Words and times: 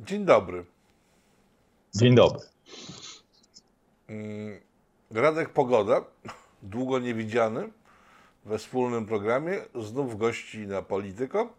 Dzień 0.00 0.24
dobry. 0.24 0.64
Dzień 1.94 2.14
dobry. 2.14 2.40
Mm, 4.08 4.60
Radek 5.10 5.48
Pogoda, 5.48 6.04
długo 6.62 6.98
niewidziany 6.98 7.68
we 8.44 8.58
wspólnym 8.58 9.06
programie, 9.06 9.58
znów 9.74 10.18
gości 10.18 10.58
na 10.58 10.82
Polityko. 10.82 11.52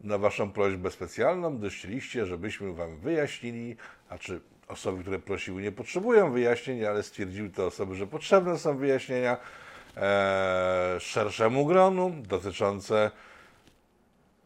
Na 0.00 0.18
Waszą 0.18 0.52
prośbę 0.52 0.90
specjalną 0.90 1.58
dościliście, 1.58 2.26
żebyśmy 2.26 2.72
Wam 2.72 2.96
wyjaśnili, 2.96 3.76
a 4.08 4.18
czy 4.18 4.40
osoby, 4.68 5.02
które 5.02 5.18
prosiły, 5.18 5.62
nie 5.62 5.72
potrzebują 5.72 6.32
wyjaśnień, 6.32 6.84
ale 6.84 7.02
stwierdziły 7.02 7.50
te 7.50 7.64
osoby, 7.64 7.94
że 7.94 8.06
potrzebne 8.06 8.58
są 8.58 8.76
wyjaśnienia 8.76 9.36
e, 9.96 10.96
szerszemu 11.00 11.66
gronu 11.66 12.12
dotyczące 12.28 13.10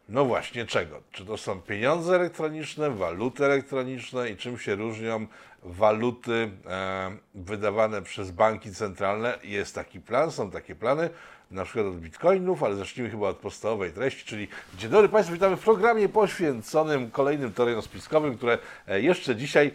no 0.09 0.25
właśnie 0.25 0.67
czego? 0.67 1.03
Czy 1.13 1.25
to 1.25 1.37
są 1.37 1.61
pieniądze 1.61 2.17
elektroniczne, 2.17 2.91
waluty 2.91 3.45
elektroniczne 3.45 4.31
i 4.31 4.37
czym 4.37 4.59
się 4.59 4.75
różnią 4.75 5.27
waluty 5.63 6.51
e, 6.67 7.17
wydawane 7.35 8.03
przez 8.03 8.31
banki 8.31 8.73
centralne? 8.73 9.39
Jest 9.45 9.75
taki 9.75 10.01
plan, 10.01 10.31
są 10.33 10.51
takie 10.51 10.75
plany, 10.75 11.11
na 11.51 11.65
przykład 11.65 11.87
od 11.87 12.01
bitcoinów, 12.01 12.63
ale 12.63 12.77
zacznijmy 12.77 13.11
chyba 13.11 13.29
od 13.29 13.37
podstawowej 13.37 13.93
treści, 13.93 14.25
czyli 14.25 14.49
Dzień 14.79 14.91
dobry 14.91 15.09
Państwu, 15.09 15.35
witamy 15.35 15.57
w 15.57 15.65
programie 15.65 16.09
poświęconym 16.09 17.11
kolejnym 17.11 17.53
teoriom 17.53 17.83
spiskowym, 17.83 18.37
które 18.37 18.59
e, 18.89 19.01
jeszcze 19.01 19.37
dzisiaj 19.37 19.73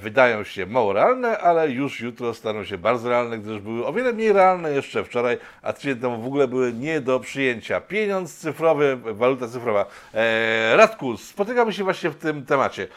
wydają 0.00 0.44
się 0.44 0.66
mało 0.66 0.92
realne, 0.92 1.38
ale 1.38 1.70
już 1.70 2.00
jutro 2.00 2.34
staną 2.34 2.64
się 2.64 2.78
bardzo 2.78 3.08
realne, 3.08 3.38
gdyż 3.38 3.60
były 3.60 3.86
o 3.86 3.92
wiele 3.92 4.12
mniej 4.12 4.32
realne 4.32 4.72
jeszcze 4.72 5.04
wczoraj, 5.04 5.38
a 5.62 5.72
tydzień 5.72 5.96
temu 5.96 6.22
w 6.22 6.26
ogóle 6.26 6.48
były 6.48 6.72
nie 6.72 7.00
do 7.00 7.20
przyjęcia. 7.20 7.80
Pieniądz 7.80 8.34
cyfrowy, 8.34 8.96
waluta 8.96 9.48
cyfrowa. 9.48 9.86
E, 10.14 10.76
Radku, 10.76 11.16
spotykamy 11.16 11.72
się 11.72 11.84
właśnie 11.84 12.10
w 12.10 12.16
tym 12.16 12.46
temacie. 12.46 12.88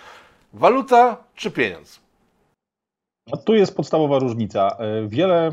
Waluta 0.53 1.17
czy 1.35 1.51
pieniądz? 1.51 1.99
No, 3.27 3.37
tu 3.37 3.55
jest 3.55 3.75
podstawowa 3.75 4.19
różnica. 4.19 4.77
Wiele 5.07 5.51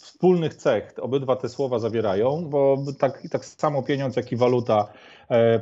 wspólnych 0.00 0.54
cech 0.54 0.94
obydwa 1.00 1.36
te 1.36 1.48
słowa 1.48 1.78
zawierają, 1.78 2.44
bo 2.44 2.78
tak, 2.98 3.22
tak 3.30 3.44
samo 3.44 3.82
pieniądz, 3.82 4.16
jak 4.16 4.32
i 4.32 4.36
waluta 4.36 4.80
e, 4.82 5.15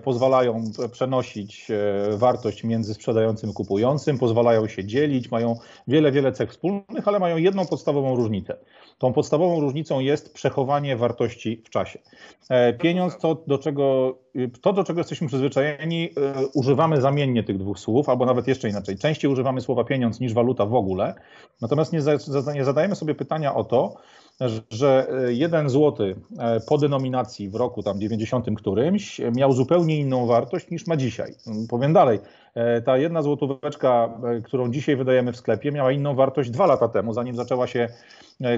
pozwalają 0.04 0.64
przenosić 0.92 1.70
e, 1.70 2.16
wartość 2.16 2.64
między 2.64 2.94
sprzedającym 2.94 3.50
i 3.50 3.52
kupującym, 3.52 4.18
pozwalają 4.18 4.68
się 4.68 4.84
dzielić, 4.84 5.30
mają 5.30 5.56
wiele, 5.88 6.12
wiele 6.12 6.32
cech 6.32 6.50
wspólnych, 6.50 7.08
ale 7.08 7.18
mają 7.18 7.36
jedną 7.36 7.66
podstawową 7.66 8.16
różnicę. 8.16 8.56
Tą 8.98 9.12
podstawową 9.12 9.60
różnicą 9.60 10.00
jest 10.00 10.34
przechowanie 10.34 10.96
wartości 10.96 11.62
w 11.64 11.70
czasie. 11.70 11.98
E, 12.50 12.72
pieniądz 12.72 13.18
to, 13.18 13.42
do 13.46 13.58
czego, 13.58 14.18
to, 14.60 14.72
do 14.72 14.84
czego 14.84 15.00
jesteśmy 15.00 15.28
przyzwyczajeni, 15.28 16.10
używamy 16.54 17.00
zamiennie 17.00 17.42
tych 17.44 17.58
dwóch 17.58 17.78
słów, 17.78 18.08
albo 18.08 18.26
nawet 18.26 18.48
jeszcze 18.48 18.68
inaczej. 18.68 18.98
Częściej 18.98 19.30
używamy 19.30 19.60
słowa 19.60 19.84
pieniądz 19.84 20.20
niż 20.20 20.34
waluta 20.34 20.66
w 20.66 20.74
ogóle, 20.74 21.14
natomiast 21.60 21.92
nie, 21.92 22.00
nie 22.54 22.64
zadajemy 22.64 22.96
sobie 22.96 23.14
pytania 23.14 23.54
o 23.54 23.64
to, 23.64 23.96
że 24.70 25.06
e, 25.10 25.32
jeden 25.32 25.68
złoty 25.68 26.16
e, 26.38 26.60
po 26.60 26.78
denominacji 26.78 27.48
w 27.48 27.54
roku 27.54 27.82
tam 27.82 28.00
90 28.00 28.46
którymś 28.56 29.20
miał 29.36 29.52
zupełnie 29.52 30.00
inną 30.00 30.26
wartość 30.26 30.70
niż 30.70 30.86
ma 30.86 30.96
dzisiaj. 30.96 31.34
Powiem 31.70 31.92
dalej, 31.92 32.18
e, 32.54 32.82
ta 32.82 32.96
jedna 32.96 33.22
złotóweczka, 33.22 34.20
którą 34.44 34.70
dzisiaj 34.70 34.96
wydajemy 34.96 35.32
w 35.32 35.36
sklepie, 35.36 35.72
miała 35.72 35.92
inną 35.92 36.14
wartość 36.14 36.50
dwa 36.50 36.66
lata 36.66 36.88
temu, 36.88 37.12
zanim 37.12 37.36
zaczęła 37.36 37.66
się 37.66 37.88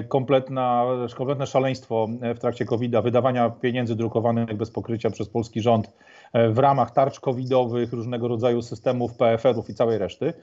kompletna, 0.07 0.85
kompletne 1.15 1.47
szaleństwo 1.47 2.07
w 2.35 2.39
trakcie 2.39 2.65
COVID-a, 2.65 3.01
wydawania 3.01 3.49
pieniędzy 3.49 3.95
drukowanych 3.95 4.57
bez 4.57 4.71
pokrycia 4.71 5.09
przez 5.09 5.29
polski 5.29 5.61
rząd 5.61 5.91
w 6.33 6.57
ramach 6.57 6.91
tarcz 6.91 7.19
covidowych, 7.19 7.93
różnego 7.93 8.27
rodzaju 8.27 8.61
systemów 8.61 9.13
PFR-ów 9.13 9.69
i 9.69 9.73
całej 9.73 9.97
reszty, 9.97 10.33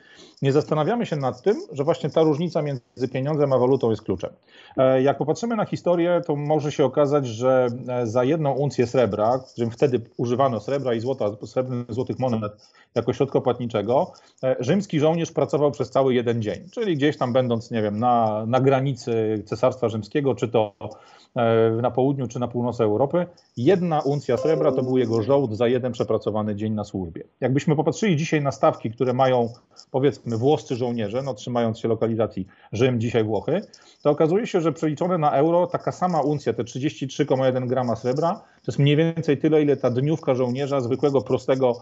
nie 0.43 0.53
zastanawiamy 0.53 1.07
się 1.07 1.17
nad 1.17 1.43
tym, 1.43 1.57
że 1.73 1.85
właśnie 1.85 2.11
ta 2.11 2.23
różnica 2.23 2.63
między 2.63 3.09
pieniądzem 3.13 3.53
a 3.53 3.59
walutą 3.59 3.91
jest 3.91 4.03
kluczem. 4.03 4.31
E, 4.77 5.03
jak 5.03 5.19
popatrzymy 5.19 5.57
na 5.57 5.65
historię, 5.65 6.21
to 6.27 6.37
może 6.37 6.73
się 6.73 6.85
okazać, 6.85 7.27
że 7.27 7.67
e, 7.89 8.07
za 8.07 8.25
jedną 8.25 8.53
uncję 8.53 8.87
srebra, 8.87 9.39
którym 9.53 9.71
wtedy 9.71 10.01
używano 10.17 10.61
srebra 10.61 10.95
i 10.95 11.01
złota, 11.01 11.31
srebrnych 11.47 11.93
złotych 11.93 12.19
monet 12.19 12.53
jako 12.95 13.13
środka 13.13 13.41
płatniczego, 13.41 14.13
rzymski 14.61 15.01
żołnierz 15.01 15.33
pracował 15.33 15.71
przez 15.71 15.91
cały 15.91 16.15
jeden 16.15 16.43
dzień, 16.43 16.69
czyli 16.73 16.97
gdzieś 16.97 17.17
tam 17.17 17.33
będąc, 17.33 17.71
nie 17.71 17.83
wiem, 17.83 17.99
na, 17.99 18.45
na 18.47 18.61
granicy 18.61 19.43
Cesarstwa 19.47 19.89
Rzymskiego, 19.89 20.35
czy 20.35 20.49
to 20.49 20.73
E, 21.37 21.71
na 21.83 21.91
południu 21.91 22.29
czy 22.29 22.41
na 22.41 22.49
północy 22.49 22.83
Europy, 22.83 23.27
jedna 23.57 24.01
uncja 24.01 24.37
srebra 24.37 24.73
to 24.73 24.83
był 24.83 24.99
jego 24.99 25.23
żołd 25.23 25.57
za 25.57 25.69
jeden 25.75 25.93
przepracowany 25.93 26.57
dzień 26.57 26.73
na 26.73 26.85
służbie. 26.85 27.25
Jakbyśmy 27.41 27.77
popatrzyli 27.77 28.17
dzisiaj 28.17 28.43
na 28.43 28.53
stawki, 28.53 28.91
które 28.91 29.13
mają 29.13 29.53
powiedzmy 29.91 30.37
włoscy 30.37 30.77
żołnierze, 30.77 31.23
no 31.23 31.35
trzymając 31.35 31.79
się 31.79 31.89
lokalizacji 31.89 32.47
Rzym, 32.73 33.01
dzisiaj 33.01 33.25
Włochy, 33.25 33.61
to 34.03 34.11
okazuje 34.11 34.47
się, 34.47 34.61
że 34.61 34.73
przeliczone 34.73 35.19
na 35.19 35.31
euro 35.31 35.67
taka 35.67 35.93
sama 35.93 36.21
uncja, 36.21 36.53
te 36.53 36.65
33,1 36.65 37.67
grama 37.67 37.97
srebra, 37.97 38.35
to 38.35 38.71
jest 38.73 38.79
mniej 38.79 38.97
więcej 38.97 39.39
tyle, 39.39 39.63
ile 39.63 39.77
ta 39.77 39.91
dniówka 39.91 40.35
żołnierza, 40.35 40.81
zwykłego, 40.81 41.21
prostego 41.23 41.81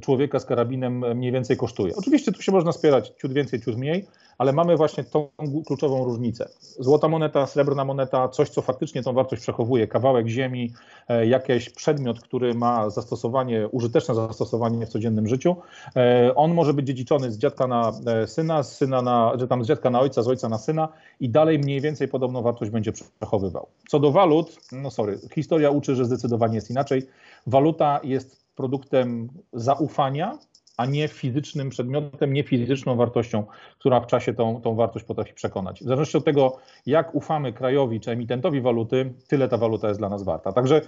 człowieka 0.00 0.38
z 0.38 0.44
karabinem 0.44 1.04
mniej 1.16 1.32
więcej 1.32 1.56
kosztuje. 1.56 1.92
Oczywiście 1.96 2.32
tu 2.32 2.42
się 2.42 2.52
można 2.52 2.72
spierać 2.72 3.12
ciut 3.20 3.32
więcej, 3.32 3.60
ciut 3.60 3.76
mniej, 3.76 4.06
ale 4.38 4.52
mamy 4.52 4.76
właśnie 4.76 5.04
tą 5.04 5.28
kluczową 5.66 6.04
różnicę. 6.04 6.48
Złota 6.60 7.08
moneta, 7.08 7.46
srebrna 7.46 7.84
moneta, 7.84 8.28
coś, 8.28 8.48
co 8.48 8.62
faktycznie 8.62 9.02
tą 9.02 9.12
wartość 9.12 9.42
przechowuje, 9.42 9.88
kawałek 9.88 10.28
ziemi, 10.28 10.72
e, 11.08 11.26
jakiś 11.26 11.70
przedmiot, 11.70 12.20
który 12.20 12.54
ma 12.54 12.90
zastosowanie, 12.90 13.68
użyteczne 13.68 14.14
zastosowanie 14.14 14.86
w 14.86 14.88
codziennym 14.88 15.28
życiu. 15.28 15.56
E, 15.96 16.34
on 16.34 16.54
może 16.54 16.74
być 16.74 16.86
dziedziczony 16.86 17.32
z 17.32 17.38
dziadka 17.38 17.66
na 17.66 17.92
syna, 18.26 18.62
z 18.62 18.76
syna 18.76 19.02
na, 19.02 19.32
że 19.38 19.48
tam 19.48 19.64
z 19.64 19.68
dziadka 19.68 19.90
na 19.90 20.00
ojca, 20.00 20.22
z 20.22 20.28
ojca 20.28 20.48
na 20.48 20.58
syna 20.58 20.88
i 21.20 21.28
dalej 21.28 21.58
mniej 21.58 21.80
więcej 21.80 22.08
podobną 22.08 22.42
wartość 22.42 22.70
będzie 22.70 22.92
przechowywał. 22.92 23.66
Co 23.88 24.00
do 24.00 24.12
walut, 24.12 24.58
no 24.72 24.90
sorry, 24.90 25.18
historia 25.34 25.70
uczy, 25.70 25.94
że 25.94 26.04
zdecydowanie 26.04 26.54
jest 26.54 26.70
inaczej. 26.70 27.02
Waluta 27.46 28.00
jest 28.04 28.45
produktem 28.56 29.28
zaufania, 29.52 30.38
a 30.76 30.86
nie 30.86 31.08
fizycznym 31.08 31.70
przedmiotem, 31.70 32.32
nie 32.32 32.42
fizyczną 32.42 32.96
wartością, 32.96 33.44
która 33.78 34.00
w 34.00 34.06
czasie 34.06 34.34
tą, 34.34 34.60
tą 34.60 34.74
wartość 34.74 35.04
potrafi 35.04 35.34
przekonać. 35.34 35.80
W 35.80 35.84
zależności 35.84 36.16
od 36.16 36.24
tego, 36.24 36.56
jak 36.86 37.14
ufamy 37.14 37.52
krajowi 37.52 38.00
czy 38.00 38.10
emitentowi 38.10 38.60
waluty, 38.60 39.12
tyle 39.28 39.48
ta 39.48 39.56
waluta 39.56 39.88
jest 39.88 40.00
dla 40.00 40.08
nas 40.08 40.22
warta. 40.22 40.52
Także 40.52 40.80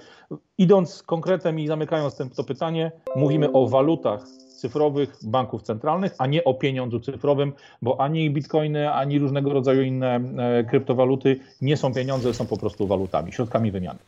idąc 0.58 1.02
konkretem 1.02 1.60
i 1.60 1.66
zamykając 1.66 2.16
ten, 2.16 2.30
to 2.30 2.44
pytanie, 2.44 2.92
mówimy 3.16 3.52
o 3.52 3.68
walutach 3.68 4.24
cyfrowych 4.58 5.16
banków 5.22 5.62
centralnych, 5.62 6.14
a 6.18 6.26
nie 6.26 6.44
o 6.44 6.54
pieniądzu 6.54 7.00
cyfrowym, 7.00 7.52
bo 7.82 8.00
ani 8.00 8.30
bitcoiny, 8.30 8.92
ani 8.92 9.18
różnego 9.18 9.52
rodzaju 9.52 9.82
inne 9.82 10.20
e, 10.38 10.64
kryptowaluty 10.64 11.40
nie 11.62 11.76
są 11.76 11.94
pieniądze, 11.94 12.34
są 12.34 12.46
po 12.46 12.56
prostu 12.56 12.86
walutami, 12.86 13.32
środkami 13.32 13.70
wymiany. 13.70 13.98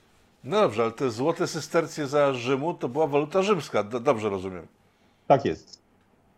No 0.44 0.60
dobrze, 0.60 0.82
ale 0.82 0.92
te 0.92 1.10
złote 1.10 1.46
systercje 1.46 2.06
za 2.06 2.34
Rzymu 2.34 2.74
to 2.74 2.88
była 2.88 3.06
waluta 3.06 3.42
rzymska, 3.42 3.82
dobrze 3.82 4.28
rozumiem. 4.28 4.66
Tak 5.26 5.44
jest. 5.44 5.80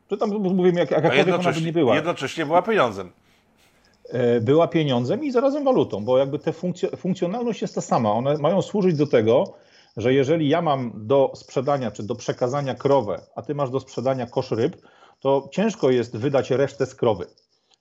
Czy 0.08 0.16
tam 0.16 0.30
mówimy, 0.30 0.80
jak, 0.80 0.90
jakakolwiek 0.90 1.34
ona 1.34 1.52
by 1.52 1.60
nie 1.60 1.72
była. 1.72 1.94
Jednocześnie 1.94 2.46
była 2.46 2.62
pieniądzem. 2.62 3.12
E, 4.08 4.40
była 4.40 4.68
pieniądzem 4.68 5.24
i 5.24 5.30
zarazem 5.30 5.64
walutą, 5.64 6.04
bo 6.04 6.18
jakby 6.18 6.38
ta 6.38 6.52
funkcjonalność 6.96 7.62
jest 7.62 7.74
ta 7.74 7.80
sama. 7.80 8.12
One 8.12 8.38
mają 8.38 8.62
służyć 8.62 8.96
do 8.96 9.06
tego, 9.06 9.54
że 9.96 10.14
jeżeli 10.14 10.48
ja 10.48 10.62
mam 10.62 10.92
do 10.94 11.32
sprzedania 11.34 11.90
czy 11.90 12.02
do 12.02 12.14
przekazania 12.14 12.74
krowę, 12.74 13.20
a 13.34 13.42
ty 13.42 13.54
masz 13.54 13.70
do 13.70 13.80
sprzedania 13.80 14.26
kosz 14.26 14.50
ryb, 14.50 14.76
to 15.20 15.48
ciężko 15.52 15.90
jest 15.90 16.16
wydać 16.16 16.50
resztę 16.50 16.86
z 16.86 16.94
krowy. 16.94 17.26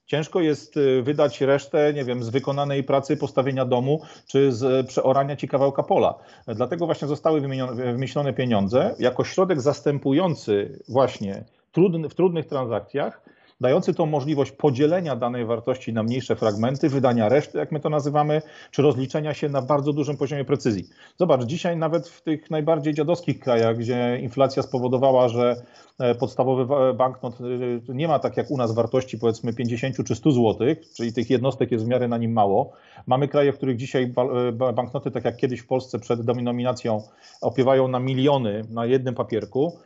Ciężko 0.06 0.42
jest 0.42 0.78
y, 0.78 1.02
wydać 1.02 1.42
resztę, 1.42 1.94
nie 1.94 2.04
wiem, 2.04 2.24
z 2.24 2.30
wykonanej 2.30 2.84
pracy 2.84 3.18
postawienia 3.18 3.66
domu, 3.66 4.02
czy 4.28 4.52
z 4.52 4.88
przeorania 4.88 5.36
ci 5.36 5.48
kawałka 5.48 5.84
pola. 5.84 6.16
Dlatego 6.48 6.86
właśnie 6.86 7.08
zostały 7.08 7.42
wymyślone 7.74 8.34
pieniądze 8.34 8.96
jako 9.00 9.24
środek 9.24 9.62
zastępujący 9.62 10.80
właśnie 10.90 11.44
trudny, 11.72 12.10
w 12.10 12.16
trudnych 12.16 12.46
transakcjach 12.46 13.22
dający 13.62 13.94
tą 13.94 14.06
możliwość 14.06 14.52
podzielenia 14.52 15.16
danej 15.16 15.46
wartości 15.46 15.94
na 15.94 16.04
mniejsze 16.04 16.36
fragmenty, 16.36 16.90
wydania 16.90 17.30
reszty, 17.30 17.58
jak 17.58 17.72
my 17.72 17.80
to 17.80 17.90
nazywamy, 17.90 18.42
czy 18.72 18.82
rozliczenia 18.82 19.34
się 19.34 19.50
na 19.50 19.62
bardzo 19.62 19.94
dużym 19.94 20.18
poziomie 20.18 20.46
precyzji. 20.46 20.90
Zobacz, 21.20 21.44
dzisiaj 21.44 21.78
nawet 21.78 22.08
w 22.08 22.22
tych 22.22 22.52
najbardziej 22.52 22.94
dziadowskich 22.94 23.40
krajach, 23.40 23.78
gdzie 23.78 24.20
inflacja 24.22 24.64
spowodowała, 24.64 25.28
że 25.28 25.56
podstawowy 26.20 26.94
banknot 26.94 27.34
e, 27.90 27.94
nie 27.94 28.08
ma 28.08 28.20
tak 28.20 28.38
jak 28.38 28.52
u 28.52 28.58
nas 28.58 28.72
wartości 28.72 29.18
powiedzmy 29.18 29.54
50 29.54 29.96
czy 30.08 30.16
100 30.16 30.32
zł, 30.32 30.68
czyli 30.96 31.14
tych 31.14 31.30
jednostek 31.30 31.72
jest 31.72 31.86
w 31.86 31.88
miarę 31.88 32.08
na 32.08 32.18
nim 32.18 32.34
mało. 32.34 32.72
Mamy 33.08 33.28
kraje, 33.28 33.54
w 33.54 33.58
których 33.58 33.78
dzisiaj 33.78 34.14
e, 34.60 34.74
banknoty, 34.74 35.12
tak 35.12 35.26
jak 35.26 35.38
kiedyś 35.38 35.60
w 35.60 35.68
Polsce 35.68 36.00
przed 36.00 36.22
dominaminacją, 36.22 37.02
opiewają 37.42 37.88
na 37.88 38.00
miliony 38.00 38.62
na 38.70 38.86
jednym 38.86 39.16
papierku. 39.16 39.78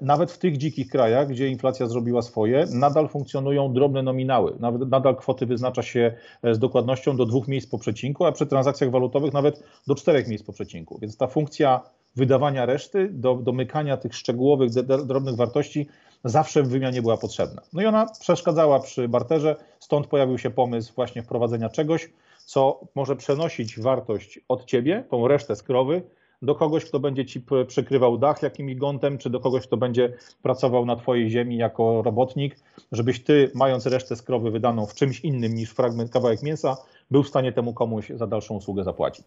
Nawet 0.00 0.32
w 0.32 0.38
tych 0.38 0.56
dzikich 0.56 0.88
krajach, 0.88 1.28
gdzie 1.28 1.48
inflacja 1.48 1.86
zrobiła 1.86 2.22
swoje, 2.22 2.66
nadal 2.72 3.08
funkcjonują 3.08 3.72
drobne 3.72 4.02
nominały. 4.02 4.56
Nadal 4.86 5.16
kwoty 5.16 5.46
wyznacza 5.46 5.82
się 5.82 6.14
e, 6.42 6.54
z 6.54 6.58
dokładnością 6.58 7.16
do 7.16 7.26
dwóch 7.26 7.48
miejsc 7.48 7.70
po 7.70 7.78
przecinku, 7.78 8.24
a 8.24 8.32
przy 8.32 8.46
transakcjach 8.46 8.90
walutowych 8.90 9.32
nawet 9.32 9.62
do 9.86 9.94
czterech 9.94 10.28
miejsc 10.28 10.44
po 10.44 10.52
przecinku. 10.52 10.98
Więc 11.02 11.16
ta 11.16 11.26
funkcja 11.26 11.80
wydawania 12.18 12.66
reszty, 12.66 13.08
do, 13.12 13.34
domykania 13.34 13.96
tych 13.96 14.14
szczegółowych, 14.14 14.70
drobnych 15.06 15.36
wartości 15.36 15.88
zawsze 16.24 16.62
w 16.62 16.68
wymianie 16.68 17.02
była 17.02 17.16
potrzebna. 17.16 17.62
No 17.72 17.82
i 17.82 17.86
ona 17.86 18.06
przeszkadzała 18.20 18.80
przy 18.80 19.08
barterze, 19.08 19.56
stąd 19.78 20.06
pojawił 20.06 20.38
się 20.38 20.50
pomysł 20.50 20.92
właśnie 20.96 21.22
wprowadzenia 21.22 21.68
czegoś, 21.68 22.10
co 22.44 22.80
może 22.94 23.16
przenosić 23.16 23.80
wartość 23.80 24.40
od 24.48 24.64
ciebie, 24.64 25.04
tą 25.10 25.28
resztę 25.28 25.56
z 25.56 25.62
krowy, 25.62 26.02
do 26.42 26.54
kogoś, 26.54 26.84
kto 26.84 27.00
będzie 27.00 27.26
ci 27.26 27.44
przykrywał 27.66 28.18
dach 28.18 28.42
jakimś 28.42 28.74
gątem, 28.74 29.18
czy 29.18 29.30
do 29.30 29.40
kogoś, 29.40 29.66
kto 29.66 29.76
będzie 29.76 30.12
pracował 30.42 30.86
na 30.86 30.96
twojej 30.96 31.30
ziemi 31.30 31.56
jako 31.56 32.02
robotnik, 32.02 32.56
żebyś 32.92 33.24
ty, 33.24 33.50
mając 33.54 33.86
resztę 33.86 34.16
z 34.16 34.22
krowy 34.22 34.50
wydaną 34.50 34.86
w 34.86 34.94
czymś 34.94 35.20
innym 35.20 35.54
niż 35.54 35.70
fragment, 35.70 36.10
kawałek 36.10 36.42
mięsa, 36.42 36.76
był 37.10 37.22
w 37.22 37.28
stanie 37.28 37.52
temu 37.52 37.74
komuś 37.74 38.12
za 38.14 38.26
dalszą 38.26 38.54
usługę 38.54 38.84
zapłacić. 38.84 39.24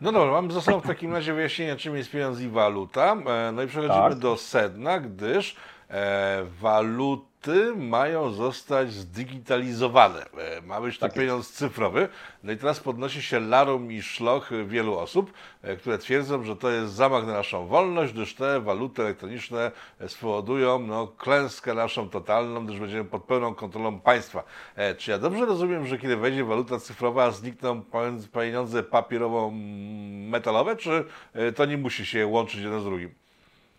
No 0.00 0.12
dobra, 0.12 0.32
mam 0.32 0.48
sobą 0.60 0.80
w 0.80 0.86
takim 0.86 1.12
razie 1.12 1.34
wyjaśnienie, 1.34 1.76
czym 1.76 1.96
jest 1.96 2.10
pieniądz 2.10 2.40
i 2.40 2.48
waluta. 2.48 3.16
E, 3.26 3.52
no 3.52 3.62
i 3.62 3.66
przechodzimy 3.66 4.10
tak. 4.10 4.18
do 4.18 4.36
sedna, 4.36 5.00
gdyż 5.00 5.56
e, 5.90 6.46
mają 7.76 8.30
zostać 8.30 8.92
zdigitalizowane. 8.92 10.26
E, 10.38 10.62
ma 10.62 10.80
być 10.80 10.98
to 10.98 11.06
tak 11.06 11.14
pieniądz 11.14 11.50
cyfrowy. 11.50 12.08
No 12.42 12.52
i 12.52 12.56
teraz 12.56 12.80
podnosi 12.80 13.22
się 13.22 13.40
larum 13.40 13.92
i 13.92 14.02
szloch 14.02 14.50
wielu 14.66 14.98
osób, 14.98 15.32
e, 15.62 15.76
które 15.76 15.98
twierdzą, 15.98 16.44
że 16.44 16.56
to 16.56 16.70
jest 16.70 16.92
zamach 16.92 17.26
na 17.26 17.32
naszą 17.32 17.66
wolność, 17.66 18.12
gdyż 18.12 18.34
te 18.34 18.60
waluty 18.60 19.02
elektroniczne 19.02 19.70
spowodują 20.06 20.78
no, 20.78 21.06
klęskę 21.06 21.74
naszą 21.74 22.08
totalną, 22.08 22.66
gdyż 22.66 22.80
będziemy 22.80 23.04
pod 23.04 23.24
pełną 23.24 23.54
kontrolą 23.54 24.00
państwa. 24.00 24.44
E, 24.76 24.94
czy 24.94 25.10
ja 25.10 25.18
dobrze 25.18 25.46
rozumiem, 25.46 25.86
że 25.86 25.98
kiedy 25.98 26.16
wejdzie 26.16 26.44
waluta 26.44 26.78
cyfrowa, 26.78 27.30
znikną 27.30 27.82
pieniądze 28.32 28.82
papierowo-metalowe, 28.82 30.76
czy 30.76 31.04
to 31.54 31.64
nie 31.64 31.78
musi 31.78 32.06
się 32.06 32.26
łączyć 32.26 32.60
jedno 32.60 32.80
z 32.80 32.84
drugim? 32.84 33.25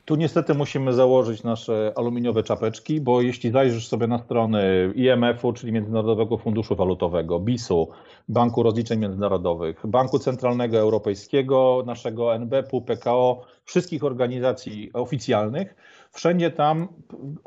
Tu 0.07 0.15
niestety 0.15 0.53
musimy 0.53 0.93
założyć 0.93 1.43
nasze 1.43 1.93
aluminiowe 1.95 2.43
czapeczki, 2.43 3.01
bo 3.01 3.21
jeśli 3.21 3.51
zajrzysz 3.51 3.87
sobie 3.87 4.07
na 4.07 4.19
strony 4.19 4.91
IMF-u, 4.95 5.53
czyli 5.53 5.71
Międzynarodowego 5.71 6.37
Funduszu 6.37 6.75
Walutowego, 6.75 7.39
BIS-u, 7.39 7.87
Banku 8.29 8.63
Rozliczeń 8.63 8.99
Międzynarodowych, 8.99 9.87
Banku 9.87 10.19
Centralnego 10.19 10.77
Europejskiego, 10.77 11.83
naszego 11.85 12.35
NBP-u, 12.35 12.81
PKO, 12.81 13.41
wszystkich 13.65 14.03
organizacji 14.03 14.89
oficjalnych, 14.93 15.75
wszędzie 16.17 16.51
tam 16.51 16.87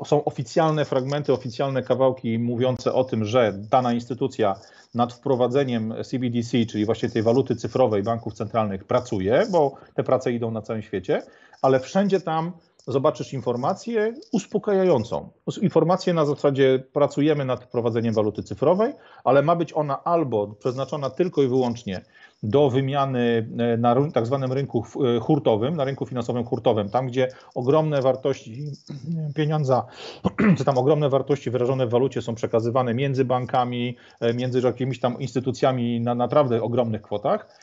są 0.05 0.23
oficjalne 0.23 0.85
fragmenty, 0.85 1.33
oficjalne 1.33 1.83
kawałki 1.83 2.39
mówiące 2.39 2.93
o 2.93 3.03
tym, 3.03 3.25
że 3.25 3.53
dana 3.53 3.93
instytucja 3.93 4.55
nad 4.95 5.13
wprowadzeniem 5.13 5.93
CBDC, 6.03 6.65
czyli 6.65 6.85
właśnie 6.85 7.09
tej 7.09 7.23
waluty 7.23 7.55
cyfrowej 7.55 8.03
banków 8.03 8.33
centralnych 8.33 8.83
pracuje, 8.83 9.43
bo 9.51 9.75
te 9.95 10.03
prace 10.03 10.31
idą 10.31 10.51
na 10.51 10.61
całym 10.61 10.81
świecie, 10.81 11.23
ale 11.61 11.79
wszędzie 11.79 12.21
tam 12.21 12.51
zobaczysz 12.87 13.33
informację 13.33 14.13
uspokajającą. 14.31 15.29
Informację 15.61 16.13
na 16.13 16.25
zasadzie 16.25 16.83
pracujemy 16.93 17.45
nad 17.45 17.63
wprowadzeniem 17.63 18.13
waluty 18.13 18.43
cyfrowej, 18.43 18.93
ale 19.23 19.41
ma 19.41 19.55
być 19.55 19.73
ona 19.73 20.03
albo 20.03 20.47
przeznaczona 20.47 21.09
tylko 21.09 21.43
i 21.43 21.47
wyłącznie 21.47 22.01
do 22.43 22.69
wymiany 22.69 23.47
e, 23.57 23.77
na 23.77 23.95
tak 24.13 24.25
zwanym 24.25 24.53
rynku 24.53 24.85
e, 25.17 25.19
hurtowym, 25.19 25.75
na 25.75 25.83
rynku 25.83 26.05
finansowym 26.05 26.43
hurtowym, 26.43 26.89
tam 26.89 27.07
gdzie 27.07 27.27
ogromne 27.55 28.01
wartości 28.01 28.71
pieniądza, 29.35 29.85
czy 30.57 30.65
tam 30.65 30.77
ogromne 30.77 31.09
wartości 31.09 31.51
wyrażone 31.51 31.87
w 31.87 31.89
walucie 31.89 32.21
są 32.21 32.35
przekazywane 32.35 32.93
między 32.93 33.25
bankami, 33.25 33.97
e, 34.19 34.33
między 34.33 34.61
jakimiś 34.61 34.99
tam 34.99 35.19
instytucjami 35.19 36.01
na 36.01 36.15
naprawdę 36.15 36.63
ogromnych 36.63 37.01
kwotach. 37.01 37.61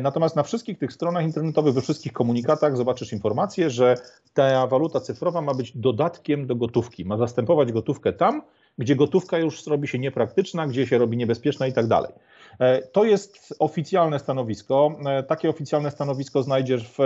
Natomiast 0.00 0.36
na 0.36 0.42
wszystkich 0.42 0.78
tych 0.78 0.92
stronach 0.92 1.24
internetowych, 1.24 1.74
we 1.74 1.80
wszystkich 1.80 2.12
komunikatach 2.12 2.76
zobaczysz 2.76 3.12
informację, 3.12 3.70
że 3.70 3.94
ta 4.34 4.66
waluta 4.66 5.00
cyfrowa 5.00 5.42
ma 5.42 5.54
być 5.54 5.76
dodatkiem 5.76 6.46
do 6.46 6.56
gotówki, 6.56 7.04
ma 7.04 7.16
zastępować 7.16 7.72
gotówkę 7.72 8.12
tam, 8.12 8.42
gdzie 8.78 8.96
gotówka 8.96 9.38
już 9.38 9.66
robi 9.66 9.88
się 9.88 9.98
niepraktyczna, 9.98 10.66
gdzie 10.66 10.86
się 10.86 10.98
robi 10.98 11.16
niebezpieczna 11.16 11.66
i 11.66 11.72
tak 11.72 11.86
dalej. 11.86 12.12
E, 12.58 12.82
to 12.82 13.04
jest 13.04 13.54
oficjalne 13.58 14.18
stanowisko. 14.18 14.92
E, 15.06 15.22
takie 15.22 15.50
oficjalne 15.50 15.90
stanowisko 15.90 16.42
znajdziesz 16.42 16.88
w, 16.88 16.98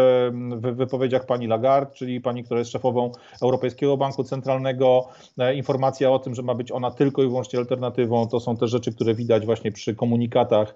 w 0.56 0.76
wypowiedziach 0.76 1.26
pani 1.26 1.46
Lagarde, 1.46 1.92
czyli 1.94 2.20
pani, 2.20 2.44
która 2.44 2.58
jest 2.58 2.70
szefową 2.70 3.12
Europejskiego 3.42 3.96
Banku 3.96 4.24
Centralnego. 4.24 5.08
E, 5.38 5.54
informacja 5.54 6.10
o 6.10 6.18
tym, 6.18 6.34
że 6.34 6.42
ma 6.42 6.54
być 6.54 6.72
ona 6.72 6.90
tylko 6.90 7.22
i 7.22 7.26
wyłącznie 7.26 7.58
alternatywą, 7.58 8.28
to 8.28 8.40
są 8.40 8.56
te 8.56 8.68
rzeczy, 8.68 8.94
które 8.94 9.14
widać 9.14 9.46
właśnie 9.46 9.72
przy 9.72 9.94
komunikatach 9.94 10.74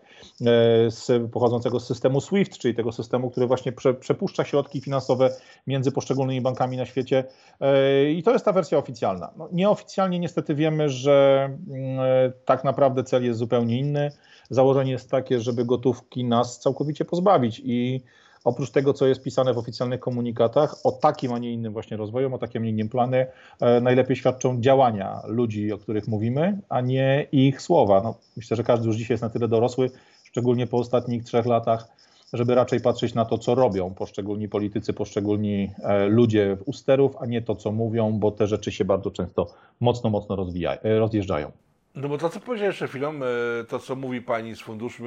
z, 0.88 1.30
pochodzącego 1.32 1.80
z 1.80 1.86
systemu 1.86 2.20
SWIFT, 2.20 2.58
czyli 2.58 2.74
tego 2.74 2.92
systemu, 2.92 3.30
który 3.30 3.46
właśnie 3.46 3.72
prze, 3.72 3.94
przepuszcza 3.94 4.44
środki 4.44 4.80
finansowe 4.80 5.30
między 5.66 5.92
poszczególnymi 5.92 6.40
bankami 6.40 6.76
na 6.76 6.86
świecie. 6.86 7.24
I 8.14 8.22
to 8.22 8.32
jest 8.32 8.44
ta 8.44 8.52
wersja 8.52 8.78
oficjalna. 8.78 9.30
No, 9.36 9.48
nieoficjalnie 9.52 10.18
niestety 10.18 10.54
wiemy, 10.54 10.88
że 10.88 11.44
mm, 11.70 12.32
tak 12.44 12.64
naprawdę 12.64 13.04
cel 13.04 13.24
jest 13.24 13.38
zupełnie 13.38 13.78
inny 13.78 14.10
założenie 14.50 14.92
jest 14.92 15.10
takie, 15.10 15.40
żeby 15.40 15.64
gotówki 15.64 16.24
nas 16.24 16.60
całkowicie 16.60 17.04
pozbawić 17.04 17.62
i 17.64 18.00
oprócz 18.44 18.70
tego, 18.70 18.92
co 18.92 19.06
jest 19.06 19.22
pisane 19.22 19.54
w 19.54 19.58
oficjalnych 19.58 20.00
komunikatach, 20.00 20.76
o 20.84 20.92
takim, 20.92 21.32
a 21.32 21.38
nie 21.38 21.52
innym 21.52 21.72
właśnie 21.72 21.96
rozwoju, 21.96 22.34
o 22.34 22.38
takim, 22.38 22.62
a 22.62 22.64
nie 22.64 22.70
innym 22.70 22.88
planie, 22.88 23.26
e, 23.60 23.80
najlepiej 23.80 24.16
świadczą 24.16 24.60
działania 24.60 25.20
ludzi, 25.26 25.72
o 25.72 25.78
których 25.78 26.08
mówimy, 26.08 26.58
a 26.68 26.80
nie 26.80 27.26
ich 27.32 27.62
słowa. 27.62 28.02
No, 28.02 28.14
myślę, 28.36 28.56
że 28.56 28.64
każdy 28.64 28.86
już 28.86 28.96
dzisiaj 28.96 29.14
jest 29.14 29.22
na 29.22 29.30
tyle 29.30 29.48
dorosły, 29.48 29.90
szczególnie 30.24 30.66
po 30.66 30.76
ostatnich 30.76 31.24
trzech 31.24 31.46
latach, 31.46 31.88
żeby 32.32 32.54
raczej 32.54 32.80
patrzeć 32.80 33.14
na 33.14 33.24
to, 33.24 33.38
co 33.38 33.54
robią 33.54 33.94
poszczególni 33.94 34.48
politycy, 34.48 34.92
poszczególni 34.92 35.70
e, 35.82 36.06
ludzie 36.06 36.56
w 36.56 36.68
usterów, 36.68 37.16
a 37.20 37.26
nie 37.26 37.42
to, 37.42 37.56
co 37.56 37.72
mówią, 37.72 38.12
bo 38.18 38.30
te 38.30 38.46
rzeczy 38.46 38.72
się 38.72 38.84
bardzo 38.84 39.10
często 39.10 39.46
mocno, 39.80 40.10
mocno 40.10 40.36
rozwijają, 40.36 40.80
e, 40.80 40.98
rozjeżdżają. 40.98 41.52
No 41.96 42.08
bo 42.08 42.18
to, 42.18 42.28
co 42.28 42.40
powiedziałeś 42.40 42.74
jeszcze 42.74 42.88
chwilą, 42.88 43.14
e, 43.14 43.64
to, 43.64 43.78
co 43.78 43.96
mówi 43.96 44.22
pani 44.22 44.56
z 44.56 44.60
Funduszu 44.60 45.04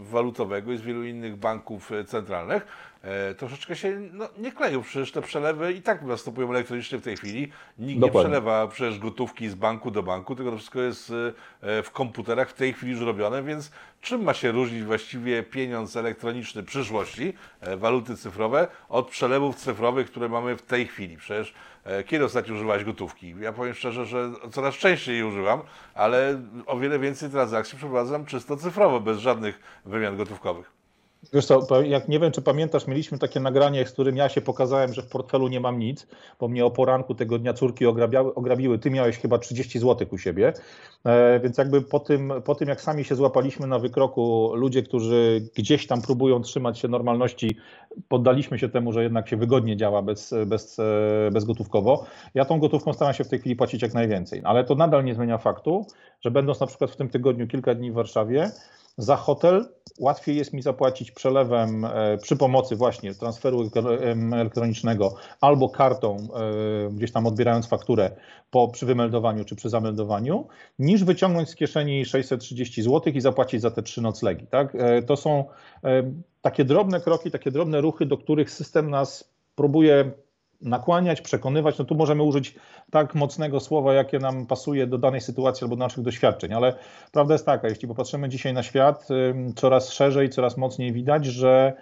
Walutowego 0.00 0.72
i 0.72 0.76
z 0.76 0.80
wielu 0.80 1.04
innych 1.04 1.36
banków 1.36 1.92
e, 1.92 2.04
centralnych, 2.04 2.66
e, 3.02 3.34
troszeczkę 3.34 3.76
się 3.76 4.00
no, 4.12 4.28
nie 4.38 4.52
kleją. 4.52 4.82
Przecież 4.82 5.12
te 5.12 5.22
przelewy 5.22 5.72
i 5.72 5.82
tak 5.82 6.02
następują 6.02 6.50
elektronicznie 6.50 6.98
w 6.98 7.02
tej 7.02 7.16
chwili. 7.16 7.52
Nikt 7.78 8.00
Dokładnie. 8.00 8.18
nie 8.18 8.24
przelewa 8.24 8.68
przecież 8.68 8.98
gotówki 8.98 9.48
z 9.48 9.54
banku 9.54 9.90
do 9.90 10.02
banku, 10.02 10.36
tylko 10.36 10.50
to 10.50 10.56
wszystko 10.56 10.80
jest 10.80 11.12
w 11.62 11.90
komputerach 11.92 12.50
w 12.50 12.54
tej 12.54 12.72
chwili 12.72 12.92
już 12.92 13.00
robione, 13.00 13.42
więc 13.42 13.70
czym 14.00 14.22
ma 14.22 14.34
się 14.34 14.52
różnić 14.52 14.82
właściwie 14.82 15.42
pieniądz 15.42 15.96
elektroniczny 15.96 16.62
przyszłości, 16.62 17.32
waluty 17.76 18.16
cyfrowe, 18.16 18.68
od 18.88 19.08
przelewów 19.08 19.56
cyfrowych, 19.56 20.10
które 20.10 20.28
mamy 20.28 20.56
w 20.56 20.62
tej 20.62 20.86
chwili? 20.86 21.16
Przecież 21.16 21.54
kiedy 22.06 22.24
ostatnio 22.24 22.54
używałeś 22.54 22.84
gotówki? 22.84 23.34
Ja 23.40 23.52
powiem 23.52 23.74
szczerze, 23.74 24.06
że 24.06 24.30
coraz 24.52 24.74
częściej 24.74 25.14
jej 25.14 25.24
używam, 25.24 25.62
ale 25.94 26.40
o 26.66 26.78
wiele 26.78 26.98
więcej 26.98 27.30
transakcji 27.30 27.78
przeprowadzam 27.78 28.26
czysto 28.26 28.56
cyfrowo, 28.56 29.00
bez 29.00 29.18
żadnych 29.18 29.60
wymian 29.84 30.16
gotówkowych. 30.16 30.83
Wiesz 31.32 31.46
co, 31.46 31.82
jak 31.82 32.08
nie 32.08 32.20
wiem, 32.20 32.32
czy 32.32 32.42
pamiętasz, 32.42 32.86
mieliśmy 32.86 33.18
takie 33.18 33.40
nagranie, 33.40 33.86
z 33.86 33.92
którym 33.92 34.16
ja 34.16 34.28
się 34.28 34.40
pokazałem, 34.40 34.92
że 34.92 35.02
w 35.02 35.06
portfelu 35.06 35.48
nie 35.48 35.60
mam 35.60 35.78
nic, 35.78 36.06
bo 36.40 36.48
mnie 36.48 36.64
o 36.64 36.70
poranku 36.70 37.14
tego 37.14 37.38
dnia 37.38 37.54
córki 37.54 37.86
ograbiały, 37.86 38.34
ograbiły. 38.34 38.78
Ty 38.78 38.90
miałeś 38.90 39.18
chyba 39.18 39.38
30 39.38 39.78
zł 39.78 40.08
u 40.10 40.18
siebie, 40.18 40.52
e, 41.04 41.40
więc 41.40 41.58
jakby 41.58 41.82
po 41.82 42.00
tym, 42.00 42.32
po 42.44 42.54
tym, 42.54 42.68
jak 42.68 42.80
sami 42.80 43.04
się 43.04 43.14
złapaliśmy 43.14 43.66
na 43.66 43.78
wykroku, 43.78 44.52
ludzie, 44.54 44.82
którzy 44.82 45.48
gdzieś 45.56 45.86
tam 45.86 46.02
próbują 46.02 46.40
trzymać 46.40 46.78
się 46.78 46.88
normalności, 46.88 47.56
poddaliśmy 48.08 48.58
się 48.58 48.68
temu, 48.68 48.92
że 48.92 49.02
jednak 49.02 49.28
się 49.28 49.36
wygodnie 49.36 49.76
działa 49.76 50.02
bez, 50.02 50.34
bez, 50.46 50.78
e, 50.78 51.30
bezgotówkowo. 51.32 52.04
Ja 52.34 52.44
tą 52.44 52.58
gotówką 52.58 52.92
staram 52.92 53.14
się 53.14 53.24
w 53.24 53.28
tej 53.28 53.38
chwili 53.38 53.56
płacić 53.56 53.82
jak 53.82 53.94
najwięcej, 53.94 54.40
ale 54.44 54.64
to 54.64 54.74
nadal 54.74 55.04
nie 55.04 55.14
zmienia 55.14 55.38
faktu, 55.38 55.86
że 56.20 56.30
będąc 56.30 56.60
na 56.60 56.66
przykład 56.66 56.90
w 56.90 56.96
tym 56.96 57.08
tygodniu 57.08 57.46
kilka 57.46 57.74
dni 57.74 57.90
w 57.90 57.94
Warszawie, 57.94 58.50
za 58.98 59.16
hotel 59.16 59.68
łatwiej 59.98 60.36
jest 60.36 60.52
mi 60.52 60.62
zapłacić 60.62 61.10
przelewem 61.10 61.84
e, 61.84 62.18
przy 62.18 62.36
pomocy 62.36 62.76
właśnie 62.76 63.14
transferu 63.14 63.70
elektronicznego 64.32 65.14
albo 65.40 65.68
kartą, 65.68 66.16
e, 66.16 66.90
gdzieś 66.90 67.12
tam 67.12 67.26
odbierając 67.26 67.66
fakturę 67.66 68.10
po, 68.50 68.68
przy 68.68 68.86
wymeldowaniu 68.86 69.44
czy 69.44 69.56
przy 69.56 69.68
zameldowaniu, 69.68 70.46
niż 70.78 71.04
wyciągnąć 71.04 71.48
z 71.48 71.54
kieszeni 71.54 72.04
630 72.04 72.82
zł 72.82 73.12
i 73.12 73.20
zapłacić 73.20 73.60
za 73.60 73.70
te 73.70 73.82
trzy 73.82 74.02
noclegi. 74.02 74.46
Tak? 74.46 74.74
E, 74.74 75.02
to 75.02 75.16
są 75.16 75.44
takie 76.42 76.64
drobne 76.64 77.00
kroki, 77.00 77.30
takie 77.30 77.50
drobne 77.50 77.80
ruchy, 77.80 78.06
do 78.06 78.18
których 78.18 78.50
system 78.50 78.90
nas 78.90 79.34
próbuje 79.54 80.12
nakłaniać, 80.64 81.20
przekonywać, 81.20 81.78
no 81.78 81.84
tu 81.84 81.94
możemy 81.94 82.22
użyć 82.22 82.54
tak 82.90 83.14
mocnego 83.14 83.60
słowa, 83.60 83.94
jakie 83.94 84.18
nam 84.18 84.46
pasuje 84.46 84.86
do 84.86 84.98
danej 84.98 85.20
sytuacji 85.20 85.64
albo 85.64 85.76
do 85.76 85.84
naszych 85.84 86.04
doświadczeń, 86.04 86.52
ale 86.52 86.74
prawda 87.12 87.34
jest 87.34 87.46
taka, 87.46 87.68
jeśli 87.68 87.88
popatrzymy 87.88 88.28
dzisiaj 88.28 88.54
na 88.54 88.62
świat, 88.62 89.08
coraz 89.56 89.92
szerzej, 89.92 90.30
coraz 90.30 90.56
mocniej 90.56 90.92
widać, 90.92 91.26
że 91.26 91.72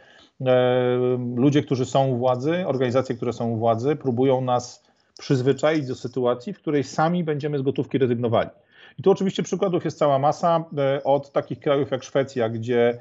ludzie, 1.36 1.62
którzy 1.62 1.84
są 1.84 2.08
u 2.08 2.16
władzy, 2.16 2.64
organizacje, 2.66 3.16
które 3.16 3.32
są 3.32 3.50
u 3.50 3.56
władzy, 3.56 3.96
próbują 3.96 4.40
nas 4.40 4.82
przyzwyczaić 5.18 5.86
do 5.86 5.94
sytuacji, 5.94 6.52
w 6.52 6.58
której 6.58 6.84
sami 6.84 7.24
będziemy 7.24 7.58
z 7.58 7.62
gotówki 7.62 7.98
rezygnowali. 7.98 8.50
I 8.98 9.02
tu 9.02 9.10
oczywiście 9.10 9.42
przykładów 9.42 9.84
jest 9.84 9.98
cała 9.98 10.18
masa, 10.18 10.64
od 11.04 11.32
takich 11.32 11.60
krajów 11.60 11.90
jak 11.90 12.02
Szwecja, 12.02 12.48
gdzie 12.48 12.98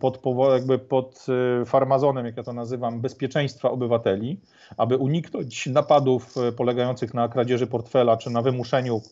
pod, 0.00 0.22
jakby 0.52 0.78
pod 0.78 1.26
farmazonem, 1.66 2.26
jak 2.26 2.36
ja 2.36 2.42
to 2.42 2.52
nazywam, 2.52 3.00
bezpieczeństwa 3.00 3.70
obywateli, 3.70 4.40
aby 4.76 4.96
uniknąć 4.96 5.66
napadów 5.66 6.34
polegających 6.56 7.14
na 7.14 7.28
kradzieży 7.28 7.66
portfela 7.66 8.16
czy 8.16 8.30
na 8.30 8.42
wymuszeniu 8.42 9.02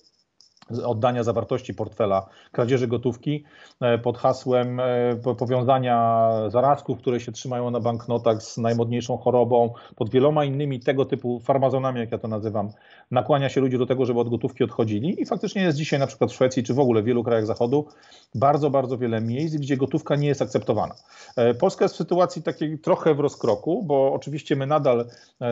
oddania 0.84 1.24
zawartości 1.24 1.74
portfela, 1.74 2.26
kradzieży 2.52 2.88
gotówki 2.88 3.44
e, 3.80 3.98
pod 3.98 4.18
hasłem 4.18 4.80
e, 4.80 5.34
powiązania 5.38 6.30
zarazków, 6.48 6.98
które 6.98 7.20
się 7.20 7.32
trzymają 7.32 7.70
na 7.70 7.80
banknotach 7.80 8.42
z 8.42 8.58
najmodniejszą 8.58 9.16
chorobą, 9.16 9.72
pod 9.96 10.10
wieloma 10.10 10.44
innymi 10.44 10.80
tego 10.80 11.04
typu 11.04 11.40
farmazonami, 11.40 12.00
jak 12.00 12.12
ja 12.12 12.18
to 12.18 12.28
nazywam, 12.28 12.70
nakłania 13.10 13.48
się 13.48 13.60
ludzi 13.60 13.78
do 13.78 13.86
tego, 13.86 14.04
żeby 14.04 14.20
od 14.20 14.28
gotówki 14.28 14.64
odchodzili 14.64 15.22
i 15.22 15.26
faktycznie 15.26 15.62
jest 15.62 15.78
dzisiaj 15.78 16.00
na 16.00 16.06
przykład 16.06 16.30
w 16.30 16.34
Szwecji 16.34 16.62
czy 16.62 16.74
w 16.74 16.78
ogóle 16.78 17.02
w 17.02 17.04
wielu 17.04 17.24
krajach 17.24 17.46
zachodu 17.46 17.86
bardzo, 18.34 18.70
bardzo 18.70 18.98
wiele 18.98 19.20
miejsc, 19.20 19.56
gdzie 19.56 19.76
gotówka 19.76 20.16
nie 20.16 20.28
jest 20.28 20.42
akceptowana. 20.42 20.94
E, 21.36 21.54
Polska 21.54 21.84
jest 21.84 21.94
w 21.94 21.98
sytuacji 21.98 22.42
takiej 22.42 22.78
trochę 22.78 23.14
w 23.14 23.20
rozkroku, 23.20 23.82
bo 23.82 24.12
oczywiście 24.12 24.56
my 24.56 24.66
nadal 24.66 25.04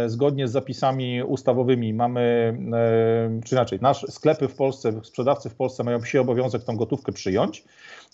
zgodnie 0.07 0.49
z 0.49 0.53
zapisami 0.53 1.23
ustawowymi 1.23 1.95
mamy, 1.95 2.57
czy 3.45 3.55
inaczej, 3.55 3.79
nasze 3.83 4.07
sklepy 4.11 4.49
w 4.49 4.55
Polsce 4.55 5.00
sprzedawcy 5.07 5.51
w 5.51 5.55
Polsce 5.55 5.85
mają 5.85 6.01
psi 6.01 6.19
obowiązek 6.19 6.65
tą 6.65 6.77
gotówkę 6.77 7.13
przyjąć, 7.13 7.65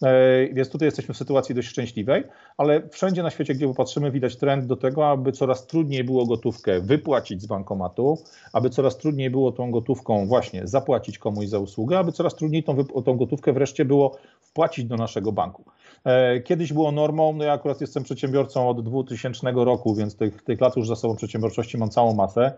e, 0.03 0.49
więc 0.53 0.71
tutaj 0.71 0.87
jesteśmy 0.87 1.15
w 1.15 1.17
sytuacji 1.17 1.55
dość 1.55 1.69
szczęśliwej, 1.69 2.25
ale 2.57 2.89
wszędzie 2.89 3.23
na 3.23 3.31
świecie, 3.31 3.55
gdzie 3.55 3.67
popatrzymy, 3.67 4.11
widać 4.11 4.37
trend 4.37 4.67
do 4.67 4.77
tego, 4.77 5.11
aby 5.11 5.33
coraz 5.33 5.67
trudniej 5.67 6.05
było 6.05 6.27
gotówkę 6.27 6.81
wypłacić 6.81 7.43
z 7.43 7.47
bankomatu, 7.47 8.19
aby 8.53 8.71
coraz 8.71 8.99
trudniej 8.99 9.31
było 9.31 9.53
tą 9.53 9.71
gotówką 9.71 10.27
właśnie 10.27 10.67
zapłacić 10.67 11.19
komuś 11.19 11.47
za 11.47 11.59
usługę, 11.59 11.99
aby 11.99 12.13
coraz 12.13 12.35
trudniej 12.35 12.63
tą, 12.63 12.85
tą 12.85 13.17
gotówkę 13.17 13.53
wreszcie 13.53 13.85
było 13.85 14.19
wpłacić 14.41 14.85
do 14.85 14.97
naszego 14.97 15.33
banku. 15.33 15.65
E, 16.07 16.41
kiedyś 16.41 16.73
było 16.73 16.93
normą, 16.93 17.33
no 17.33 17.45
ja 17.45 17.53
akurat 17.53 17.81
jestem 17.81 18.03
przedsiębiorcą 18.03 18.69
od 18.69 18.85
2000 18.85 19.53
roku, 19.55 19.95
więc 19.95 20.17
tych, 20.17 20.43
tych 20.43 20.61
lat 20.61 20.77
już 20.77 20.89
za 20.89 20.97
sobą 20.97 21.17
przedsiębiorczości 21.17 21.79
mam 21.79 21.91
całą 21.91 22.15
masę. 22.15 22.53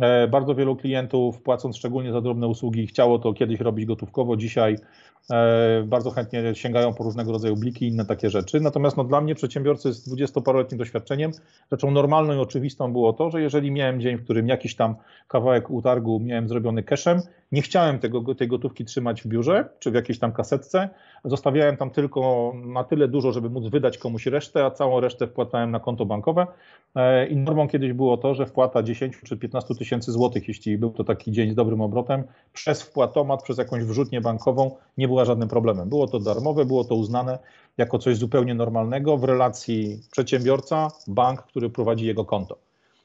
E, 0.00 0.28
bardzo 0.28 0.54
wielu 0.54 0.76
klientów, 0.76 1.42
płacąc 1.42 1.76
szczególnie 1.76 2.12
za 2.12 2.20
drobne 2.20 2.46
usługi, 2.46 2.86
chciało 2.86 3.18
to 3.18 3.32
kiedyś 3.32 3.60
robić 3.60 3.86
gotówkowo, 3.86 4.36
dzisiaj 4.36 4.76
e, 5.30 5.82
bardzo 5.86 6.10
chętnie 6.10 6.54
sięgają 6.54 6.94
po 6.94 7.04
różnego 7.04 7.32
rodzaju 7.32 7.56
bliki 7.56 7.84
i 7.84 7.88
inne 7.88 8.06
takie 8.06 8.30
rzeczy. 8.30 8.60
Natomiast 8.60 8.96
no, 8.96 9.04
dla 9.04 9.20
mnie, 9.20 9.34
przedsiębiorcy 9.34 9.92
z 9.92 10.14
20-paroletnim 10.14 10.76
doświadczeniem, 10.76 11.30
rzeczą 11.72 11.90
normalną 11.90 12.34
i 12.34 12.38
oczywistą 12.38 12.92
było 12.92 13.12
to, 13.12 13.30
że 13.30 13.42
jeżeli 13.42 13.70
miałem 13.70 14.00
dzień, 14.00 14.16
w 14.16 14.24
którym 14.24 14.48
jakiś 14.48 14.76
tam 14.76 14.94
kawałek 15.28 15.70
utargu 15.70 16.20
miałem 16.20 16.48
zrobiony 16.48 16.82
cashem, 16.82 17.20
nie 17.52 17.62
chciałem 17.62 17.98
tego, 17.98 18.34
tej 18.34 18.48
gotówki 18.48 18.84
trzymać 18.84 19.22
w 19.22 19.26
biurze 19.26 19.68
czy 19.78 19.90
w 19.90 19.94
jakiejś 19.94 20.18
tam 20.18 20.32
kasetce. 20.32 20.88
Zostawiałem 21.24 21.76
tam 21.76 21.90
tylko 21.90 22.52
na 22.64 22.84
tyle 22.84 23.08
dużo, 23.08 23.32
żeby 23.32 23.50
móc 23.50 23.66
wydać 23.66 23.98
komuś 23.98 24.26
resztę, 24.26 24.64
a 24.64 24.70
całą 24.70 25.00
resztę 25.00 25.26
wpłacałem 25.26 25.70
na 25.70 25.80
konto 25.80 26.06
bankowe. 26.06 26.46
E, 26.94 27.26
I 27.26 27.36
normą 27.36 27.68
kiedyś 27.68 27.92
było 27.92 28.16
to, 28.16 28.34
że 28.34 28.46
wpłata 28.46 28.82
10 28.82 29.20
czy 29.24 29.36
15 29.36 29.74
tysięcy 29.74 30.12
złotych, 30.12 30.48
jeśli 30.48 30.78
był 30.78 30.90
to 30.90 31.04
taki 31.04 31.32
dzień 31.32 31.50
z 31.50 31.54
dobrym 31.54 31.80
obrotem, 31.80 32.24
przez 32.52 32.82
wpłatomat, 32.82 33.42
przez 33.42 33.58
jakąś 33.58 33.84
wrzutnię 33.84 34.20
bankową 34.20 34.76
nie 34.98 35.08
była 35.08 35.24
żadnym 35.24 35.48
problemem. 35.48 35.88
Było 35.88 36.06
to 36.06 36.20
darmowe, 36.20 36.64
było 36.64 36.84
to 36.84 36.94
uznane 36.94 37.38
jako 37.78 37.98
coś 37.98 38.16
zupełnie 38.16 38.54
normalnego 38.54 39.16
w 39.16 39.24
relacji 39.24 40.02
przedsiębiorca, 40.12 40.88
bank, 41.06 41.42
który 41.42 41.70
prowadzi 41.70 42.06
jego 42.06 42.24
konto. 42.24 42.56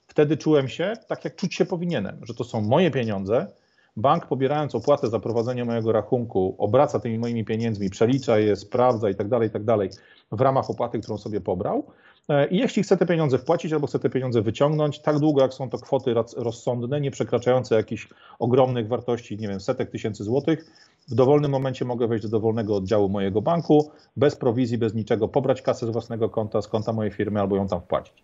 Wtedy 0.07 0.37
czułem 0.37 0.67
się 0.67 0.93
tak, 1.07 1.25
jak 1.25 1.35
czuć 1.35 1.55
się 1.55 1.65
powinienem, 1.65 2.19
że 2.23 2.33
to 2.33 2.43
są 2.43 2.61
moje 2.61 2.91
pieniądze, 2.91 3.47
bank 3.97 4.25
pobierając 4.27 4.75
opłatę 4.75 5.09
za 5.09 5.19
prowadzenie 5.19 5.65
mojego 5.65 5.91
rachunku, 5.91 6.55
obraca 6.57 6.99
tymi 6.99 7.19
moimi 7.19 7.45
pieniędzmi, 7.45 7.89
przelicza 7.89 8.39
je, 8.39 8.55
sprawdza 8.55 9.09
i 9.09 9.15
tak 9.15 9.27
dalej, 9.27 9.47
i 9.47 9.51
tak 9.51 9.63
dalej 9.63 9.89
w 10.31 10.41
ramach 10.41 10.69
opłaty, 10.69 10.99
którą 10.99 11.17
sobie 11.17 11.41
pobrał. 11.41 11.85
E, 12.29 12.47
I 12.47 12.57
jeśli 12.57 12.83
chce 12.83 12.97
te 12.97 13.05
pieniądze 13.05 13.37
wpłacić 13.37 13.73
albo 13.73 13.87
chce 13.87 13.99
te 13.99 14.09
pieniądze 14.09 14.41
wyciągnąć, 14.41 14.99
tak 14.99 15.19
długo 15.19 15.41
jak 15.41 15.53
są 15.53 15.69
to 15.69 15.77
kwoty 15.77 16.13
rozsądne, 16.37 17.01
nie 17.01 17.11
przekraczające 17.11 17.75
jakichś 17.75 18.09
ogromnych 18.39 18.87
wartości, 18.87 19.37
nie 19.37 19.47
wiem, 19.47 19.59
setek 19.59 19.91
tysięcy 19.91 20.23
złotych, 20.23 20.65
w 21.07 21.15
dowolnym 21.15 21.51
momencie 21.51 21.85
mogę 21.85 22.07
wejść 22.07 22.23
do 22.23 22.29
dowolnego 22.29 22.75
oddziału 22.75 23.09
mojego 23.09 23.41
banku, 23.41 23.91
bez 24.17 24.35
prowizji, 24.35 24.77
bez 24.77 24.93
niczego, 24.93 25.27
pobrać 25.27 25.61
kasę 25.61 25.87
z 25.87 25.89
własnego 25.89 26.29
konta, 26.29 26.61
z 26.61 26.67
konta 26.67 26.93
mojej 26.93 27.11
firmy 27.11 27.39
albo 27.39 27.55
ją 27.55 27.67
tam 27.67 27.81
wpłacić. 27.81 28.23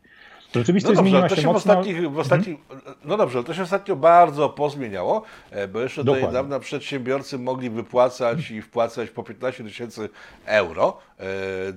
Rzeczywistość 0.55 0.95
no 0.95 1.03
dobrze, 1.03 1.09
zmieniła 1.11 1.29
się, 1.29 1.41
się 1.41 1.47
mocno. 1.47 1.73
W 1.73 1.77
ostatnich, 1.77 2.11
w 2.11 2.19
ostatnich, 2.19 2.57
No 3.05 3.17
dobrze, 3.17 3.43
to 3.43 3.53
się 3.53 3.63
ostatnio 3.63 3.95
bardzo 3.95 4.49
pozmieniało, 4.49 5.23
e, 5.51 5.67
bo 5.67 5.79
jeszcze 5.79 6.03
do 6.03 6.19
niedawna 6.19 6.59
przedsiębiorcy 6.59 7.37
mogli 7.37 7.69
wypłacać 7.69 8.51
i 8.51 8.61
wpłacać 8.61 9.09
po 9.09 9.23
15 9.23 9.63
tysięcy 9.63 10.09
euro 10.45 10.97
e, 10.97 11.23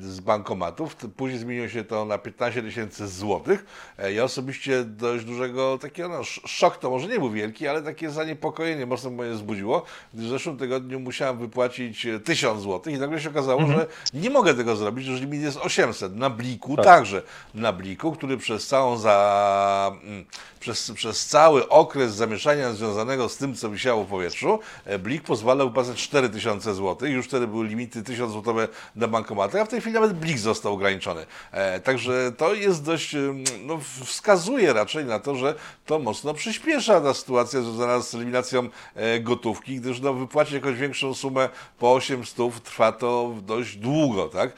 z 0.01 0.21
bankomatów. 0.21 0.97
Później 1.17 1.39
zmieniło 1.39 1.69
się 1.69 1.85
to 1.85 2.05
na 2.05 2.19
15 2.19 2.63
tysięcy 2.63 3.09
złotych. 3.09 3.67
E, 3.99 4.13
ja 4.13 4.25
osobiście 4.25 4.85
dość 4.85 5.25
dużego 5.25 5.79
takiego, 5.79 6.09
no 6.09 6.25
szok 6.25 6.79
to 6.79 6.91
może 6.91 7.09
nie 7.09 7.19
był 7.19 7.31
wielki, 7.31 7.69
ale 7.69 7.83
takie 7.83 8.11
zaniepokojenie 8.11 8.87
mocno 8.87 9.11
mnie 9.11 9.35
zbudziło, 9.35 9.83
gdyż 10.15 10.27
w 10.27 10.31
zeszłym 10.31 10.57
tygodniu 10.57 11.01
musiałem 11.01 11.39
wypłacić 11.39 12.07
1000 12.25 12.63
złotych 12.63 12.95
i 12.95 12.99
nagle 12.99 13.21
się 13.21 13.31
okazało, 13.31 13.61
mhm. 13.61 13.81
że 13.81 13.87
nie 14.21 14.31
mogę 14.31 14.55
tego 14.55 14.77
zrobić, 14.77 15.07
że 15.07 15.13
limit 15.13 15.43
jest 15.43 15.59
800. 15.59 16.17
Na 16.17 16.31
bliku 16.31 16.77
tak. 16.77 16.85
także. 16.85 17.23
Na 17.55 17.73
bliku, 17.73 18.13
który 18.13 18.37
przez 18.37 18.64
przez 18.65 18.71
całą 18.71 18.97
za, 18.97 19.93
mm, 20.03 20.25
przez, 20.61 20.93
przez 20.95 21.27
cały 21.27 21.69
okres 21.69 22.15
zamieszania 22.15 22.73
związanego 22.73 23.29
z 23.29 23.37
tym, 23.37 23.55
co 23.55 23.71
wisiało 23.71 24.05
w 24.05 24.07
powietrzu, 24.07 24.59
e, 24.85 24.99
Blik 24.99 25.23
pozwalał 25.23 25.69
wypłacać 25.69 26.03
4000 26.03 26.75
zł. 26.75 27.09
Już 27.09 27.27
wtedy 27.27 27.47
były 27.47 27.67
limity 27.67 28.03
1000 28.03 28.33
zł 28.33 28.55
na 28.97 29.09
bankomaty, 29.09 29.61
a 29.61 29.65
w 29.65 29.69
tej 29.69 29.81
chwili 29.81 29.95
nawet 29.95 30.13
Blik 30.13 30.39
został 30.39 30.73
ograniczony. 30.73 31.27
E, 31.53 31.81
także 31.81 32.33
to 32.37 32.55
jest 32.55 32.85
dość, 32.85 33.15
mm, 33.15 33.45
no, 33.61 33.81
wskazuje 34.05 34.73
raczej 34.73 35.05
na 35.05 35.19
to, 35.19 35.35
że 35.35 35.55
to 35.87 35.99
mocno 35.99 36.35
przyspiesza 36.35 37.01
ta 37.01 37.15
sytuacja 37.15 37.61
związana 37.61 38.01
z 38.01 38.15
eliminacją 38.15 38.69
e, 38.95 39.21
gotówki, 39.21 39.77
gdyż 39.81 40.01
no, 40.01 40.15
wypłacić 40.15 40.55
jakąś 40.55 40.79
większą 40.79 41.15
sumę 41.15 41.49
po 41.79 41.93
800 41.93 42.63
trwa 42.63 42.93
to 42.93 43.35
dość 43.43 43.77
długo, 43.77 44.29
tak? 44.29 44.53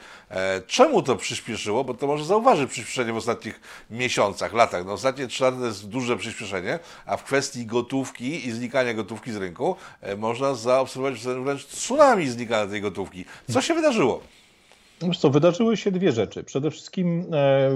Czemu 0.67 1.01
to 1.01 1.15
przyspieszyło? 1.15 1.83
Bo 1.83 1.93
to 1.93 2.07
może 2.07 2.25
zauważyć 2.25 2.71
przyspieszenie 2.71 3.13
w 3.13 3.17
ostatnich 3.17 3.59
miesiącach, 3.97 4.53
latach. 4.53 4.85
No, 4.85 4.93
ostatnie 4.93 5.27
trzy 5.27 5.43
lata 5.43 5.57
to 5.57 5.65
jest 5.65 5.87
duże 5.87 6.17
przyspieszenie, 6.17 6.79
a 7.05 7.17
w 7.17 7.23
kwestii 7.23 7.65
gotówki 7.65 8.47
i 8.47 8.51
znikania 8.51 8.93
gotówki 8.93 9.31
z 9.31 9.35
rynku 9.35 9.75
e, 10.01 10.15
można 10.15 10.55
zaobserwować 10.55 11.19
wręcz 11.19 11.65
tsunami 11.65 12.27
znikania 12.27 12.71
tej 12.71 12.81
gotówki. 12.81 13.25
Co 13.51 13.61
się 13.61 13.73
wydarzyło? 13.73 14.21
Wiesz 15.01 15.17
co, 15.17 15.29
wydarzyły 15.29 15.77
się 15.77 15.91
dwie 15.91 16.11
rzeczy. 16.11 16.43
Przede 16.43 16.71
wszystkim 16.71 17.25
e, 17.33 17.69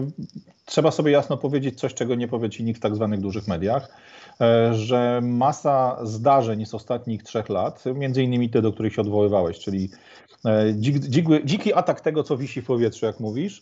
trzeba 0.65 0.91
sobie 0.91 1.11
jasno 1.11 1.37
powiedzieć 1.37 1.79
coś, 1.79 1.93
czego 1.93 2.15
nie 2.15 2.27
powie 2.27 2.49
ci 2.49 2.63
nikt 2.63 2.79
w 2.79 2.81
tak 2.81 2.95
zwanych 2.95 3.19
dużych 3.19 3.47
mediach, 3.47 3.97
e, 4.41 4.73
że 4.73 5.19
masa 5.23 5.99
zdarzeń 6.03 6.65
z 6.65 6.73
ostatnich 6.73 7.23
trzech 7.23 7.49
lat, 7.49 7.83
między 7.95 8.23
innymi 8.23 8.49
te, 8.49 8.61
do 8.61 8.73
których 8.73 8.93
się 8.93 9.01
odwoływałeś, 9.01 9.59
czyli 9.59 9.89
e, 10.45 10.73
dzik, 10.73 10.99
dzik, 10.99 11.25
dziki 11.45 11.73
atak 11.73 12.01
tego, 12.01 12.23
co 12.23 12.37
wisi 12.37 12.61
w 12.61 12.65
powietrzu, 12.65 13.05
jak 13.05 13.19
mówisz, 13.19 13.61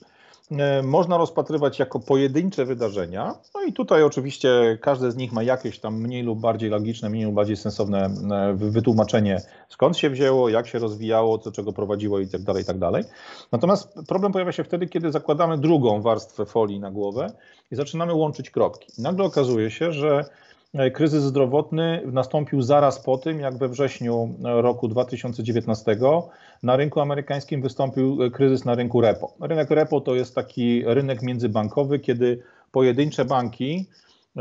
można 0.83 1.17
rozpatrywać 1.17 1.79
jako 1.79 1.99
pojedyncze 1.99 2.65
wydarzenia. 2.65 3.35
No 3.55 3.61
i 3.63 3.73
tutaj 3.73 4.03
oczywiście 4.03 4.77
każde 4.81 5.11
z 5.11 5.15
nich 5.15 5.31
ma 5.31 5.43
jakieś 5.43 5.79
tam 5.79 6.01
mniej 6.01 6.23
lub 6.23 6.39
bardziej 6.39 6.69
logiczne, 6.69 7.09
mniej 7.09 7.25
lub 7.25 7.33
bardziej 7.33 7.57
sensowne 7.57 8.05
e, 8.05 8.53
wytłumaczenie, 8.53 9.41
skąd 9.69 9.97
się 9.97 10.09
wzięło, 10.09 10.49
jak 10.49 10.67
się 10.67 10.79
rozwijało, 10.79 11.37
co 11.37 11.51
czego 11.51 11.73
prowadziło 11.73 12.19
i 12.19 12.27
tak 12.27 12.41
dalej, 12.41 12.63
i 12.63 12.65
tak 12.65 12.77
dalej. 12.77 13.03
Natomiast 13.51 13.93
problem 14.07 14.31
pojawia 14.31 14.51
się 14.51 14.63
wtedy, 14.63 14.87
kiedy 14.87 15.11
zakładamy 15.11 15.57
drugą 15.57 16.01
warstwę 16.01 16.45
folii 16.45 16.79
na 16.79 16.91
głowę 16.91 17.31
i 17.71 17.75
zaczynamy 17.75 18.13
łączyć 18.13 18.49
kropki. 18.49 19.01
Nagle 19.01 19.25
okazuje 19.25 19.71
się, 19.71 19.91
że 19.91 20.25
E, 20.25 20.48
kryzys 20.93 21.23
zdrowotny 21.23 22.01
nastąpił 22.05 22.61
zaraz 22.61 23.03
po 23.03 23.17
tym, 23.17 23.39
jak 23.39 23.57
we 23.57 23.67
wrześniu 23.67 24.35
roku 24.43 24.87
2019 24.87 25.97
na 26.63 26.75
rynku 26.75 26.99
amerykańskim 26.99 27.61
wystąpił 27.61 28.23
e, 28.23 28.29
kryzys 28.29 28.65
na 28.65 28.75
rynku 28.75 29.01
repo. 29.01 29.33
Rynek 29.41 29.69
repo 29.69 30.01
to 30.01 30.15
jest 30.15 30.35
taki 30.35 30.83
rynek 30.85 31.21
międzybankowy, 31.21 31.99
kiedy 31.99 32.43
pojedyncze 32.71 33.25
banki 33.25 33.89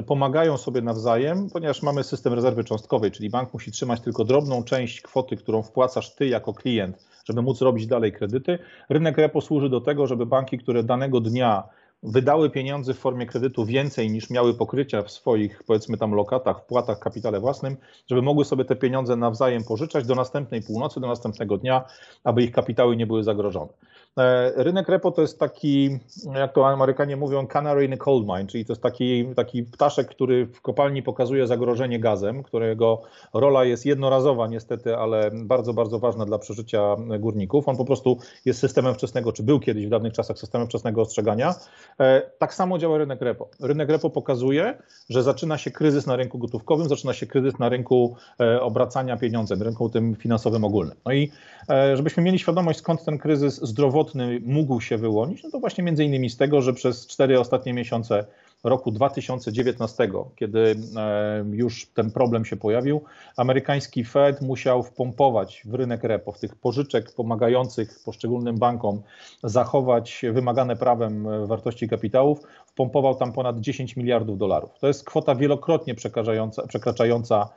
pomagają 0.07 0.57
sobie 0.57 0.81
nawzajem, 0.81 1.51
ponieważ 1.51 1.83
mamy 1.83 2.05
system 2.05 2.33
rezerwy 2.35 2.65
cząstkowej, 2.65 3.11
czyli 3.11 3.31
bank 3.31 3.53
musi 3.53 3.73
trzymać 3.73 4.01
tylko 4.01 4.25
drobną 4.25 4.65
część 4.65 5.01
kwoty, 5.01 5.37
którą 5.37 5.63
wpłacasz 5.63 6.15
ty 6.15 6.27
jako 6.27 6.55
klient, 6.55 7.07
żeby 7.25 7.43
móc 7.43 7.61
robić 7.61 7.87
dalej 7.87 8.13
kredyty. 8.13 8.59
Rynek 8.89 9.19
repo 9.19 9.41
służy 9.41 9.69
do 9.69 9.81
tego, 9.81 10.07
żeby 10.07 10.27
banki, 10.27 10.59
które 10.59 10.83
danego 10.83 11.21
dnia 11.21 11.63
wydały 12.03 12.51
pieniądze 12.51 12.95
w 12.95 12.99
formie 12.99 13.27
kredytu 13.27 13.65
więcej 13.65 14.11
niż 14.11 14.31
miały 14.31 14.55
pokrycia 14.55 15.03
w 15.03 15.11
swoich, 15.11 15.63
powiedzmy 15.67 15.97
tam 15.97 16.13
lokatach, 16.15 16.61
wpłatach, 16.61 16.99
kapitale 16.99 17.41
własnym, 17.41 17.77
żeby 18.07 18.23
mogły 18.23 18.45
sobie 18.45 18.65
te 18.65 18.77
pieniądze 18.77 19.17
nawzajem 19.17 19.65
pożyczać 19.65 20.07
do 20.07 20.15
następnej 20.15 20.63
północy, 20.63 21.01
do 21.01 21.07
następnego 21.07 21.59
dnia, 21.59 21.85
aby 22.25 22.43
ich 22.43 22.53
kapitały 22.53 22.97
nie 22.97 23.07
były 23.07 23.25
zagrożone. 23.25 23.73
E, 24.19 24.53
rynek 24.57 24.89
repo 24.89 25.11
to 25.11 25.23
jest 25.23 25.39
taki, 25.39 25.99
jak 26.35 26.53
to 26.53 26.69
Amerykanie 26.69 27.17
mówią, 27.17 27.47
canary 27.47 27.85
in 27.85 27.93
a 27.93 27.97
coal 27.97 28.21
mine, 28.21 28.47
czyli 28.47 28.65
to 28.65 28.73
jest 28.73 28.83
taki, 28.83 29.27
taki 29.37 29.63
ptaszek, 29.63 30.09
który 30.09 30.47
w 30.47 30.61
kopalni 30.61 31.03
pokazuje 31.03 31.47
zagrożenie 31.47 32.01
gazem, 32.01 32.43
którego 32.43 33.03
rola 33.35 33.65
jest 33.65 33.87
jednorazowa 33.87 34.47
niestety, 34.47 34.97
ale 34.97 35.31
bardzo, 35.35 35.75
bardzo 35.75 35.99
ważna 35.99 36.25
dla 36.27 36.39
przeżycia 36.39 36.97
górników. 37.19 37.69
On 37.69 37.77
po 37.77 37.85
prostu 37.85 38.19
jest 38.45 38.61
systemem 38.61 38.95
wczesnego, 38.95 39.33
czy 39.33 39.43
był 39.43 39.61
kiedyś 39.61 39.87
w 39.87 39.91
dawnych 39.91 40.13
czasach 40.13 40.39
systemem 40.39 40.67
wczesnego 40.67 41.03
ostrzegania. 41.03 41.55
E, 42.01 42.23
tak 42.39 42.55
samo 42.55 42.79
działa 42.79 42.99
rynek 42.99 43.23
repo. 43.23 43.49
Rynek 43.61 43.89
repo 43.89 44.11
pokazuje, 44.11 44.79
że 45.09 45.23
zaczyna 45.23 45.59
się 45.59 45.71
kryzys 45.71 46.07
na 46.07 46.17
rynku 46.17 46.39
gotówkowym, 46.39 46.89
zaczyna 46.89 47.13
się 47.13 47.27
kryzys 47.27 47.59
na 47.59 47.69
rynku 47.69 48.17
e, 48.41 48.61
obracania 48.61 49.17
pieniądzem, 49.17 49.63
rynku 49.63 49.91
tym 49.91 50.17
finansowym 50.17 50.65
ogólnym. 50.65 50.97
No 51.07 51.13
i 51.13 51.31
żebyśmy 51.95 52.23
mieli 52.23 52.39
świadomość, 52.39 52.79
skąd 52.79 53.05
ten 53.05 53.19
kryzys 53.19 53.61
zdrowotny 53.99 54.41
mógł 54.45 54.81
się 54.81 54.99
wyłonić, 54.99 55.43
no 55.43 55.51
to 55.51 55.61
właśnie 55.61 55.85
między 55.85 56.05
innymi 56.05 56.31
z 56.31 56.37
tego, 56.37 56.63
że 56.63 56.73
przez 56.73 57.07
cztery 57.07 57.41
ostatnie 57.41 57.75
miesiące 57.75 58.25
roku 58.65 58.91
2019, 58.91 60.09
kiedy 60.37 60.77
e, 60.97 61.45
już 61.51 61.87
ten 61.87 62.11
problem 62.11 62.45
się 62.45 62.57
pojawił, 62.57 63.01
amerykański 63.37 64.05
Fed 64.05 64.43
musiał 64.43 64.83
wpompować 64.83 65.63
w 65.65 65.75
rynek 65.75 66.05
repo, 66.05 66.33
w 66.33 66.39
tych 66.39 66.57
pożyczek 66.57 67.13
pomagających 67.13 68.01
poszczególnym 68.05 68.59
bankom 68.59 69.03
zachować 69.45 70.23
wymagane 70.33 70.77
prawem 70.77 71.47
wartości 71.47 71.89
kapitałów, 71.89 72.43
wpompował 72.67 73.15
tam 73.15 73.33
ponad 73.33 73.61
10 73.61 73.97
miliardów 73.97 74.39
dolarów. 74.39 74.71
To 74.81 74.87
jest 74.87 75.05
kwota 75.05 75.35
wielokrotnie 75.35 75.95
przekraczająca, 75.95 76.67
przekraczająca 76.67 77.49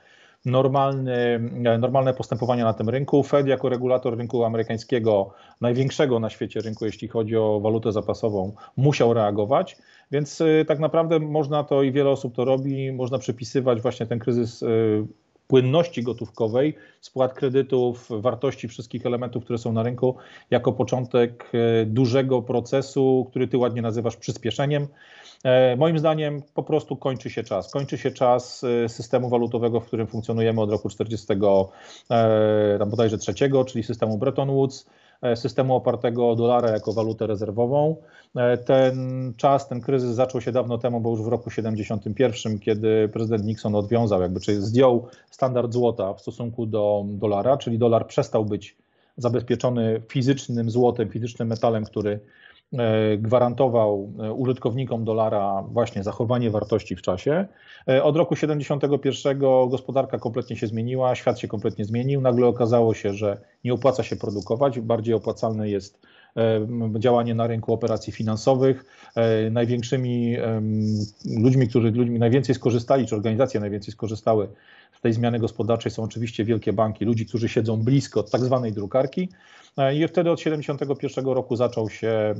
normalny, 0.45 1.39
normalne 1.79 2.13
postępowania 2.13 2.65
na 2.65 2.74
tym 2.74 2.89
rynku. 2.89 3.24
Fed 3.24 3.48
jako 3.48 3.69
regulator 3.69 4.17
rynku 4.17 4.43
amerykańskiego, 4.43 5.33
największego 5.62 6.19
na 6.19 6.29
świecie 6.29 6.62
rynku, 6.62 6.86
jeśli 6.86 7.07
chodzi 7.07 7.38
o 7.38 7.60
walutę 7.60 7.91
zapasową, 7.91 8.55
musiał 8.77 9.13
reagować, 9.13 9.77
więc 10.12 10.41
y, 10.41 10.65
tak 10.67 10.79
naprawdę 10.79 11.19
można 11.19 11.63
to 11.63 11.83
i 11.83 11.91
wiele 11.91 12.10
osób 12.10 12.36
to 12.36 12.45
robi, 12.45 12.91
można 12.91 13.17
przypisywać 13.17 13.81
właśnie 13.81 14.05
ten 14.05 14.19
kryzys 14.19 14.63
y, 14.63 15.07
płynności 15.51 16.03
gotówkowej, 16.03 16.75
spłat 17.01 17.34
kredytów, 17.34 18.08
wartości 18.10 18.67
wszystkich 18.67 19.05
elementów, 19.05 19.43
które 19.43 19.60
są 19.60 19.74
na 19.74 19.84
rynku, 19.84 20.15
jako 20.51 20.74
początek 20.74 21.51
y, 21.53 21.86
dużego 21.86 22.41
procesu, 22.41 23.27
który 23.29 23.48
ty 23.48 23.58
ładnie 23.58 23.81
nazywasz 23.81 24.17
przyspieszeniem. 24.17 24.88
E, 25.43 25.75
moim 25.75 26.00
zdaniem 26.00 26.41
po 26.53 26.63
prostu 26.63 26.98
kończy 26.98 27.29
się 27.29 27.43
czas. 27.43 27.72
Kończy 27.72 27.98
się 27.98 28.12
czas 28.12 28.63
e, 28.63 28.89
systemu 28.89 29.29
walutowego, 29.29 29.79
w 29.79 29.86
którym 29.86 30.08
funkcjonujemy 30.08 30.62
od 30.62 30.72
roku 30.72 30.89
40, 30.89 31.27
e, 31.34 32.75
tam 32.79 32.89
bodajże 32.89 33.17
trzeciego, 33.17 33.65
czyli 33.65 33.84
systemu 33.84 34.17
Bretton 34.17 34.50
Woods, 34.50 34.86
systemu 35.36 35.75
opartego 35.75 36.30
o 36.30 36.36
dolara 36.36 36.70
jako 36.70 36.94
walutę 36.94 37.28
rezerwową. 37.28 37.96
Ten 38.66 39.34
czas, 39.38 39.68
ten 39.68 39.82
kryzys 39.82 40.16
zaczął 40.16 40.42
się 40.42 40.51
dawno 40.51 40.78
temu, 40.78 41.01
bo 41.01 41.10
już 41.10 41.22
w 41.22 41.28
roku 41.28 41.50
71, 41.50 42.60
kiedy 42.60 43.10
prezydent 43.13 43.46
Nixon 43.46 43.75
odwiązał, 43.75 44.22
jakby, 44.22 44.40
czyli 44.40 44.62
zdjął 44.62 45.08
standard 45.32 45.74
złota 45.74 46.13
w 46.13 46.22
stosunku 46.22 46.66
do 46.66 47.06
dolara, 47.08 47.58
czyli 47.58 47.78
dolar 47.78 48.08
przestał 48.08 48.46
być 48.46 48.75
zabezpieczony 49.18 50.01
fizycznym 50.10 50.70
złotem, 50.70 51.10
fizycznym 51.10 51.48
metalem, 51.48 51.86
który 51.86 52.20
E, 52.20 52.50
gwarantował 53.18 54.13
e, 54.20 54.34
użytkownikom 54.34 55.06
dolara 55.06 55.63
właśnie 55.72 56.04
zachowanie 56.04 56.50
wartości 56.50 56.96
w 56.96 57.01
czasie. 57.01 57.48
E, 57.90 58.04
od 58.04 58.16
roku 58.18 58.36
71 58.36 59.40
gospodarka 59.70 60.20
kompletnie 60.20 60.56
się 60.56 60.68
zmieniła, 60.68 61.16
świat 61.16 61.40
się 61.40 61.48
kompletnie 61.48 61.86
zmienił. 61.86 62.22
Nagle 62.22 62.48
okazało 62.48 62.94
się, 62.94 63.13
że 63.13 63.42
nie 63.63 63.74
opłaca 63.74 64.04
się 64.04 64.16
produkować, 64.16 64.80
bardziej 64.80 65.13
opłacalne 65.13 65.70
jest 65.70 66.08
działanie 67.00 67.35
na 67.35 67.47
rynku 67.47 67.73
operacji 67.73 68.13
finansowych. 68.13 68.85
Największymi 69.51 70.38
ludźmi, 71.38 71.67
którzy 71.67 71.91
ludźmi 71.91 72.19
najwięcej 72.19 72.55
skorzystali, 72.55 73.07
czy 73.07 73.15
organizacje 73.15 73.59
najwięcej 73.59 73.93
skorzystały 73.93 74.47
z 75.01 75.01
tej 75.01 75.13
zmiany 75.13 75.39
gospodarczej 75.39 75.91
są 75.91 76.03
oczywiście 76.03 76.45
wielkie 76.45 76.73
banki, 76.73 77.05
ludzi, 77.05 77.25
którzy 77.25 77.50
siedzą 77.50 77.77
blisko 77.77 78.23
tak 78.23 78.41
zwanej 78.41 78.73
drukarki. 78.73 79.29
E, 79.77 79.95
I 79.95 80.07
wtedy 80.07 80.31
od 80.31 80.39
1971 80.39 81.25
roku 81.25 81.55
zaczął 81.55 81.89
się 81.89 82.07
e, 82.07 82.33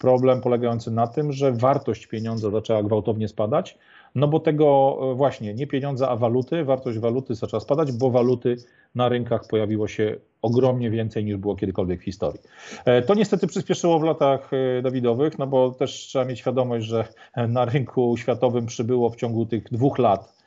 problem 0.00 0.40
polegający 0.40 0.90
na 0.90 1.06
tym, 1.06 1.32
że 1.32 1.52
wartość 1.52 2.06
pieniądza 2.06 2.50
zaczęła 2.50 2.82
gwałtownie 2.82 3.28
spadać, 3.28 3.78
no 4.18 4.28
bo 4.28 4.40
tego 4.40 4.98
e, 5.12 5.14
właśnie 5.14 5.54
nie 5.54 5.66
pieniądza, 5.66 6.08
a 6.08 6.16
waluty, 6.16 6.64
wartość 6.64 6.98
waluty 6.98 7.34
zaczęła 7.34 7.60
spadać, 7.60 7.92
bo 7.92 8.10
waluty 8.10 8.56
na 8.94 9.08
rynkach 9.08 9.46
pojawiło 9.50 9.88
się 9.88 10.16
ogromnie 10.42 10.90
więcej 10.90 11.24
niż 11.24 11.36
było 11.36 11.56
kiedykolwiek 11.56 12.00
w 12.00 12.04
historii. 12.04 12.40
To 13.06 13.14
niestety 13.14 13.46
przyspieszyło 13.46 13.98
w 13.98 14.02
latach 14.02 14.50
Dawidowych, 14.82 15.38
no 15.38 15.46
bo 15.46 15.70
też 15.70 15.92
trzeba 15.92 16.24
mieć 16.24 16.38
świadomość, 16.38 16.86
że 16.86 17.08
na 17.48 17.64
rynku 17.64 18.16
światowym 18.16 18.66
przybyło 18.66 19.10
w 19.10 19.16
ciągu 19.16 19.46
tych 19.46 19.72
dwóch 19.72 19.98
lat 19.98 20.38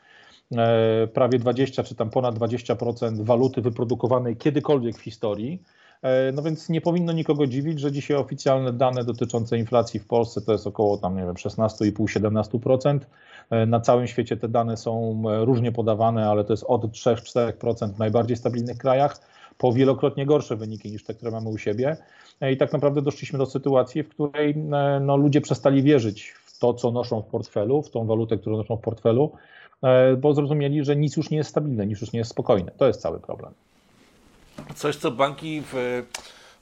prawie 1.13 1.39
20 1.39 1.83
czy 1.83 1.95
tam 1.95 2.09
ponad 2.09 2.35
20% 2.35 3.25
waluty 3.25 3.61
wyprodukowanej 3.61 4.35
kiedykolwiek 4.35 4.97
w 4.97 5.01
historii. 5.01 5.61
E, 6.01 6.31
no 6.31 6.41
więc 6.41 6.69
nie 6.69 6.81
powinno 6.81 7.13
nikogo 7.13 7.47
dziwić, 7.47 7.79
że 7.79 7.91
dzisiaj 7.91 8.17
oficjalne 8.17 8.73
dane 8.73 9.03
dotyczące 9.03 9.57
inflacji 9.57 9.99
w 9.99 10.07
Polsce 10.07 10.41
to 10.41 10.51
jest 10.51 10.67
około 10.67 10.97
tam, 10.97 11.15
nie 11.15 11.21
wiem, 11.21 11.33
16,5-17%. 11.33 12.99
E, 13.49 13.65
na 13.65 13.79
całym 13.79 14.07
świecie 14.07 14.37
te 14.37 14.49
dane 14.49 14.77
są 14.77 15.23
e, 15.29 15.45
różnie 15.45 15.71
podawane, 15.71 16.29
ale 16.29 16.43
to 16.43 16.53
jest 16.53 16.63
od 16.67 16.81
3-4% 16.81 17.93
w 17.93 17.99
najbardziej 17.99 18.37
stabilnych 18.37 18.77
krajach 18.77 19.31
po 19.57 19.73
wielokrotnie 19.73 20.25
gorsze 20.25 20.55
wyniki 20.55 20.91
niż 20.91 21.03
te, 21.03 21.13
które 21.13 21.31
mamy 21.31 21.49
u 21.49 21.57
siebie. 21.57 21.97
I 22.51 22.57
tak 22.57 22.73
naprawdę 22.73 23.01
doszliśmy 23.01 23.39
do 23.39 23.45
sytuacji, 23.45 24.03
w 24.03 24.09
której 24.09 24.55
no, 25.01 25.17
ludzie 25.17 25.41
przestali 25.41 25.83
wierzyć 25.83 26.33
w 26.45 26.59
to, 26.59 26.73
co 26.73 26.91
noszą 26.91 27.21
w 27.21 27.25
portfelu, 27.25 27.81
w 27.81 27.89
tą 27.89 28.05
walutę, 28.05 28.37
którą 28.37 28.57
noszą 28.57 28.77
w 28.77 28.81
portfelu, 28.81 29.31
bo 30.17 30.33
zrozumieli, 30.33 30.85
że 30.85 30.95
nic 30.95 31.17
już 31.17 31.29
nie 31.29 31.37
jest 31.37 31.49
stabilne, 31.49 31.87
nic 31.87 32.01
już 32.01 32.13
nie 32.13 32.19
jest 32.19 32.31
spokojne. 32.31 32.71
To 32.77 32.87
jest 32.87 33.01
cały 33.01 33.19
problem 33.19 33.53
coś, 34.75 34.95
co 34.95 35.11
banki 35.11 35.63
w, 35.73 36.03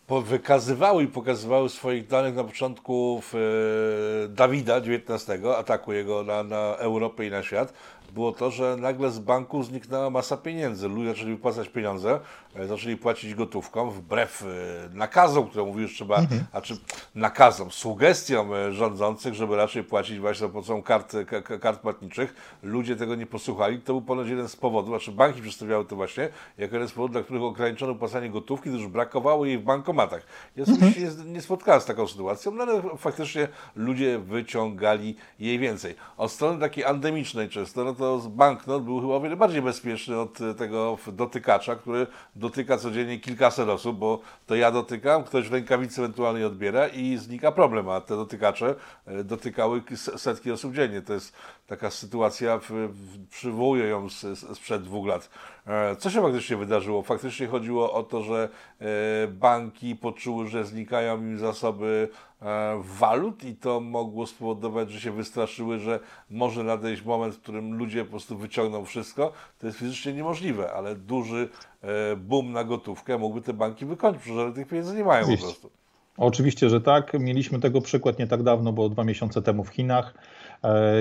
wykazywały 0.09 1.03
i 1.03 1.07
pokazywały 1.07 1.69
swoich 1.69 2.07
danych 2.07 2.35
na 2.35 2.43
początku 2.43 3.21
w, 3.23 4.27
Dawida 4.29 4.77
XIX, 4.77 5.45
ataku 5.57 5.93
jego 5.93 6.23
na, 6.23 6.43
na 6.43 6.75
Europę 6.75 7.25
i 7.25 7.31
na 7.31 7.43
świat, 7.43 7.73
było 8.09 8.31
to, 8.31 8.51
że 8.51 8.77
nagle 8.79 9.11
z 9.11 9.19
banku 9.19 9.63
zniknęła 9.63 10.09
masa 10.09 10.37
pieniędzy. 10.37 10.87
Ludzie 10.87 11.09
zaczęli 11.09 11.31
wypłacać 11.31 11.69
pieniądze, 11.69 12.19
e, 12.55 12.67
zaczęli 12.67 12.97
płacić 12.97 13.35
gotówką, 13.35 13.89
wbrew 13.89 14.41
e, 14.41 14.45
nakazom, 14.93 15.47
które 15.47 15.65
mówił, 15.65 15.87
że 15.87 15.93
trzeba, 15.93 16.17
mhm. 16.17 16.43
a 16.51 16.61
czy 16.61 16.77
nakazom, 17.15 17.71
sugestiom 17.71 18.53
e, 18.53 18.73
rządzących, 18.73 19.33
żeby 19.33 19.55
raczej 19.55 19.83
płacić 19.83 20.19
właśnie 20.19 20.47
za 20.47 20.53
pomocą 20.53 20.81
kart, 20.81 21.15
kart 21.61 21.81
płatniczych. 21.81 22.57
Ludzie 22.63 22.95
tego 22.95 23.15
nie 23.15 23.25
posłuchali. 23.25 23.81
To 23.81 23.93
był 23.93 24.01
ponoć 24.01 24.27
jeden 24.27 24.47
z 24.47 24.55
powodów, 24.55 24.89
znaczy 24.89 25.11
banki 25.11 25.41
przedstawiały 25.41 25.85
to 25.85 25.95
właśnie 25.95 26.29
jako 26.57 26.75
jeden 26.75 26.87
z 26.87 26.91
powodów, 26.91 27.11
dla 27.11 27.23
których 27.23 27.43
ograniczono 27.43 27.95
płacenie 27.95 28.29
gotówki, 28.29 28.69
gdyż 28.69 28.87
brakowało 28.87 29.45
jej 29.45 29.57
w 29.57 29.63
bankomatach. 29.63 30.21
Ja 30.55 30.65
mhm. 30.65 30.93
się 30.93 31.01
nie, 31.25 31.41
spotkałem 31.41 31.81
z 31.81 31.85
taką 31.85 32.07
sytuacją, 32.07 32.51
no 32.51 32.63
ale 32.63 32.81
faktycznie 32.97 33.47
ludzie 33.75 34.19
wyciągali 34.19 35.15
jej 35.39 35.59
więcej. 35.59 35.95
Od 36.17 36.31
strony 36.31 36.59
takiej 36.59 36.83
endemicznej 36.83 37.49
często, 37.49 37.83
no 37.83 37.93
to 37.99 38.19
banknot 38.29 38.83
był 38.83 39.01
chyba 39.01 39.13
o 39.13 39.21
wiele 39.21 39.35
bardziej 39.35 39.61
bezpieczny 39.61 40.19
od 40.19 40.37
tego 40.57 40.97
dotykacza, 41.07 41.75
który 41.75 42.07
dotyka 42.35 42.77
codziennie 42.77 43.19
kilkaset 43.19 43.69
osób, 43.69 43.97
bo 43.97 44.19
to 44.45 44.55
ja 44.55 44.71
dotykam, 44.71 45.23
ktoś 45.23 45.49
w 45.49 45.53
rękawicy 45.53 46.01
ewentualnie 46.01 46.47
odbiera 46.47 46.87
i 46.87 47.17
znika 47.17 47.51
problem, 47.51 47.89
a 47.89 48.01
te 48.01 48.15
dotykacze 48.15 48.75
e, 49.05 49.23
dotykały 49.23 49.83
setki 49.95 50.51
osób 50.51 50.73
dziennie. 50.73 51.01
To 51.01 51.13
jest 51.13 51.33
taka 51.67 51.91
sytuacja, 51.91 52.59
przywołuję 53.29 53.85
ją 53.85 54.07
sprzed 54.53 54.83
dwóch 54.83 55.07
lat. 55.07 55.29
E, 55.67 55.95
co 55.95 56.09
się 56.09 56.21
faktycznie 56.21 56.57
wydarzyło? 56.57 57.01
Faktycznie 57.01 57.47
chodziło 57.47 57.93
o 57.93 58.03
to, 58.03 58.23
że 58.23 58.49
e, 58.79 59.27
banki 59.27 59.95
poczuły, 59.95 60.47
że 60.47 60.65
znikają 60.65 61.17
im 61.17 61.39
zasoby 61.39 62.09
e, 62.13 62.28
walut 62.79 63.43
i 63.43 63.55
to 63.55 63.79
mogło 63.79 64.27
spowodować, 64.27 64.91
że 64.91 64.99
się 65.01 65.11
wystraszyły, 65.11 65.79
że 65.79 65.99
może 66.29 66.63
nadejść 66.63 67.05
moment, 67.05 67.35
w 67.35 67.41
którym 67.41 67.73
ludzie 67.73 68.03
po 68.03 68.09
prostu 68.09 68.37
wyciągną 68.37 68.85
wszystko. 68.85 69.31
To 69.59 69.67
jest 69.67 69.79
fizycznie 69.79 70.13
niemożliwe, 70.13 70.73
ale 70.73 70.95
duży 70.95 71.49
boom 72.17 72.51
na 72.51 72.63
gotówkę 72.63 73.17
mógłby 73.17 73.41
te 73.41 73.53
banki 73.53 73.85
wykończyć, 73.85 74.23
że 74.23 74.53
tych 74.53 74.67
pieniędzy 74.67 74.95
nie 74.95 75.03
mają 75.03 75.23
Oczywiście. 75.23 75.45
po 75.45 75.51
prostu. 75.51 75.69
Oczywiście, 76.17 76.69
że 76.69 76.81
tak. 76.81 77.19
Mieliśmy 77.19 77.59
tego 77.59 77.81
przykład 77.81 78.19
nie 78.19 78.27
tak 78.27 78.43
dawno, 78.43 78.73
bo 78.73 78.89
dwa 78.89 79.03
miesiące 79.03 79.41
temu 79.41 79.63
w 79.63 79.69
Chinach, 79.69 80.13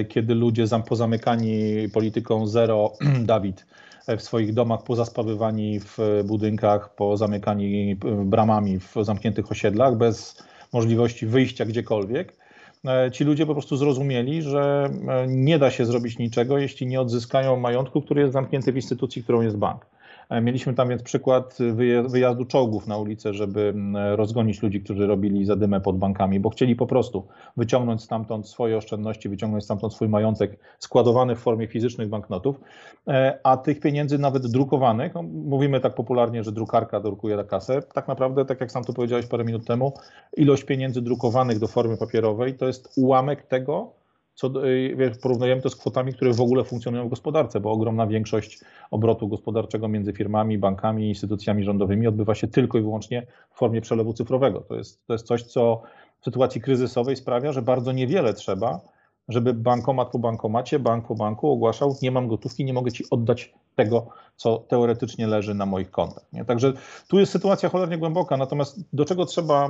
kiedy 0.08 0.34
ludzie 0.34 0.64
pozamykani 0.88 1.88
polityką 1.92 2.46
zero, 2.46 2.92
Dawid, 3.20 3.66
w 4.08 4.22
swoich 4.22 4.54
domach, 4.54 4.82
pozaspawywani 4.82 5.80
w 5.80 5.98
budynkach, 6.24 6.94
pozamykani 6.94 7.96
bramami 8.24 8.78
w 8.80 8.94
zamkniętych 9.02 9.50
osiedlach, 9.50 9.96
bez 9.96 10.47
możliwości 10.72 11.26
wyjścia 11.26 11.64
gdziekolwiek. 11.64 12.36
E, 12.86 13.10
ci 13.10 13.24
ludzie 13.24 13.46
po 13.46 13.52
prostu 13.52 13.76
zrozumieli, 13.76 14.42
że 14.42 14.90
e, 15.08 15.26
nie 15.26 15.58
da 15.58 15.70
się 15.70 15.86
zrobić 15.86 16.18
niczego, 16.18 16.58
jeśli 16.58 16.86
nie 16.86 17.00
odzyskają 17.00 17.56
majątku, 17.56 18.02
który 18.02 18.20
jest 18.20 18.32
zamknięty 18.32 18.72
w 18.72 18.76
instytucji, 18.76 19.22
którą 19.22 19.40
jest 19.40 19.56
bank. 19.56 19.86
Mieliśmy 20.42 20.74
tam 20.74 20.88
więc 20.88 21.02
przykład 21.02 21.58
wyjazdu 22.08 22.44
czołgów 22.44 22.86
na 22.86 22.96
ulicę, 22.96 23.34
żeby 23.34 23.74
rozgonić 24.16 24.62
ludzi, 24.62 24.80
którzy 24.80 25.06
robili 25.06 25.44
zadymę 25.44 25.80
pod 25.80 25.98
bankami, 25.98 26.40
bo 26.40 26.50
chcieli 26.50 26.76
po 26.76 26.86
prostu 26.86 27.26
wyciągnąć 27.56 28.02
stamtąd 28.02 28.48
swoje 28.48 28.76
oszczędności, 28.76 29.28
wyciągnąć 29.28 29.64
stamtąd 29.64 29.94
swój 29.94 30.08
majątek 30.08 30.58
składowany 30.78 31.36
w 31.36 31.38
formie 31.38 31.68
fizycznych 31.68 32.08
banknotów, 32.08 32.60
a 33.42 33.56
tych 33.56 33.80
pieniędzy 33.80 34.18
nawet 34.18 34.46
drukowanych, 34.46 35.14
no 35.14 35.22
mówimy 35.22 35.80
tak 35.80 35.94
popularnie, 35.94 36.44
że 36.44 36.52
drukarka 36.52 37.00
drukuje 37.00 37.36
na 37.36 37.44
kasę, 37.44 37.82
tak 37.82 38.08
naprawdę, 38.08 38.44
tak 38.44 38.60
jak 38.60 38.72
sam 38.72 38.84
to 38.84 38.92
powiedziałeś 38.92 39.26
parę 39.26 39.44
minut 39.44 39.66
temu, 39.66 39.92
ilość 40.36 40.64
pieniędzy 40.64 41.02
drukowanych 41.02 41.58
do 41.58 41.66
formy 41.66 41.96
papierowej 41.96 42.54
to 42.54 42.66
jest 42.66 42.92
ułamek 42.96 43.42
tego, 43.42 43.97
co 44.38 44.66
y, 44.66 45.20
porównujemy 45.22 45.62
to 45.62 45.70
z 45.70 45.76
kwotami, 45.76 46.12
które 46.12 46.32
w 46.32 46.40
ogóle 46.40 46.64
funkcjonują 46.64 47.06
w 47.06 47.10
gospodarce, 47.10 47.60
bo 47.60 47.72
ogromna 47.72 48.06
większość 48.06 48.60
obrotu 48.90 49.28
gospodarczego 49.28 49.88
między 49.88 50.12
firmami, 50.12 50.58
bankami, 50.58 51.08
instytucjami 51.08 51.64
rządowymi 51.64 52.06
odbywa 52.06 52.34
się 52.34 52.48
tylko 52.48 52.78
i 52.78 52.82
wyłącznie 52.82 53.26
w 53.54 53.58
formie 53.58 53.80
przelewu 53.80 54.12
cyfrowego. 54.12 54.60
To 54.60 54.76
jest, 54.76 55.06
to 55.06 55.12
jest 55.12 55.26
coś, 55.26 55.42
co 55.42 55.82
w 56.20 56.24
sytuacji 56.24 56.60
kryzysowej 56.60 57.16
sprawia, 57.16 57.52
że 57.52 57.62
bardzo 57.62 57.92
niewiele 57.92 58.34
trzeba, 58.34 58.80
żeby 59.28 59.54
bankomat 59.54 60.08
po 60.08 60.18
bankomacie, 60.18 60.78
bank 60.78 61.06
po 61.06 61.14
banku 61.14 61.50
ogłaszał, 61.50 61.96
nie 62.02 62.10
mam 62.10 62.28
gotówki, 62.28 62.64
nie 62.64 62.72
mogę 62.72 62.92
ci 62.92 63.04
oddać 63.10 63.54
tego, 63.74 64.06
co 64.36 64.58
teoretycznie 64.58 65.26
leży 65.26 65.54
na 65.54 65.66
moich 65.66 65.90
kontach. 65.90 66.24
Nie? 66.32 66.44
Także 66.44 66.72
tu 67.08 67.18
jest 67.18 67.32
sytuacja 67.32 67.68
cholernie 67.68 67.98
głęboka, 67.98 68.36
natomiast 68.36 68.80
do 68.92 69.04
czego 69.04 69.26
trzeba, 69.26 69.68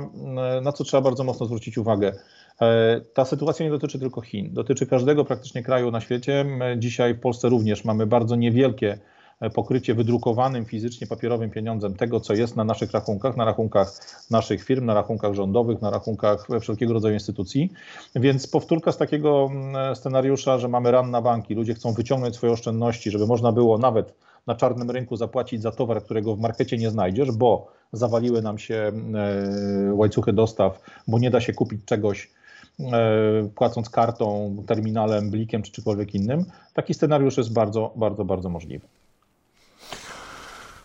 na 0.61 0.71
co 0.71 0.83
trzeba 0.83 1.01
bardzo 1.01 1.23
mocno 1.23 1.45
zwrócić 1.45 1.77
uwagę, 1.77 2.13
E, 2.61 3.01
ta 3.13 3.25
sytuacja 3.25 3.65
nie 3.65 3.71
dotyczy 3.71 3.99
tylko 3.99 4.21
Chin, 4.21 4.53
dotyczy 4.53 4.85
każdego 4.87 5.25
praktycznie 5.25 5.63
kraju 5.63 5.91
na 5.91 6.01
świecie. 6.01 6.43
My 6.43 6.75
dzisiaj 6.79 7.13
w 7.13 7.19
Polsce 7.19 7.49
również 7.49 7.85
mamy 7.85 8.07
bardzo 8.07 8.35
niewielkie 8.35 8.99
pokrycie 9.53 9.93
wydrukowanym 9.93 10.65
fizycznie 10.65 11.07
papierowym 11.07 11.49
pieniądzem 11.49 11.95
tego, 11.95 12.19
co 12.19 12.33
jest 12.33 12.55
na 12.55 12.63
naszych 12.63 12.91
rachunkach, 12.91 13.37
na 13.37 13.45
rachunkach 13.45 13.91
naszych 14.31 14.63
firm, 14.63 14.85
na 14.85 14.93
rachunkach 14.93 15.33
rządowych, 15.33 15.81
na 15.81 15.89
rachunkach 15.89 16.47
wszelkiego 16.61 16.93
rodzaju 16.93 17.13
instytucji. 17.13 17.71
Więc 18.15 18.47
powtórka 18.47 18.91
z 18.91 18.97
takiego 18.97 19.49
scenariusza, 19.93 20.57
że 20.57 20.67
mamy 20.67 20.91
ran 20.91 21.11
na 21.11 21.21
banki, 21.21 21.55
ludzie 21.55 21.73
chcą 21.73 21.93
wyciągnąć 21.93 22.35
swoje 22.35 22.53
oszczędności, 22.53 23.11
żeby 23.11 23.27
można 23.27 23.51
było 23.51 23.77
nawet 23.77 24.13
na 24.47 24.55
czarnym 24.55 24.91
rynku 24.91 25.15
zapłacić 25.15 25.61
za 25.61 25.71
towar, 25.71 26.03
którego 26.03 26.35
w 26.35 26.39
markecie 26.39 26.77
nie 26.77 26.89
znajdziesz, 26.89 27.31
bo 27.31 27.67
zawaliły 27.93 28.41
nam 28.41 28.57
się 28.57 28.91
e, 29.85 29.93
łańcuchy 29.93 30.33
dostaw, 30.33 30.81
bo 31.07 31.19
nie 31.19 31.29
da 31.29 31.41
się 31.41 31.53
kupić 31.53 31.85
czegoś 31.85 32.29
E, 32.79 33.49
płacąc 33.55 33.89
kartą, 33.89 34.55
terminalem, 34.67 35.31
blikiem 35.31 35.61
czy 35.61 35.71
czymkolwiek 35.71 36.15
innym. 36.15 36.45
Taki 36.73 36.93
scenariusz 36.93 37.37
jest 37.37 37.53
bardzo, 37.53 37.93
bardzo, 37.95 38.25
bardzo 38.25 38.49
możliwy. 38.49 38.87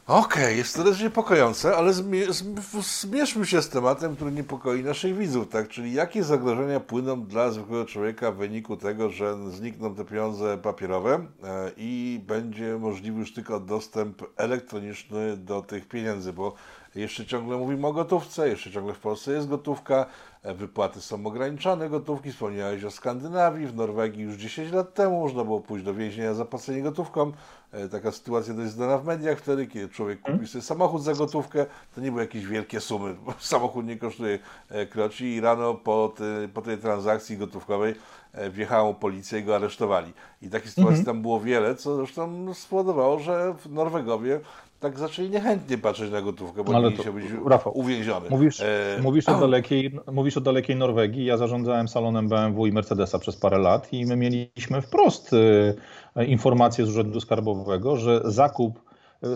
Okej, 0.06 0.44
okay, 0.44 0.54
jest 0.54 0.76
to 0.76 0.84
dość 0.84 1.00
niepokojące, 1.00 1.76
ale 1.76 1.92
zmierzmy 1.92 3.46
się 3.46 3.62
z 3.62 3.68
tematem, 3.68 4.16
który 4.16 4.32
niepokoi 4.32 4.82
naszych 4.82 5.16
widzów, 5.16 5.48
tak? 5.48 5.68
Czyli 5.68 5.92
jakie 5.92 6.24
zagrożenia 6.24 6.80
płyną 6.80 7.22
dla 7.22 7.50
zwykłego 7.50 7.84
człowieka 7.84 8.32
w 8.32 8.36
wyniku 8.36 8.76
tego, 8.76 9.10
że 9.10 9.50
znikną 9.50 9.94
te 9.94 10.04
pieniądze 10.04 10.58
papierowe 10.58 11.14
e, 11.14 11.70
i 11.76 12.20
będzie 12.26 12.78
możliwy 12.78 13.20
już 13.20 13.32
tylko 13.34 13.60
dostęp 13.60 14.22
elektroniczny 14.36 15.36
do 15.36 15.62
tych 15.62 15.88
pieniędzy, 15.88 16.32
bo 16.32 16.54
jeszcze 16.94 17.26
ciągle 17.26 17.56
mówimy 17.56 17.86
o 17.86 17.92
gotówce, 17.92 18.48
jeszcze 18.48 18.70
ciągle 18.70 18.94
w 18.94 19.00
Polsce 19.00 19.32
jest 19.32 19.48
gotówka, 19.48 20.06
wypłaty 20.44 21.00
są 21.00 21.26
ograniczone, 21.26 21.90
gotówki. 21.90 22.32
Wspomniałeś 22.32 22.84
o 22.84 22.90
Skandynawii, 22.90 23.66
w 23.66 23.76
Norwegii 23.76 24.22
już 24.22 24.34
10 24.34 24.72
lat 24.72 24.94
temu 24.94 25.20
można 25.20 25.44
było 25.44 25.60
pójść 25.60 25.84
do 25.84 25.94
więzienia 25.94 26.34
za 26.34 26.44
płacenie 26.44 26.82
gotówką. 26.82 27.32
E, 27.72 27.88
taka 27.88 28.12
sytuacja 28.12 28.54
dość 28.54 28.70
znana 28.70 28.98
w 28.98 29.04
mediach 29.04 29.38
wtedy, 29.38 29.66
kiedy 29.66 29.88
człowiek 29.88 30.18
kupił 30.18 30.32
mhm. 30.32 30.48
sobie 30.48 30.62
samochód 30.62 31.02
za 31.02 31.14
gotówkę, 31.14 31.66
to 31.94 32.00
nie 32.00 32.10
były 32.10 32.22
jakieś 32.22 32.46
wielkie 32.46 32.80
sumy, 32.80 33.14
bo 33.14 33.34
samochód 33.54 33.86
nie 33.86 33.96
kosztuje 33.96 34.38
e, 34.68 34.86
kroci 34.86 35.34
i 35.34 35.40
rano 35.40 35.74
po, 35.74 36.12
ty, 36.16 36.48
po 36.54 36.62
tej 36.62 36.78
transakcji 36.78 37.38
gotówkowej 37.38 37.94
wjechała 38.50 38.94
policja 38.94 39.38
i 39.38 39.42
go 39.42 39.56
aresztowali. 39.56 40.12
I 40.42 40.48
takich 40.48 40.70
sytuacji 40.70 40.98
mhm. 40.98 41.06
tam 41.06 41.22
było 41.22 41.40
wiele, 41.40 41.74
co 41.74 41.96
zresztą 41.96 42.54
spowodowało, 42.54 43.18
że 43.18 43.54
Norwegowie 43.70 44.40
tak 44.84 44.98
zaczęli 44.98 45.30
niechętnie 45.30 45.78
patrzeć 45.78 46.12
na 46.12 46.22
gotówkę, 46.22 46.64
bo 46.64 46.72
no, 46.72 46.90
nie 46.90 46.96
chciał 46.96 47.12
być 47.12 47.24
Rafał, 47.46 47.78
uwięziony. 47.78 48.30
Mówisz, 48.30 48.60
e... 48.60 48.98
mówisz, 49.02 49.28
o 49.28 49.40
dalekiej, 49.46 49.98
mówisz 50.12 50.36
o 50.36 50.40
dalekiej 50.40 50.76
Norwegii. 50.76 51.24
Ja 51.24 51.36
zarządzałem 51.36 51.88
salonem 51.88 52.28
BMW 52.28 52.66
i 52.66 52.72
Mercedesa 52.72 53.18
przez 53.18 53.36
parę 53.36 53.58
lat 53.58 53.92
i 53.92 54.06
my 54.06 54.16
mieliśmy 54.16 54.82
wprost 54.82 55.30
e, 56.16 56.24
informację 56.24 56.86
z 56.86 56.88
Urzędu 56.88 57.20
Skarbowego, 57.20 57.96
że 57.96 58.20
zakup 58.24 58.80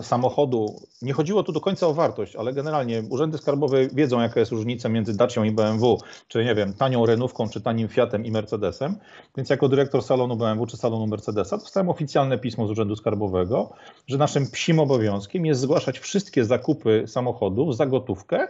samochodu. 0.01 0.81
Nie 1.01 1.13
chodziło 1.13 1.43
tu 1.43 1.51
do 1.51 1.61
końca 1.61 1.87
o 1.87 1.93
wartość, 1.93 2.35
ale 2.35 2.53
generalnie 2.53 3.03
urzędy 3.09 3.37
skarbowe 3.37 3.87
wiedzą, 3.87 4.21
jaka 4.21 4.39
jest 4.39 4.51
różnica 4.51 4.89
między 4.89 5.17
Dacią 5.17 5.43
i 5.43 5.51
BMW, 5.51 5.97
czy 6.27 6.45
nie 6.45 6.55
wiem, 6.55 6.73
tanią 6.73 7.05
Renówką, 7.05 7.49
czy 7.49 7.61
tanim 7.61 7.87
Fiatem 7.87 8.25
i 8.25 8.31
Mercedesem. 8.31 8.95
Więc 9.37 9.49
jako 9.49 9.69
dyrektor 9.69 10.03
salonu 10.03 10.35
BMW 10.35 10.65
czy 10.65 10.77
salonu 10.77 11.07
Mercedesa 11.07 11.57
dostałem 11.57 11.89
oficjalne 11.89 12.37
pismo 12.37 12.67
z 12.67 12.71
Urzędu 12.71 12.95
Skarbowego, 12.95 13.69
że 14.07 14.17
naszym 14.17 14.51
psim 14.51 14.79
obowiązkiem 14.79 15.45
jest 15.45 15.61
zgłaszać 15.61 15.99
wszystkie 15.99 16.45
zakupy 16.45 17.03
samochodów 17.07 17.75
za 17.75 17.85
gotówkę 17.85 18.47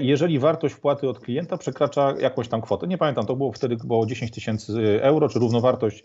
jeżeli 0.00 0.38
wartość 0.38 0.74
wpłaty 0.74 1.08
od 1.08 1.20
klienta 1.20 1.56
przekracza 1.56 2.14
jakąś 2.20 2.48
tam 2.48 2.62
kwotę. 2.62 2.86
Nie 2.86 2.98
pamiętam, 2.98 3.26
to 3.26 3.36
było 3.36 3.52
wtedy 3.52 3.76
było 3.76 4.06
10 4.06 4.30
tysięcy 4.30 5.02
euro, 5.02 5.28
czy 5.28 5.38
równowartość 5.38 6.04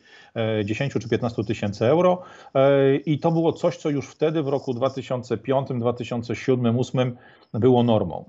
10 0.65 0.95
e, 0.95 0.99
czy 0.99 1.09
15 1.09 1.43
tysięcy 1.43 1.85
euro. 1.85 2.21
E, 2.55 2.95
I 2.95 3.19
to 3.19 3.31
było 3.31 3.53
coś, 3.53 3.77
co 3.77 3.89
już 3.89 4.07
wtedy 4.07 4.43
w 4.43 4.47
roku 4.47 4.73
2005, 4.73 5.67
2007, 5.69 6.73
2008 6.73 7.17
było 7.53 7.83
normą. 7.83 8.25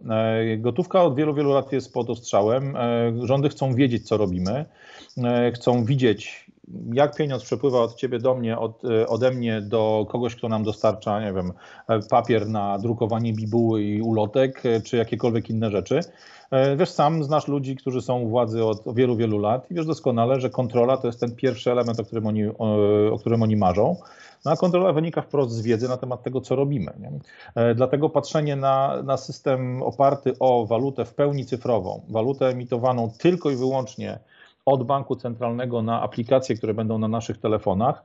Gotówka 0.59 1.03
od 1.03 1.17
wielu, 1.17 1.35
wielu 1.35 1.53
lat 1.53 1.73
jest 1.73 1.93
pod 1.93 2.11
ostrzałem. 2.11 2.77
Rządy 3.23 3.49
chcą 3.49 3.75
wiedzieć, 3.75 4.09
co 4.09 4.17
robimy, 4.17 4.65
chcą 5.55 5.85
widzieć, 5.85 6.48
jak 6.93 7.17
pieniądz 7.17 7.45
przepływa 7.45 7.79
od 7.79 7.95
ciebie 7.95 8.19
do 8.19 8.35
mnie, 8.35 8.59
od, 8.59 8.85
e, 8.85 9.09
ode 9.09 9.31
mnie 9.31 9.61
do 9.61 10.07
kogoś, 10.09 10.37
kto 10.37 10.49
nam 10.49 10.65
dostarcza, 10.65 11.21
nie 11.21 11.33
wiem, 11.33 11.53
e, 11.89 12.01
papier 12.11 12.49
na 12.49 12.79
drukowanie 12.79 13.33
bibuły 13.33 13.83
i 13.83 14.03
ulotek, 14.03 14.67
e, 14.67 14.81
czy 14.81 14.97
jakiekolwiek 14.97 15.51
inne 15.51 15.71
rzeczy. 15.71 16.01
Wiesz, 16.77 16.91
sam 16.91 17.25
znasz 17.25 17.49
ludzi, 17.49 17.77
którzy 17.77 18.03
są 18.03 18.21
u 18.21 18.29
władzy 18.29 18.65
od 18.65 18.95
wielu, 18.95 19.17
wielu 19.17 19.39
lat 19.39 19.71
i 19.71 19.75
wiesz 19.75 19.87
doskonale, 19.87 20.41
że 20.41 20.51
kontrola 20.51 20.97
to 20.97 21.07
jest 21.07 21.21
ten 21.21 21.37
pierwszy 21.37 21.73
element, 21.73 22.01
o 22.01 22.05
którym 22.05 22.27
oni, 22.27 22.47
o, 22.47 23.19
którym 23.21 23.43
oni 23.43 23.57
marzą. 23.57 23.97
No 24.45 24.51
a 24.51 24.57
kontrola 24.57 24.93
wynika 24.93 25.23
wprost 25.23 25.53
z 25.53 25.63
wiedzy 25.63 25.89
na 25.89 25.97
temat 25.97 26.23
tego, 26.23 26.41
co 26.41 26.57
robimy. 26.57 26.93
Nie? 27.01 27.11
Dlatego 27.75 28.09
patrzenie 28.09 28.57
na, 28.57 29.03
na 29.03 29.17
system 29.17 29.83
oparty 29.83 30.33
o 30.41 30.67
walutę 30.67 31.05
w 31.05 31.15
pełni 31.15 31.47
cyfrową, 31.47 32.03
walutę 32.09 32.47
emitowaną 32.47 33.11
tylko 33.19 33.51
i 33.51 33.57
wyłącznie 33.57 34.19
od 34.69 34.85
banku 34.85 35.17
centralnego 35.17 35.83
na 35.83 36.03
aplikacje, 36.03 36.57
które 36.57 36.75
będą 36.75 36.99
na 36.99 37.09
naszych 37.09 37.39
telefonach, 37.39 38.05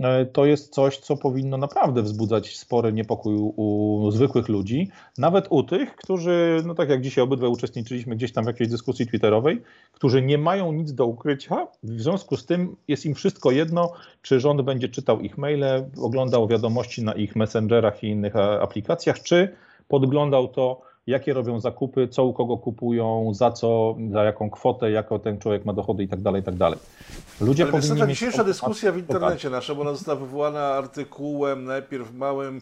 e, 0.00 0.26
to 0.26 0.44
jest 0.44 0.74
coś, 0.74 0.98
co 0.98 1.16
powinno 1.16 1.56
naprawdę 1.56 2.02
wzbudzać 2.02 2.56
spory 2.56 2.92
niepokój 2.92 3.34
u 3.36 4.10
zwykłych 4.10 4.48
ludzi, 4.48 4.90
nawet 5.18 5.46
u 5.50 5.62
tych, 5.62 5.96
którzy, 5.96 6.62
no 6.66 6.74
tak 6.74 6.88
jak 6.88 7.00
dzisiaj 7.00 7.24
obydwaj 7.24 7.50
uczestniczyliśmy 7.50 8.16
gdzieś 8.16 8.32
tam 8.32 8.44
w 8.44 8.46
jakiejś 8.46 8.70
dyskusji 8.70 9.06
twitterowej, 9.06 9.62
którzy 9.92 10.22
nie 10.22 10.38
mają 10.38 10.72
nic 10.72 10.94
do 10.94 11.06
ukrycia, 11.06 11.66
w 11.82 12.00
związku 12.00 12.36
z 12.36 12.46
tym 12.46 12.76
jest 12.88 13.06
im 13.06 13.14
wszystko 13.14 13.50
jedno, 13.50 13.92
czy 14.22 14.40
rząd 14.40 14.62
będzie 14.62 14.88
czytał 14.88 15.20
ich 15.20 15.38
maile, 15.38 15.90
oglądał 16.02 16.48
wiadomości 16.48 17.04
na 17.04 17.12
ich 17.12 17.36
messengerach 17.36 18.02
i 18.02 18.06
innych 18.06 18.36
aplikacjach, 18.36 19.22
czy 19.22 19.54
podglądał 19.88 20.48
to 20.48 20.91
jakie 21.06 21.32
robią 21.32 21.60
zakupy, 21.60 22.08
co 22.08 22.24
u 22.24 22.32
kogo 22.32 22.58
kupują, 22.58 23.34
za 23.34 23.50
co, 23.50 23.96
za 24.12 24.24
jaką 24.24 24.50
kwotę, 24.50 24.90
jaką 24.90 25.18
ten 25.18 25.38
człowiek 25.38 25.64
ma 25.64 25.72
dochody 25.72 26.02
i 26.02 26.08
tak 26.08 26.20
dalej, 26.20 26.40
i 26.40 26.44
tak 26.44 26.54
dalej. 26.54 26.78
Ludzie 27.40 27.62
Ale 27.62 27.72
powinni 27.72 28.00
ta 28.00 28.06
dzisiejsza 28.06 28.44
dyskusja 28.44 28.92
w 28.92 28.98
internecie 28.98 29.50
nasza, 29.50 29.74
bo 29.74 29.80
ona 29.80 29.92
została 29.92 30.18
wywołana 30.18 30.60
artykułem 30.60 31.64
najpierw 31.64 32.14
małym 32.14 32.60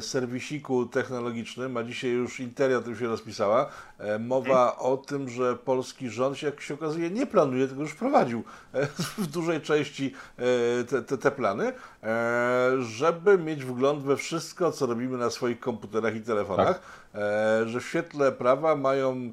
serwisiku 0.00 0.86
technologicznym, 0.86 1.76
a 1.76 1.82
dzisiaj 1.82 2.10
już 2.10 2.40
Interia 2.40 2.80
tym 2.80 2.96
się 2.96 3.06
rozpisała, 3.06 3.66
e, 3.98 4.18
mowa 4.18 4.76
o 4.78 4.96
tym, 4.96 5.28
że 5.28 5.56
polski 5.56 6.10
rząd, 6.10 6.42
jak 6.42 6.60
się 6.60 6.74
okazuje, 6.74 7.10
nie 7.10 7.26
planuje, 7.26 7.66
tylko 7.66 7.82
już 7.82 7.92
wprowadził 7.92 8.44
e, 8.74 8.86
w 9.18 9.26
dużej 9.26 9.60
części 9.60 10.14
te, 10.88 11.02
te, 11.02 11.18
te 11.18 11.30
plany, 11.30 11.72
żeby 12.78 13.38
mieć 13.38 13.64
wgląd 13.64 14.02
we 14.02 14.16
wszystko, 14.16 14.72
co 14.72 14.86
robimy 14.86 15.18
na 15.18 15.30
swoich 15.30 15.60
komputerach 15.60 16.16
i 16.16 16.20
telefonach, 16.20 16.80
tak. 17.12 17.68
że 17.68 17.80
w 17.80 17.86
świetle 17.86 18.32
prawa 18.32 18.76
mają 18.76 19.32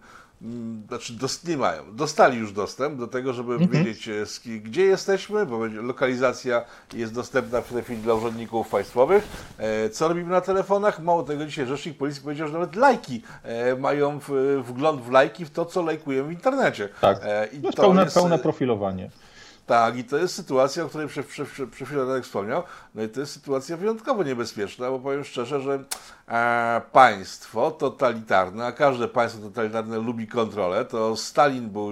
znaczy 0.87 1.13
dos, 1.13 1.43
nie 1.43 1.57
mają, 1.57 1.95
dostali 1.95 2.37
już 2.37 2.53
dostęp 2.53 2.99
do 2.99 3.07
tego, 3.07 3.33
żeby 3.33 3.53
mhm. 3.53 3.71
wiedzieć, 3.71 4.07
e, 4.07 4.59
gdzie 4.59 4.83
jesteśmy, 4.83 5.45
bo 5.45 5.65
lokalizacja 5.65 6.65
jest 6.93 7.13
dostępna 7.13 7.61
w 7.61 7.73
tej 7.73 7.83
chwili 7.83 8.01
dla 8.01 8.13
urzędników 8.13 8.69
państwowych, 8.69 9.27
e, 9.57 9.89
co 9.89 10.07
robimy 10.07 10.29
na 10.29 10.41
telefonach. 10.41 10.99
Mało 10.99 11.23
tego, 11.23 11.45
dzisiaj 11.45 11.65
Rzecznik 11.65 11.97
Policji 11.97 12.21
powiedział, 12.21 12.47
że 12.47 12.53
nawet 12.53 12.75
lajki 12.75 13.21
e, 13.43 13.75
mają 13.75 14.19
wgląd 14.63 15.01
w 15.01 15.11
lajki, 15.11 15.45
w 15.45 15.51
to, 15.51 15.65
co 15.65 15.81
lajkujemy 15.81 16.27
w 16.27 16.31
internecie. 16.31 16.89
Tak, 17.01 17.19
I 17.51 17.61
to 17.61 17.81
pełne, 17.81 18.03
jest... 18.03 18.15
pełne 18.15 18.39
profilowanie. 18.39 19.09
Tak, 19.65 19.97
i 19.97 20.03
to 20.03 20.17
jest 20.17 20.35
sytuacja, 20.35 20.83
o 20.83 20.89
której 20.89 21.07
przed 21.07 21.27
prze, 21.27 21.45
prze, 21.45 21.67
prze 21.67 21.85
chwilą 21.85 22.07
Radek 22.07 22.23
wspomniał. 22.23 22.63
No 22.95 23.03
i 23.03 23.09
to 23.09 23.19
jest 23.19 23.33
sytuacja 23.33 23.77
wyjątkowo 23.77 24.23
niebezpieczna, 24.23 24.89
bo 24.89 24.99
powiem 24.99 25.23
szczerze, 25.23 25.61
że 25.61 25.83
e, 26.27 26.81
państwo 26.91 27.71
totalitarne, 27.71 28.65
a 28.65 28.71
każde 28.71 29.07
państwo 29.07 29.41
totalitarne 29.41 29.97
lubi 29.97 30.27
kontrolę, 30.27 30.85
to 30.85 31.15
Stalin 31.15 31.69
był 31.69 31.91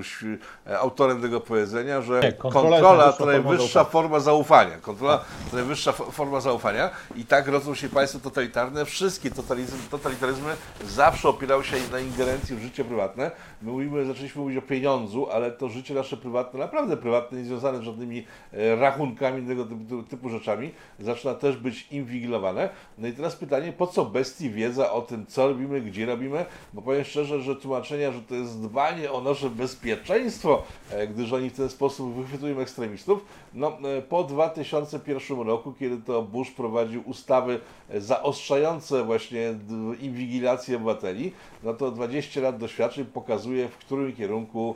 e, 0.68 0.80
autorem 0.80 1.22
tego 1.22 1.42
powiedzenia, 1.42 2.02
że 2.02 2.20
Nie, 2.20 2.34
kontrola, 2.34 2.70
kontrola 2.70 3.14
to 3.14 3.26
najwyższa 3.26 3.84
forma 3.84 4.20
zaufania. 4.20 4.78
Kontrola 4.78 5.18
to 5.52 5.58
najwyższa 5.58 5.92
forma 5.92 6.40
zaufania 6.40 6.90
i 7.16 7.26
tak 7.26 7.48
rodzą 7.48 7.76
się 7.76 7.90
państwa 7.90 8.20
totalitarne. 8.20 8.86
Wszystkie 8.86 9.32
totalitaryzmy, 9.32 9.90
totalitaryzmy 9.92 10.56
zawsze 10.86 11.30
opierały 11.30 11.64
się 11.64 11.78
na 11.92 12.00
ingerencji 12.00 12.56
w 12.56 12.62
życie 12.62 12.86
prywatne. 12.86 13.32
My 13.62 13.72
mówimy, 13.72 14.06
zaczęliśmy 14.06 14.42
mówić 14.42 14.58
o 14.58 14.62
pieniądzu, 14.62 15.28
ale 15.32 15.52
to 15.52 15.70
życie 15.70 15.94
nasze 15.94 16.18
prywatne, 16.18 16.60
naprawdę 16.60 16.98
prywatne, 16.98 17.38
nie 17.38 17.46
związane 17.62 17.80
z 17.80 17.82
żadnymi 17.82 18.26
e, 18.54 18.76
rachunkami, 18.76 19.48
tego 19.48 19.66
typu, 19.66 20.04
typu 20.04 20.30
rzeczami, 20.30 20.72
zaczyna 21.00 21.34
też 21.34 21.58
być 21.58 21.88
inwigilowane. 21.92 22.70
No 22.98 23.08
i 23.08 23.14
teraz 23.14 23.36
pytanie, 23.36 23.74
po 23.74 23.88
co 23.88 24.06
bestii 24.06 24.50
wiedza 24.50 24.92
o 24.92 25.02
tym, 25.02 25.26
co 25.26 25.48
robimy, 25.48 25.82
gdzie 25.82 26.06
robimy? 26.06 26.46
Bo 26.74 26.82
powiem 26.82 27.04
szczerze, 27.04 27.42
że 27.42 27.56
tłumaczenia, 27.56 28.12
że 28.12 28.22
to 28.22 28.36
jest 28.36 28.62
dbanie 28.62 29.12
o 29.12 29.22
nasze 29.22 29.50
bezpieczeństwo, 29.50 30.64
e, 30.92 31.08
gdyż 31.08 31.34
oni 31.34 31.50
w 31.50 31.58
ten 31.58 31.70
sposób 31.70 32.16
wychwytują 32.16 32.60
ekstremistów, 32.60 33.26
no 33.54 33.78
e, 33.98 34.02
po 34.02 34.24
2001 34.24 35.42
roku, 35.42 35.74
kiedy 35.80 35.98
to 35.98 36.22
Bush 36.22 36.52
prowadził 36.52 37.04
ustawy 37.06 37.60
zaostrzające 37.98 39.04
właśnie 39.04 39.54
inwigilację 40.02 40.76
obywateli, 40.76 41.32
no 41.64 41.74
to 41.74 41.92
20 41.92 42.42
lat 42.42 42.58
doświadczeń 42.58 43.06
pokazuje, 43.06 43.68
w 43.68 43.78
którym 43.78 44.14
kierunku 44.14 44.76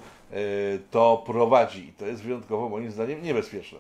to 0.92 1.24
prowadzi. 1.26 1.88
I 1.88 1.94
to 1.94 2.06
jest 2.06 2.24
wyjątkowo 2.24 2.70
moim 2.70 2.92
zdaniem 2.92 3.24
niebezpieczne. 3.24 3.80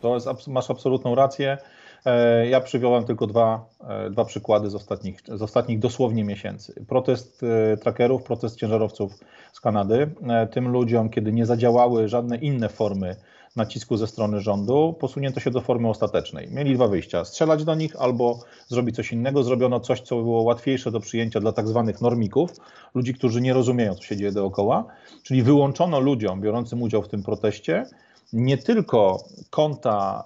To 0.00 0.14
jest, 0.14 0.48
masz 0.48 0.70
absolutną 0.70 1.14
rację. 1.14 1.58
E, 2.04 2.46
ja 2.48 2.60
przywołam 2.60 3.04
tylko 3.04 3.26
dwa, 3.26 3.64
e, 3.88 4.10
dwa 4.10 4.24
przykłady 4.24 4.70
z 4.70 4.74
ostatnich, 4.74 5.20
z 5.28 5.42
ostatnich 5.42 5.78
dosłownie 5.78 6.24
miesięcy. 6.24 6.84
Protest 6.88 7.40
trackerów, 7.80 8.22
protest 8.22 8.56
ciężarowców 8.56 9.12
z 9.52 9.60
Kanady. 9.60 10.10
Tym 10.50 10.68
ludziom, 10.68 11.10
kiedy 11.10 11.32
nie 11.32 11.46
zadziałały 11.46 12.08
żadne 12.08 12.36
inne 12.36 12.68
formy 12.68 13.16
nacisku 13.56 13.96
ze 13.96 14.06
strony 14.06 14.40
rządu, 14.40 14.96
posunięto 15.00 15.40
się 15.40 15.50
do 15.50 15.60
formy 15.60 15.88
ostatecznej. 15.88 16.48
Mieli 16.50 16.74
dwa 16.74 16.88
wyjścia: 16.88 17.24
strzelać 17.24 17.64
do 17.64 17.74
nich 17.74 17.96
albo 17.96 18.40
zrobić 18.68 18.96
coś 18.96 19.12
innego. 19.12 19.42
Zrobiono 19.42 19.80
coś, 19.80 20.00
co 20.00 20.16
było 20.16 20.42
łatwiejsze 20.42 20.90
do 20.90 21.00
przyjęcia 21.00 21.40
dla 21.40 21.52
tak 21.52 21.68
zwanych 21.68 22.00
normików, 22.00 22.50
ludzi, 22.94 23.14
którzy 23.14 23.40
nie 23.40 23.52
rozumieją, 23.52 23.94
co 23.94 24.02
się 24.02 24.16
dzieje 24.16 24.32
dookoła, 24.32 24.84
czyli 25.22 25.42
wyłączono 25.42 26.00
ludziom 26.00 26.40
biorącym 26.40 26.82
udział 26.82 27.02
w 27.02 27.08
tym 27.08 27.22
proteście 27.22 27.86
nie 28.32 28.58
tylko 28.58 29.24
konta 29.50 30.24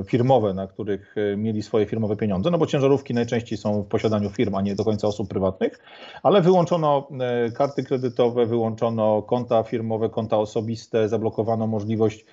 y, 0.00 0.04
firmowe, 0.04 0.54
na 0.54 0.66
których 0.66 1.16
y, 1.16 1.36
mieli 1.36 1.62
swoje 1.62 1.86
firmowe 1.86 2.16
pieniądze, 2.16 2.50
no 2.50 2.58
bo 2.58 2.66
ciężarówki 2.66 3.14
najczęściej 3.14 3.58
są 3.58 3.82
w 3.82 3.86
posiadaniu 3.86 4.30
firm, 4.30 4.54
a 4.54 4.62
nie 4.62 4.74
do 4.74 4.84
końca 4.84 5.08
osób 5.08 5.28
prywatnych, 5.28 5.78
ale 6.22 6.40
wyłączono 6.42 7.08
y, 7.48 7.52
karty 7.52 7.84
kredytowe, 7.84 8.46
wyłączono 8.46 9.22
konta 9.22 9.62
firmowe, 9.62 10.08
konta 10.08 10.38
osobiste, 10.38 11.08
zablokowano 11.08 11.66
możliwość 11.66 12.24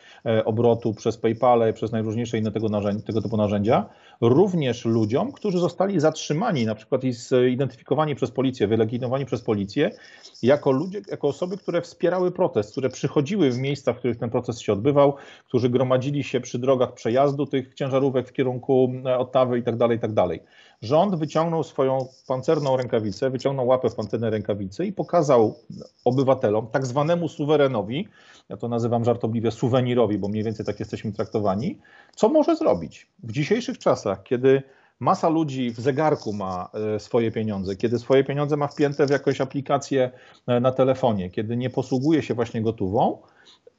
obrotu 0.46 0.94
przez 0.94 1.18
PayPal, 1.18 1.74
przez 1.74 1.92
najróżniejsze 1.92 2.38
inne 2.38 2.52
tego, 2.52 2.70
narzędzia, 2.70 3.06
tego 3.06 3.22
typu 3.22 3.38
narzędzia, 3.38 3.86
również 4.22 4.86
ludziom, 4.86 5.32
którzy 5.32 5.60
zostali 5.60 6.00
zatrzymani, 6.00 6.66
na 6.66 6.76
przykład 6.76 7.04
i 7.04 7.14
zidentyfikowani 7.14 8.16
przez 8.16 8.32
policję, 8.32 8.68
wylegitymowani 8.68 9.26
przez 9.26 9.42
policję, 9.42 9.92
jako 10.44 10.72
ludzie, 10.72 11.02
jako 11.12 11.28
osoby, 11.28 11.58
które 11.58 11.82
wspierały 11.82 12.32
protest, 12.32 12.72
które 12.72 12.90
przychodziły 12.90 13.52
w 13.52 13.58
miejsca, 13.58 13.94
w 13.94 13.98
których 13.98 14.18
ten 14.18 14.30
protest 14.30 14.60
się 14.60 14.74
odbywał, 14.74 15.16
którzy 15.48 15.70
gromadzili 15.70 16.24
się 16.24 16.42
przy 16.42 16.60
drogach 16.60 16.94
przejazdu 16.94 17.46
tych 17.46 17.74
ciężarówek 17.74 18.30
w 18.30 18.34
kierunku 18.34 18.94
Ottawy 19.18 19.58
itd., 19.58 19.78
tak 19.78 19.92
itd. 19.92 20.28
Rząd 20.82 21.16
wyciągnął 21.16 21.64
swoją 21.64 22.08
pancerną 22.28 22.78
rękawicę, 22.78 23.30
wyciągnął 23.30 23.68
łapę 23.68 23.90
w 23.90 23.96
pancernej 23.96 24.32
rękawicy 24.32 24.86
i 24.86 24.94
pokazał 24.94 25.56
obywatelom, 26.06 26.68
tak 26.68 26.86
zwanemu 26.86 27.30
suwerenowi, 27.30 28.08
ja 28.50 28.58
to 28.58 28.68
nazywam 28.68 29.06
żartobliwie 29.06 29.52
suwenirowi, 29.52 30.18
bo 30.18 30.28
mniej 30.28 30.44
więcej 30.44 30.66
tak 30.66 30.80
jesteśmy 30.80 31.12
traktowani, 31.12 31.80
co 32.16 32.30
może 32.30 32.56
zrobić. 32.56 33.08
W 33.24 33.32
dzisiejszych 33.32 33.78
czasach, 33.78 34.24
kiedy 34.24 34.64
masa 35.00 35.30
ludzi 35.30 35.72
w 35.72 35.80
zegarku 35.80 36.34
ma 36.34 36.70
e, 36.96 37.00
swoje 37.00 37.32
pieniądze, 37.32 37.76
kiedy 37.76 38.00
swoje 38.00 38.24
pieniądze 38.24 38.58
ma 38.58 38.68
wpięte 38.68 39.06
w 39.06 39.10
jakąś 39.10 39.42
aplikację 39.42 40.12
e, 40.48 40.60
na 40.60 40.72
telefonie, 40.72 41.30
kiedy 41.30 41.58
nie 41.58 41.70
posługuje 41.70 42.24
się 42.24 42.34
właśnie 42.34 42.62
gotową, 42.62 43.18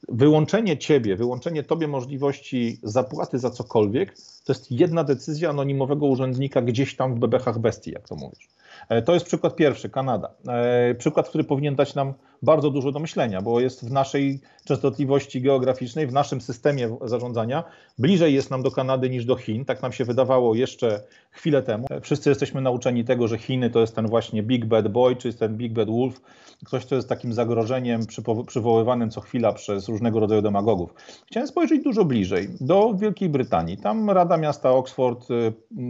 wyłączenie 0.08 0.78
ciebie, 0.78 1.16
wyłączenie 1.16 1.62
tobie 1.62 1.88
możliwości 1.88 2.78
zapłaty 2.82 3.38
za 3.38 3.50
cokolwiek, 3.50 4.14
to 4.44 4.52
jest 4.52 4.72
jedna 4.72 5.04
decyzja 5.04 5.50
anonimowego 5.50 6.06
urzędnika 6.06 6.62
gdzieś 6.62 6.96
tam 6.96 7.14
w 7.14 7.18
bebechach 7.18 7.58
bestii, 7.58 7.90
jak 7.90 8.08
to 8.08 8.16
mówisz. 8.16 8.48
E, 8.88 9.02
to 9.02 9.14
jest 9.14 9.26
przykład 9.26 9.56
pierwszy, 9.56 9.90
Kanada. 9.90 10.34
E, 10.48 10.94
przykład, 10.94 11.28
który 11.28 11.44
powinien 11.44 11.74
dać 11.74 11.94
nam 11.94 12.14
bardzo 12.42 12.70
dużo 12.70 12.92
do 12.92 12.98
myślenia, 12.98 13.42
bo 13.42 13.60
jest 13.60 13.88
w 13.88 13.90
naszej 13.90 14.40
częstotliwości 14.64 15.42
geograficznej, 15.42 16.06
w 16.06 16.12
naszym 16.12 16.40
systemie 16.40 16.96
zarządzania. 17.04 17.64
Bliżej 17.98 18.34
jest 18.34 18.50
nam 18.50 18.62
do 18.62 18.70
Kanady 18.70 19.10
niż 19.10 19.24
do 19.24 19.36
Chin. 19.36 19.64
Tak 19.64 19.82
nam 19.82 19.92
się 19.92 20.04
wydawało 20.04 20.54
jeszcze 20.54 21.00
chwilę 21.30 21.62
temu. 21.62 21.86
Wszyscy 22.02 22.28
jesteśmy 22.28 22.60
nauczeni 22.60 23.04
tego, 23.04 23.28
że 23.28 23.38
Chiny 23.38 23.70
to 23.70 23.80
jest 23.80 23.94
ten 23.94 24.06
właśnie 24.06 24.42
Big 24.42 24.64
Bad 24.64 24.88
Boy, 24.88 25.16
czy 25.16 25.28
jest 25.28 25.38
ten 25.38 25.56
Big 25.56 25.72
Bad 25.72 25.90
Wolf, 25.90 26.20
ktoś, 26.64 26.86
kto 26.86 26.94
jest 26.94 27.08
takim 27.08 27.32
zagrożeniem 27.32 28.00
przywoływanym 28.46 29.10
co 29.10 29.20
chwila 29.20 29.52
przez 29.52 29.88
różnego 29.88 30.20
rodzaju 30.20 30.42
demagogów. 30.42 30.94
Chciałem 31.26 31.48
spojrzeć 31.48 31.84
dużo 31.84 32.04
bliżej, 32.04 32.48
do 32.60 32.94
Wielkiej 32.94 33.28
Brytanii. 33.28 33.76
Tam 33.76 34.10
Rada 34.10 34.36
Miasta 34.36 34.72
Oxford 34.72 35.28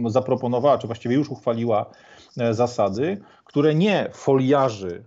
zaproponowała, 0.07 0.77
czy 0.77 0.87
właściwie 0.87 1.15
już 1.15 1.29
uchwaliła 1.29 1.91
E, 2.37 2.53
zasady, 2.53 3.17
które 3.45 3.75
nie 3.75 4.09
foliarzy, 4.13 5.03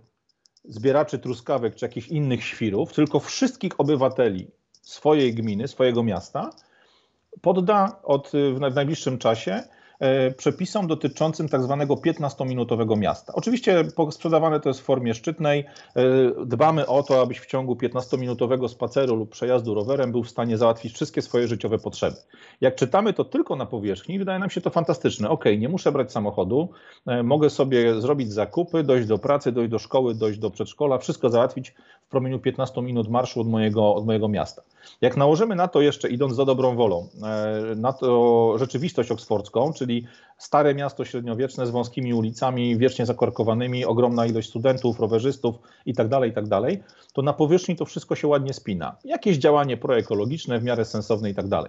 zbieraczy 0.71 1.19
truskawek 1.19 1.75
czy 1.75 1.85
jakichś 1.85 2.07
innych 2.07 2.43
świrów, 2.43 2.93
tylko 2.93 3.19
wszystkich 3.19 3.79
obywateli 3.79 4.47
swojej 4.81 5.33
gminy, 5.33 5.67
swojego 5.67 6.03
miasta 6.03 6.49
podda 7.41 7.99
od, 8.03 8.31
w 8.53 8.59
najbliższym 8.59 9.17
czasie 9.17 9.63
przepisom 10.37 10.87
dotyczącym 10.87 11.49
tak 11.49 11.63
zwanego 11.63 11.95
15-minutowego 11.95 12.97
miasta. 12.97 13.33
Oczywiście 13.35 13.83
sprzedawane 14.11 14.59
to 14.59 14.69
jest 14.69 14.79
w 14.79 14.83
formie 14.83 15.13
szczytnej. 15.13 15.65
E, 15.95 16.03
dbamy 16.45 16.87
o 16.87 17.03
to, 17.03 17.21
abyś 17.21 17.39
w 17.39 17.45
ciągu 17.45 17.75
15-minutowego 17.75 18.69
spaceru 18.69 19.15
lub 19.15 19.29
przejazdu 19.29 19.73
rowerem 19.73 20.11
był 20.11 20.23
w 20.23 20.29
stanie 20.29 20.57
załatwić 20.57 20.93
wszystkie 20.93 21.21
swoje 21.21 21.47
życiowe 21.47 21.77
potrzeby. 21.77 22.17
Jak 22.61 22.75
czytamy 22.75 23.13
to 23.13 23.25
tylko 23.25 23.55
na 23.55 23.65
powierzchni, 23.65 24.19
wydaje 24.19 24.39
nam 24.39 24.49
się 24.49 24.61
to 24.61 24.69
fantastyczne. 24.69 25.29
Ok, 25.29 25.45
nie 25.57 25.69
muszę 25.69 25.91
brać 25.91 26.11
samochodu, 26.11 26.69
e, 27.07 27.23
mogę 27.23 27.49
sobie 27.49 28.01
zrobić 28.01 28.33
zakupy, 28.33 28.83
dojść 28.83 29.07
do 29.07 29.17
pracy, 29.17 29.51
dojść 29.51 29.71
do 29.71 29.79
szkoły, 29.79 30.15
dojść 30.15 30.39
do 30.39 30.51
przedszkola, 30.51 30.97
wszystko 30.97 31.29
załatwić 31.29 31.73
promieniu 32.11 32.39
15 32.39 32.81
minut 32.81 33.09
marszu 33.09 33.41
od 33.41 33.47
mojego, 33.47 33.95
od 33.95 34.05
mojego 34.05 34.27
miasta. 34.27 34.61
Jak 35.01 35.17
nałożymy 35.17 35.55
na 35.55 35.67
to 35.67 35.81
jeszcze, 35.81 36.09
idąc 36.09 36.35
za 36.35 36.45
dobrą 36.45 36.75
wolą, 36.75 37.07
na 37.75 37.93
to 37.93 38.53
rzeczywistość 38.57 39.11
oksfordzką, 39.11 39.73
czyli 39.73 40.07
stare 40.37 40.75
miasto 40.75 41.05
średniowieczne 41.05 41.67
z 41.67 41.69
wąskimi 41.69 42.13
ulicami, 42.13 42.77
wiecznie 42.77 43.05
zakorkowanymi, 43.05 43.85
ogromna 43.85 44.25
ilość 44.25 44.49
studentów, 44.49 44.99
rowerzystów 44.99 45.55
itd., 45.85 46.09
tak 46.09 46.23
itd., 46.23 46.61
tak 46.61 46.79
to 47.13 47.21
na 47.21 47.33
powierzchni 47.33 47.75
to 47.75 47.85
wszystko 47.85 48.15
się 48.15 48.27
ładnie 48.27 48.53
spina. 48.53 48.95
Jakieś 49.03 49.37
działanie 49.37 49.77
proekologiczne, 49.77 50.59
w 50.59 50.63
miarę 50.63 50.85
sensowne 50.85 51.29
itd. 51.29 51.63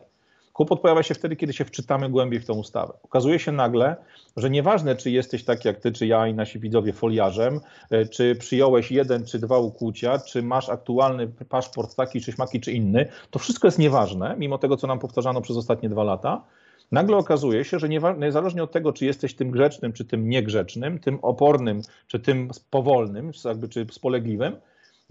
Kłopot 0.52 0.80
pojawia 0.80 1.02
się 1.02 1.14
wtedy, 1.14 1.36
kiedy 1.36 1.52
się 1.52 1.64
wczytamy 1.64 2.10
głębiej 2.10 2.40
w 2.40 2.46
tę 2.46 2.52
ustawę. 2.52 2.92
Okazuje 3.02 3.38
się 3.38 3.52
nagle, 3.52 3.96
że 4.36 4.50
nieważne, 4.50 4.96
czy 4.96 5.10
jesteś 5.10 5.44
tak 5.44 5.64
jak 5.64 5.80
ty, 5.80 5.92
czy 5.92 6.06
ja 6.06 6.26
i 6.26 6.34
nasi 6.34 6.58
widzowie 6.58 6.92
foliarzem, 6.92 7.60
e, 7.90 8.06
czy 8.06 8.34
przyjąłeś 8.34 8.92
jeden 8.92 9.24
czy 9.24 9.38
dwa 9.38 9.58
ukłucia, 9.58 10.18
czy 10.18 10.42
masz 10.42 10.68
aktualny 10.68 11.28
paszport 11.28 11.96
taki, 11.96 12.20
czy 12.20 12.32
śmaki, 12.32 12.60
czy 12.60 12.72
inny, 12.72 13.08
to 13.30 13.38
wszystko 13.38 13.68
jest 13.68 13.78
nieważne, 13.78 14.36
mimo 14.38 14.58
tego, 14.58 14.76
co 14.76 14.86
nam 14.86 14.98
powtarzano 14.98 15.40
przez 15.40 15.56
ostatnie 15.56 15.88
dwa 15.88 16.04
lata, 16.04 16.44
Nagle 16.92 17.16
okazuje 17.16 17.64
się, 17.64 17.78
że 17.78 17.88
niezależnie 18.18 18.62
od 18.62 18.72
tego, 18.72 18.92
czy 18.92 19.04
jesteś 19.04 19.34
tym 19.34 19.50
grzecznym, 19.50 19.92
czy 19.92 20.04
tym 20.04 20.28
niegrzecznym, 20.28 20.98
tym 20.98 21.18
opornym, 21.22 21.82
czy 22.06 22.20
tym 22.20 22.50
powolnym, 22.70 23.32
jakby, 23.44 23.68
czy 23.68 23.86
spolegliwym, 23.90 24.56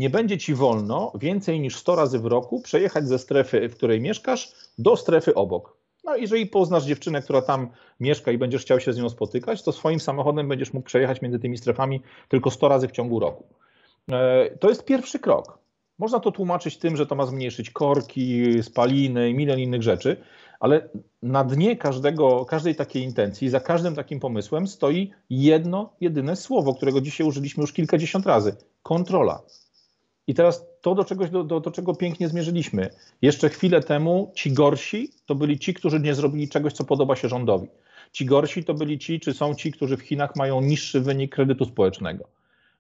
nie 0.02 0.10
będzie 0.10 0.38
ci 0.38 0.54
wolno 0.54 1.12
więcej 1.16 1.60
niż 1.60 1.76
100 1.76 1.96
razy 1.96 2.20
w 2.20 2.26
roku 2.26 2.62
przejechać 2.62 3.08
ze 3.08 3.20
strefy, 3.20 3.70
w 3.70 3.76
której 3.76 4.02
mieszkasz, 4.02 4.52
do 4.78 4.98
strefy 4.98 5.34
obok. 5.36 5.78
No, 6.04 6.16
jeżeli 6.16 6.48
poznasz 6.48 6.84
dziewczynę, 6.84 7.22
która 7.22 7.42
tam 7.42 7.70
mieszka 8.00 8.32
i 8.32 8.38
będziesz 8.38 8.62
chciał 8.62 8.80
się 8.80 8.94
z 8.94 8.98
nią 8.98 9.10
spotykać, 9.10 9.64
to 9.64 9.72
swoim 9.72 10.00
samochodem 10.00 10.48
będziesz 10.48 10.74
mógł 10.74 10.86
przejechać 10.86 11.22
między 11.22 11.40
tymi 11.40 11.58
strefami 11.58 12.02
tylko 12.28 12.52
100 12.52 12.68
razy 12.68 12.88
w 12.88 12.92
ciągu 12.92 13.20
roku. 13.20 13.44
E, 14.12 14.50
to 14.60 14.70
jest 14.70 14.86
pierwszy 14.86 15.20
krok. 15.20 15.58
Można 16.00 16.20
to 16.20 16.32
tłumaczyć 16.32 16.78
tym, 16.78 16.98
że 16.98 17.06
to 17.06 17.16
ma 17.16 17.26
zmniejszyć 17.26 17.70
korki, 17.70 18.64
spaliny 18.64 19.30
i 19.30 19.34
milion 19.34 19.60
innych 19.60 19.84
rzeczy, 19.84 20.18
ale 20.60 20.90
na 21.22 21.44
dnie 21.44 21.78
każdego, 21.78 22.46
każdej 22.46 22.76
takiej 22.76 23.04
intencji, 23.04 23.50
za 23.50 23.60
każdym 23.60 23.96
takim 23.96 24.20
pomysłem 24.20 24.68
stoi 24.68 25.12
jedno, 25.30 25.94
jedyne 26.02 26.36
słowo, 26.36 26.74
którego 26.74 27.02
dzisiaj 27.02 27.28
użyliśmy 27.28 27.62
już 27.62 27.74
kilkadziesiąt 27.74 28.26
razy 28.26 28.56
kontrola. 28.84 29.42
I 30.32 30.34
teraz 30.34 30.65
to, 30.82 30.96
do, 30.96 31.06
czegoś, 31.06 31.30
do, 31.30 31.44
do, 31.44 31.60
do 31.60 31.72
czego 31.72 31.96
pięknie 31.96 32.28
zmierzyliśmy. 32.28 32.89
Jeszcze 33.22 33.50
chwilę 33.50 33.82
temu 33.82 34.32
ci 34.36 34.52
gorsi 34.52 35.10
to 35.26 35.36
byli 35.36 35.60
ci, 35.60 35.74
którzy 35.74 36.00
nie 36.00 36.15
zrobili 36.15 36.50
czegoś, 36.50 36.74
co 36.74 36.84
podoba 36.84 37.15
się 37.15 37.30
rządowi. 37.30 37.67
Ci 38.12 38.26
gorsi 38.26 38.63
to 38.63 38.74
byli 38.74 39.00
ci, 39.00 39.20
czy 39.20 39.34
są 39.34 39.56
ci, 39.56 39.72
którzy 39.72 39.98
w 39.98 40.02
Chinach 40.02 40.36
mają 40.36 40.62
niższy 40.62 41.02
wynik 41.02 41.36
kredytu 41.36 41.65
społecznego. 41.65 42.28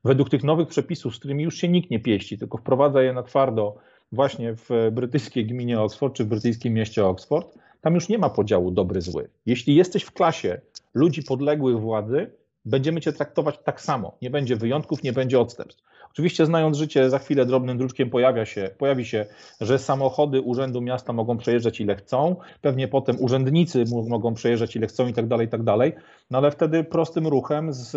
Według 0.03 0.29
tych 0.29 0.43
nowych 0.43 0.67
przepisów, 0.67 1.15
z 1.15 1.19
którymi 1.19 1.43
już 1.43 1.55
się 1.55 1.69
nikt 1.69 1.91
nie 1.91 1.99
pieści, 1.99 2.37
tylko 2.37 2.57
wprowadza 2.57 3.01
je 3.01 3.13
na 3.13 3.23
twardo 3.23 3.75
właśnie 4.11 4.55
w 4.55 4.69
brytyjskiej 4.91 5.45
gminie 5.45 5.79
Oxford 5.79 6.15
czy 6.15 6.23
w 6.23 6.27
brytyjskim 6.27 6.73
mieście 6.73 7.05
Oxford, 7.05 7.57
tam 7.81 7.95
już 7.95 8.09
nie 8.09 8.17
ma 8.17 8.29
podziału 8.29 8.71
dobry-zły. 8.71 9.29
Jeśli 9.45 9.75
jesteś 9.75 10.03
w 10.03 10.11
klasie 10.11 10.61
ludzi 10.93 11.23
podległych 11.23 11.79
władzy, 11.79 12.31
będziemy 12.65 13.01
cię 13.01 13.13
traktować 13.13 13.59
tak 13.63 13.81
samo. 13.81 14.17
Nie 14.21 14.29
będzie 14.29 14.55
wyjątków, 14.55 15.03
nie 15.03 15.13
będzie 15.13 15.39
odstępstw. 15.39 15.90
Oczywiście 16.11 16.45
znając 16.45 16.77
życie, 16.77 17.09
za 17.09 17.19
chwilę 17.19 17.45
drobnym 17.45 17.77
druczkiem 17.77 18.09
pojawia 18.09 18.45
się, 18.45 18.69
pojawi 18.77 19.05
się, 19.05 19.25
że 19.61 19.79
samochody 19.79 20.41
Urzędu 20.41 20.81
Miasta 20.81 21.13
mogą 21.13 21.37
przejeżdżać 21.37 21.81
ile 21.81 21.95
chcą, 21.95 22.35
pewnie 22.61 22.87
potem 22.87 23.15
urzędnicy 23.19 23.83
mogą 24.07 24.33
przejeżdżać 24.33 24.75
ile 24.75 24.87
chcą 24.87 25.07
i 25.07 25.13
tak 25.13 25.27
dalej, 25.27 25.47
i 25.47 25.49
tak 25.49 25.63
dalej, 25.63 25.93
no 26.31 26.37
ale 26.37 26.51
wtedy 26.51 26.83
prostym 26.83 27.27
ruchem 27.27 27.73
z 27.73 27.95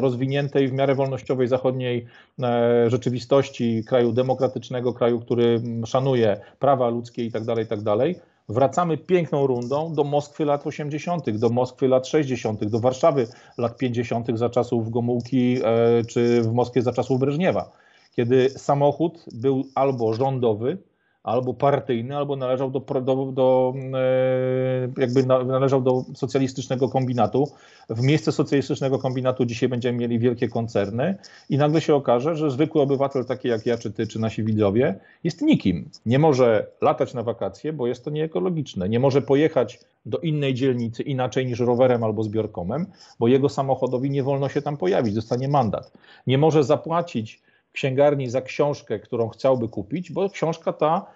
rozwiniętej 0.00 0.68
w 0.68 0.72
miarę 0.72 0.94
wolnościowej 0.94 1.48
zachodniej 1.48 2.06
e, 2.42 2.90
rzeczywistości 2.90 3.84
kraju 3.84 4.12
demokratycznego, 4.12 4.92
kraju, 4.92 5.20
który 5.20 5.62
szanuje 5.86 6.40
prawa 6.58 6.88
ludzkie 6.88 7.24
i 7.24 7.32
tak 7.32 7.44
dalej, 7.44 7.64
i 7.64 7.68
tak 7.68 7.82
dalej, 7.82 8.20
wracamy 8.50 8.98
piękną 8.98 9.46
rundą 9.46 9.94
do 9.94 10.04
Moskwy 10.04 10.44
lat 10.44 10.66
80., 10.66 11.30
do 11.30 11.48
Moskwy 11.48 11.88
lat 11.88 12.06
60., 12.06 12.64
do 12.64 12.80
Warszawy 12.80 13.26
lat 13.58 13.76
50. 13.76 14.38
za 14.38 14.50
czasów 14.50 14.90
Gomułki, 14.90 15.58
e, 15.64 16.04
czy 16.04 16.42
w 16.42 16.52
Moskwie 16.52 16.82
za 16.82 16.92
czasów 16.92 17.20
Breżniewa, 17.20 17.70
kiedy 18.16 18.50
samochód 18.50 19.24
był 19.32 19.64
albo 19.74 20.14
rządowy, 20.14 20.78
albo 21.22 21.54
partyjny, 21.54 22.16
albo 22.16 22.36
należał 22.36 22.70
do, 22.70 22.80
do, 22.80 23.32
do, 23.32 23.74
e, 23.94 25.00
jakby 25.00 25.26
należał 25.26 25.82
do 25.82 26.04
socjalistycznego 26.14 26.88
kombinatu. 26.88 27.48
W 27.88 28.02
miejsce 28.02 28.32
socjalistycznego 28.32 28.98
kombinatu 28.98 29.44
dzisiaj 29.44 29.68
będziemy 29.68 29.98
mieli 29.98 30.18
wielkie 30.18 30.48
koncerny 30.48 31.18
i 31.48 31.58
nagle 31.58 31.80
się 31.80 31.94
okaże, 31.94 32.36
że 32.36 32.50
zwykły 32.50 32.82
obywatel, 32.82 33.24
taki 33.24 33.48
jak 33.48 33.66
ja, 33.66 33.78
czy 33.78 33.90
ty, 33.90 34.06
czy 34.06 34.18
nasi 34.18 34.44
widzowie, 34.44 35.00
jest 35.24 35.42
nikim. 35.42 35.90
Nie 36.06 36.18
może 36.18 36.66
latać 36.80 37.14
na 37.14 37.22
wakacje, 37.22 37.72
bo 37.72 37.86
jest 37.86 38.04
to 38.04 38.10
nieekologiczne. 38.10 38.88
Nie 38.88 39.00
może 39.00 39.22
pojechać 39.22 39.80
do 40.06 40.18
innej 40.18 40.54
dzielnicy 40.54 41.02
inaczej 41.02 41.46
niż 41.46 41.60
rowerem 41.60 42.04
albo 42.04 42.22
zbiorkomem, 42.22 42.86
bo 43.18 43.28
jego 43.28 43.48
samochodowi 43.48 44.10
nie 44.10 44.22
wolno 44.22 44.48
się 44.48 44.62
tam 44.62 44.76
pojawić, 44.76 45.14
dostanie 45.14 45.48
mandat. 45.48 45.92
Nie 46.26 46.38
może 46.38 46.64
zapłacić 46.64 47.42
księgarni 47.72 48.30
za 48.30 48.42
książkę, 48.42 48.98
którą 48.98 49.28
chciałby 49.28 49.68
kupić, 49.68 50.12
bo 50.12 50.30
książka 50.30 50.72
ta 50.72 51.06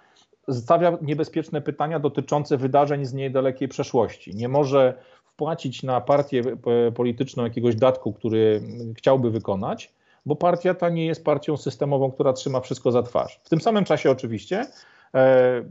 stawia 0.49 0.97
niebezpieczne 1.01 1.61
pytania 1.61 1.99
dotyczące 1.99 2.57
wydarzeń 2.57 3.05
z 3.05 3.13
niedalekiej 3.13 3.67
przeszłości. 3.67 4.35
Nie 4.35 4.47
może 4.47 4.93
wpłacić 5.25 5.83
na 5.83 6.01
partię 6.01 6.41
e, 6.87 6.91
polityczną 6.91 7.43
jakiegoś 7.43 7.75
datku, 7.75 8.13
który 8.13 8.61
chciałby 8.97 9.31
wykonać, 9.31 9.93
bo 10.25 10.35
partia 10.35 10.73
ta 10.73 10.89
nie 10.89 11.05
jest 11.05 11.25
partią 11.25 11.57
systemową, 11.57 12.11
która 12.11 12.33
trzyma 12.33 12.59
wszystko 12.59 12.91
za 12.91 13.03
twarz. 13.03 13.39
W 13.43 13.49
tym 13.49 13.61
samym 13.61 13.85
czasie 13.85 14.11
oczywiście 14.11 14.65
e, 15.15 15.63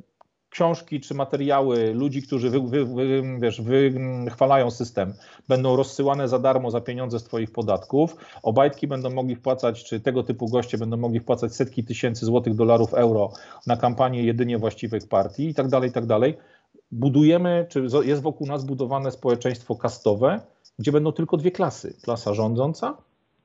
książki 0.54 1.00
czy 1.00 1.14
materiały 1.14 1.94
ludzi, 1.94 2.22
którzy 2.22 2.50
wy, 2.50 2.60
wy, 2.60 2.84
wy, 2.84 3.22
wiesz, 3.38 3.60
wychwalają 4.24 4.70
system, 4.70 5.14
będą 5.48 5.76
rozsyłane 5.76 6.28
za 6.28 6.38
darmo 6.38 6.70
za 6.70 6.80
pieniądze 6.80 7.18
z 7.18 7.24
Twoich 7.24 7.50
podatków. 7.50 8.16
Obajtki 8.42 8.86
będą 8.86 9.10
mogli 9.10 9.36
wpłacać, 9.36 9.84
czy 9.84 10.00
tego 10.00 10.22
typu 10.22 10.48
goście 10.48 10.78
będą 10.78 10.96
mogli 10.96 11.20
wpłacać 11.20 11.54
setki 11.54 11.84
tysięcy 11.84 12.26
złotych, 12.26 12.54
dolarów, 12.54 12.94
euro 12.94 13.32
na 13.66 13.76
kampanię 13.76 14.22
jedynie 14.22 14.58
właściwych 14.58 15.08
partii 15.08 15.48
i 15.48 15.54
tak 15.54 15.68
dalej, 15.68 15.90
i 15.90 15.92
tak 15.92 16.06
dalej. 16.06 16.36
Budujemy, 16.92 17.66
czy 17.68 17.86
jest 18.04 18.22
wokół 18.22 18.46
nas 18.46 18.64
budowane 18.64 19.10
społeczeństwo 19.10 19.76
kastowe, 19.76 20.40
gdzie 20.78 20.92
będą 20.92 21.12
tylko 21.12 21.36
dwie 21.36 21.50
klasy. 21.50 21.96
Klasa 22.02 22.34
rządząca 22.34 22.96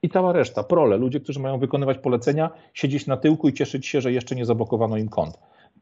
i 0.01 0.09
cała 0.09 0.33
reszta, 0.33 0.63
prole, 0.63 0.97
ludzie, 0.97 1.19
którzy 1.19 1.39
mają 1.39 1.59
wykonywać 1.59 1.97
polecenia, 1.97 2.49
siedzieć 2.73 3.07
na 3.07 3.17
tyłku 3.17 3.49
i 3.49 3.53
cieszyć 3.53 3.87
się, 3.87 4.01
że 4.01 4.11
jeszcze 4.11 4.35
nie 4.35 4.45
zablokowano 4.45 4.97
im 4.97 5.09
kont 5.09 5.37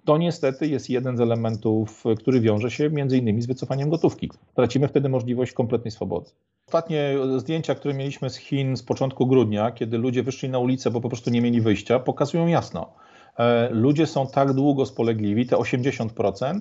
to 0.08 0.18
niestety 0.18 0.68
jest 0.68 0.90
jeden 0.90 1.18
z 1.18 1.22
elementów, 1.22 2.04
który 2.18 2.40
wiąże 2.40 2.72
się 2.72 2.90
między 2.90 3.18
innymi 3.18 3.42
z 3.42 3.46
wycofaniem 3.46 3.90
gotówki. 3.90 4.32
Tracimy 4.56 4.88
wtedy 4.88 5.10
możliwość 5.10 5.54
kompletnej 5.54 5.92
swobody. 5.92 6.30
Ostatnie 6.68 7.16
zdjęcia, 7.38 7.76
które 7.76 7.94
mieliśmy 7.94 8.30
z 8.30 8.36
Chin 8.36 8.78
z 8.78 8.84
początku 8.84 9.28
grudnia, 9.28 9.72
kiedy 9.72 9.98
ludzie 9.98 10.24
wyszli 10.24 10.50
na 10.50 10.60
ulicę, 10.60 10.92
bo 10.92 11.02
po 11.02 11.10
prostu 11.10 11.30
nie 11.30 11.42
mieli 11.42 11.62
wyjścia, 11.62 12.00
pokazują 12.00 12.48
jasno. 12.48 12.94
E, 13.38 13.70
ludzie 13.72 14.08
są 14.08 14.28
tak 14.28 14.54
długo 14.54 14.86
spolegliwi, 14.86 15.46
te 15.46 15.56
80%, 15.56 16.60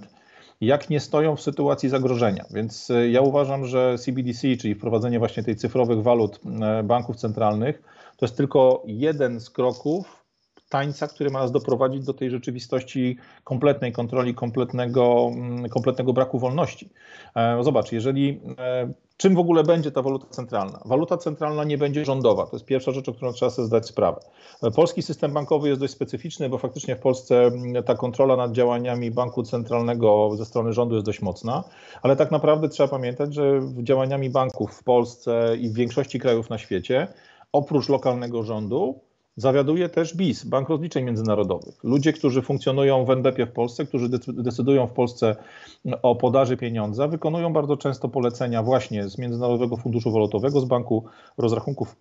jak 0.61 0.91
nie 0.91 1.01
stoją 1.01 1.37
w 1.37 1.41
sytuacji 1.41 1.89
zagrożenia. 1.89 2.45
Więc 2.51 2.91
e, 2.91 3.09
ja 3.09 3.21
uważam, 3.21 3.67
że 3.67 3.99
CBDC, 3.99 4.57
czyli 4.57 4.75
wprowadzenie 4.75 5.19
właśnie 5.19 5.43
tej 5.43 5.57
cyfrowych 5.57 6.03
walut 6.03 6.41
e, 6.63 6.83
banków 6.83 7.17
centralnych, 7.17 7.83
to 8.17 8.27
jest 8.27 8.37
tylko 8.37 8.83
jeden 8.87 9.41
z 9.41 9.51
kroków 9.51 10.26
tańca, 10.69 11.07
który 11.07 11.31
ma 11.31 11.39
nas 11.39 11.53
doprowadzić 11.53 12.05
do 12.05 12.15
tej 12.15 12.31
rzeczywistości 12.31 13.17
kompletnej 13.45 13.93
kontroli, 13.93 14.35
kompletnego, 14.35 15.31
mm, 15.33 15.69
kompletnego 15.69 16.13
braku 16.13 16.39
wolności. 16.39 16.91
E, 17.37 17.65
zobacz, 17.65 17.93
jeżeli 17.93 18.41
e, 18.59 18.93
czym 19.17 19.35
w 19.35 19.39
ogóle 19.39 19.63
będzie 19.63 19.93
ta 19.93 20.03
waluta 20.03 20.27
centralna? 20.31 20.81
Waluta 20.85 21.17
centralna 21.17 21.65
nie 21.65 21.79
będzie 21.79 22.05
rządowa. 22.05 22.47
To 22.47 22.57
jest 22.57 22.65
pierwsza 22.67 22.93
rzecz, 22.93 23.09
o 23.09 23.13
którą 23.13 23.33
trzeba 23.33 23.51
sobie 23.51 23.67
zdać 23.67 23.87
sprawę. 23.87 24.21
E, 24.63 24.71
polski 24.71 25.03
system 25.03 25.33
bankowy 25.33 25.69
jest 25.69 25.81
dość 25.81 25.93
specyficzny, 25.93 26.49
bo 26.49 26.59
faktycznie 26.59 26.97
w 26.97 27.01
Polsce 27.01 27.45
mm, 27.45 27.85
ta 27.85 27.95
kontrola 27.95 28.37
nad 28.37 28.53
działaniami 28.53 29.11
banku 29.11 29.43
centralnego 29.43 30.31
ze 30.37 30.45
strony 30.45 30.73
rządu 30.73 30.95
jest 30.95 31.07
dość 31.07 31.23
mocna, 31.23 31.65
ale 32.03 32.17
tak 32.17 32.31
naprawdę 32.31 32.69
trzeba 32.69 32.89
pamiętać, 32.89 33.35
że 33.35 33.61
działaniami 33.83 34.31
banków 34.31 34.75
w 34.75 34.83
Polsce 34.83 35.57
i 35.61 35.69
w 35.69 35.75
większości 35.75 36.19
krajów 36.21 36.51
na 36.51 36.59
świecie, 36.59 37.09
oprócz 37.53 37.89
lokalnego 37.89 38.43
rządu, 38.43 39.01
Zawiaduje 39.39 39.89
też 39.89 40.15
BIS, 40.15 40.45
Bank 40.45 40.69
Rozliczeń 40.69 41.05
Międzynarodowych. 41.05 41.85
Ludzie, 41.85 42.13
którzy 42.13 42.43
funkcjonują 42.43 43.05
w 43.05 43.11
NBP 43.11 43.47
w 43.47 43.53
Polsce, 43.53 43.87
którzy 43.87 44.09
decydują 44.29 44.87
w 44.87 44.93
Polsce 44.93 45.37
o 46.03 46.15
podaży 46.15 46.57
pieniądza, 46.57 47.09
wykonują 47.09 47.53
bardzo 47.53 47.77
często 47.77 48.09
polecenia 48.09 48.63
właśnie 48.63 49.09
z 49.09 49.19
Międzynarodowego 49.19 49.77
Funduszu 49.77 50.13
Walutowego, 50.13 50.61
z 50.61 50.65
Banku 50.65 51.05
Rozrachunków 51.39 51.97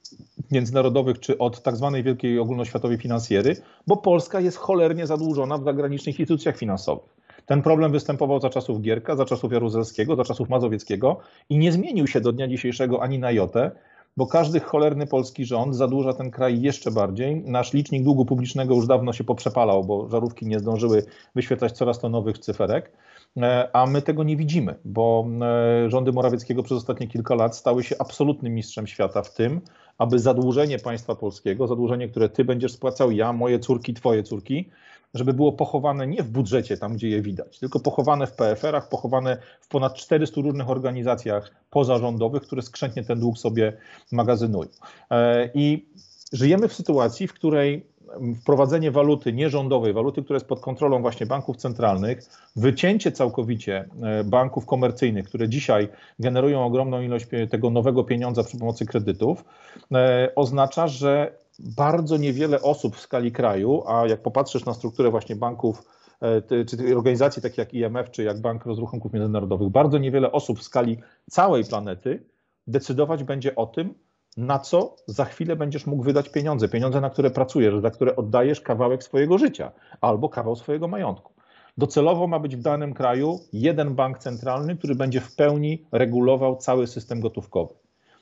Międzynarodowych 0.52 1.20
czy 1.20 1.38
od 1.38 1.62
tak 1.62 1.76
zwanej 1.76 2.04
Wielkiej 2.04 2.40
Ogólnoświatowej 2.40 2.98
Finansjery, 2.98 3.56
bo 3.88 3.98
Polska 3.98 4.40
jest 4.40 4.58
cholernie 4.58 5.08
zadłużona 5.08 5.58
w 5.58 5.64
zagranicznych 5.64 6.20
instytucjach 6.20 6.58
finansowych. 6.58 7.16
Ten 7.46 7.62
problem 7.62 7.92
występował 7.92 8.42
za 8.42 8.50
czasów 8.50 8.82
Gierka, 8.82 9.16
za 9.16 9.26
czasów 9.26 9.52
Jaruzelskiego, 9.52 10.16
za 10.16 10.24
czasów 10.24 10.50
Mazowieckiego 10.50 11.18
i 11.50 11.58
nie 11.58 11.72
zmienił 11.72 12.08
się 12.08 12.22
do 12.22 12.32
dnia 12.32 12.48
dzisiejszego 12.48 13.04
ani 13.04 13.20
na 13.20 13.32
jotę 13.32 13.72
bo 14.18 14.28
każdy 14.28 14.60
cholerny 14.60 15.08
polski 15.08 15.46
rząd 15.46 15.76
zadłuża 15.76 16.14
ten 16.14 16.32
kraj 16.32 16.62
jeszcze 16.62 16.92
bardziej. 16.92 17.36
Nasz 17.36 17.74
licznik 17.74 18.04
długu 18.04 18.26
publicznego 18.26 18.76
już 18.76 18.88
dawno 18.88 19.14
się 19.14 19.24
poprzepalał, 19.24 19.84
bo 19.84 20.10
żarówki 20.10 20.46
nie 20.46 20.60
zdążyły 20.60 21.06
wyświetlać 21.36 21.72
coraz 21.72 22.00
to 22.00 22.10
nowych 22.10 22.38
cyferek, 22.38 22.92
e, 23.38 23.70
a 23.76 23.86
my 23.86 24.02
tego 24.02 24.24
nie 24.24 24.38
widzimy, 24.38 24.76
bo 24.86 25.28
e, 25.42 25.90
rządy 25.90 26.12
Morawieckiego 26.12 26.64
przez 26.64 26.78
ostatnie 26.78 27.08
kilka 27.08 27.36
lat 27.36 27.56
stały 27.56 27.84
się 27.84 27.96
absolutnym 28.00 28.54
mistrzem 28.54 28.88
świata 28.88 29.22
w 29.22 29.34
tym, 29.34 29.62
aby 29.98 30.20
zadłużenie 30.20 30.80
państwa 30.80 31.16
polskiego, 31.16 31.68
zadłużenie, 31.68 32.08
które 32.08 32.30
ty 32.30 32.46
będziesz 32.46 32.72
spłacał, 32.72 33.12
ja, 33.12 33.34
moje 33.34 33.60
córki, 33.60 33.94
twoje 33.94 34.24
córki, 34.24 34.70
żeby 35.14 35.34
było 35.34 35.52
pochowane 35.54 36.08
nie 36.08 36.24
w 36.24 36.30
budżecie, 36.30 36.78
tam 36.78 36.94
gdzie 36.94 37.10
je 37.10 37.22
widać, 37.22 37.60
tylko 37.60 37.80
pochowane 37.80 38.28
w 38.28 38.32
PFR-ach, 38.32 38.90
pochowane 38.90 39.38
w 39.62 39.68
ponad 39.68 39.96
400 39.96 40.42
różnych 40.42 40.70
organizacjach 40.70 41.52
pozarządowych, 41.70 42.44
które 42.44 42.62
skrzętnie 42.62 43.04
ten 43.04 43.20
dług 43.20 43.38
sobie 43.38 43.78
magazynują. 44.12 44.70
E, 45.12 45.50
I 45.54 45.86
żyjemy 46.34 46.68
w 46.68 46.74
sytuacji, 46.74 47.28
w 47.28 47.34
której 47.34 47.96
wprowadzenie 48.42 48.92
waluty 48.92 49.34
nierządowej, 49.34 49.94
waluty, 49.94 50.24
która 50.24 50.36
jest 50.36 50.48
pod 50.48 50.60
kontrolą 50.60 51.02
właśnie 51.02 51.26
banków 51.26 51.58
centralnych, 51.58 52.20
wycięcie 52.56 53.12
całkowicie 53.12 53.90
e, 54.04 54.24
banków 54.24 54.66
komercyjnych, 54.66 55.26
które 55.26 55.50
dzisiaj 55.50 55.88
generują 56.20 56.66
ogromną 56.66 57.02
ilość 57.02 57.26
tego 57.50 57.70
nowego 57.70 58.04
pieniądza 58.04 58.44
przy 58.44 58.58
pomocy 58.58 58.86
kredytów, 58.86 59.46
e, 59.92 60.32
oznacza, 60.36 60.88
że 60.88 61.45
bardzo 61.60 62.18
niewiele 62.18 62.62
osób 62.62 62.96
w 62.96 63.00
skali 63.00 63.32
kraju, 63.32 63.84
a 63.88 64.08
jak 64.08 64.22
popatrzysz 64.22 64.66
na 64.66 64.74
strukturę 64.74 65.12
właśnie 65.12 65.36
banków, 65.36 65.84
e, 66.22 66.66
czy 66.66 66.98
organizacji 66.98 67.42
takich 67.42 67.58
jak 67.58 67.74
IMF, 67.74 68.12
czy 68.12 68.24
jak 68.24 68.42
Bank 68.42 68.66
Rozrachunków 68.66 69.14
Międzynarodowych, 69.14 69.70
bardzo 69.70 69.98
niewiele 69.98 70.32
osób 70.32 70.60
w 70.60 70.64
skali 70.64 70.98
całej 71.32 71.64
planety 71.64 72.24
decydować 72.68 73.24
będzie 73.24 73.56
o 73.56 73.66
tym, 73.66 73.94
na 74.38 74.60
co 74.60 74.96
za 75.08 75.26
chwilę 75.26 75.56
będziesz 75.56 75.86
mógł 75.86 76.04
wydać 76.04 76.30
pieniądze, 76.30 76.70
pieniądze, 76.70 77.02
na 77.02 77.10
które 77.10 77.32
pracujesz, 77.32 77.82
za 77.82 77.92
które 77.92 78.16
oddajesz 78.16 78.62
kawałek 78.62 79.04
swojego 79.04 79.38
życia 79.38 79.72
albo 80.02 80.30
kawał 80.30 80.56
swojego 80.56 80.88
majątku. 80.88 81.34
Docelowo 81.78 82.28
ma 82.28 82.40
być 82.40 82.56
w 82.56 82.62
danym 82.62 82.94
kraju 82.94 83.40
jeden 83.54 83.96
bank 83.96 84.20
centralny, 84.20 84.76
który 84.76 84.96
będzie 84.96 85.22
w 85.22 85.36
pełni 85.36 85.86
regulował 85.92 86.56
cały 86.56 86.88
system 86.88 87.20
gotówkowy. 87.20 87.74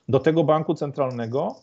Do 0.10 0.20
tego 0.20 0.44
banku 0.44 0.74
centralnego 0.74 1.56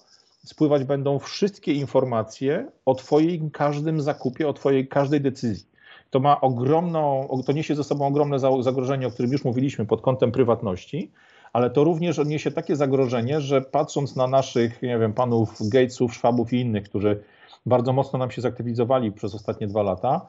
spływać 0.44 0.84
będą 0.84 1.18
wszystkie 1.18 1.72
informacje 1.72 2.70
o 2.84 2.94
Twoim 2.94 3.50
każdym 3.50 4.00
zakupie, 4.00 4.48
o 4.48 4.52
Twojej 4.52 4.88
każdej 4.88 5.20
decyzji. 5.20 5.66
To 6.10 6.20
ma 6.20 6.40
ogromną, 6.40 7.28
to 7.46 7.52
niesie 7.52 7.76
ze 7.76 7.84
sobą 7.84 8.06
ogromne 8.06 8.38
zagrożenie, 8.60 9.06
o 9.06 9.10
którym 9.10 9.32
już 9.32 9.44
mówiliśmy 9.44 9.86
pod 9.86 10.00
kątem 10.00 10.32
prywatności, 10.32 11.10
ale 11.52 11.70
to 11.70 11.84
również 11.84 12.18
odniesie 12.18 12.50
takie 12.50 12.76
zagrożenie, 12.76 13.40
że 13.40 13.60
patrząc 13.60 14.16
na 14.16 14.26
naszych, 14.26 14.82
nie 14.82 14.98
wiem, 14.98 15.12
panów 15.12 15.68
Gatesów, 15.68 16.14
Schwabów 16.14 16.52
i 16.52 16.60
innych, 16.60 16.84
którzy 16.84 17.22
bardzo 17.66 17.92
mocno 17.92 18.18
nam 18.18 18.30
się 18.30 18.42
zaktywizowali 18.42 19.12
przez 19.12 19.34
ostatnie 19.34 19.66
dwa 19.66 19.82
lata, 19.82 20.26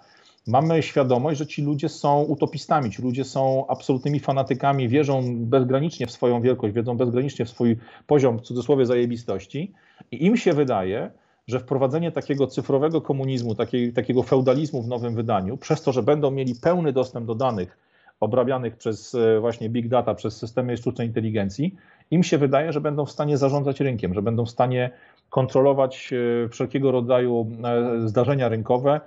mamy 0.47 0.83
świadomość, 0.83 1.39
że 1.39 1.47
ci 1.47 1.61
ludzie 1.61 1.89
są 1.89 2.21
utopistami, 2.21 2.91
ci 2.91 3.01
ludzie 3.01 3.23
są 3.23 3.67
absolutnymi 3.67 4.19
fanatykami, 4.19 4.89
wierzą 4.89 5.23
bezgranicznie 5.45 6.07
w 6.07 6.11
swoją 6.11 6.41
wielkość, 6.41 6.73
wiedzą 6.75 6.97
bezgranicznie 6.97 7.45
w 7.45 7.49
swój 7.49 7.77
poziom, 8.07 8.39
w 8.39 8.41
cudzysłowie, 8.41 8.85
zajebistości. 8.85 9.73
I 10.11 10.25
im 10.25 10.37
się 10.37 10.53
wydaje, 10.53 11.11
że 11.47 11.59
wprowadzenie 11.59 12.11
takiego 12.11 12.47
cyfrowego 12.47 13.01
komunizmu, 13.01 13.55
takiej, 13.55 13.93
takiego 13.93 14.23
feudalizmu 14.23 14.81
w 14.81 14.87
nowym 14.87 15.15
wydaniu, 15.15 15.57
przez 15.57 15.81
to, 15.81 15.91
że 15.91 16.03
będą 16.03 16.31
mieli 16.31 16.55
pełny 16.55 16.93
dostęp 16.93 17.27
do 17.27 17.35
danych 17.35 17.77
obrabianych 18.19 18.77
przez 18.77 19.15
e, 19.15 19.39
właśnie 19.39 19.69
big 19.69 19.87
data, 19.87 20.15
przez 20.15 20.37
systemy 20.37 20.77
sztucznej 20.77 21.07
inteligencji, 21.07 21.75
im 22.11 22.23
się 22.23 22.37
wydaje, 22.37 22.73
że 22.73 22.81
będą 22.81 23.05
w 23.05 23.11
stanie 23.11 23.37
zarządzać 23.37 23.79
rynkiem, 23.79 24.13
że 24.13 24.21
będą 24.21 24.45
w 24.45 24.49
stanie 24.49 24.89
kontrolować 25.29 26.13
e, 26.13 26.49
wszelkiego 26.49 26.91
rodzaju 26.91 27.47
e, 27.63 28.07
zdarzenia 28.07 28.49
rynkowe, 28.49 29.01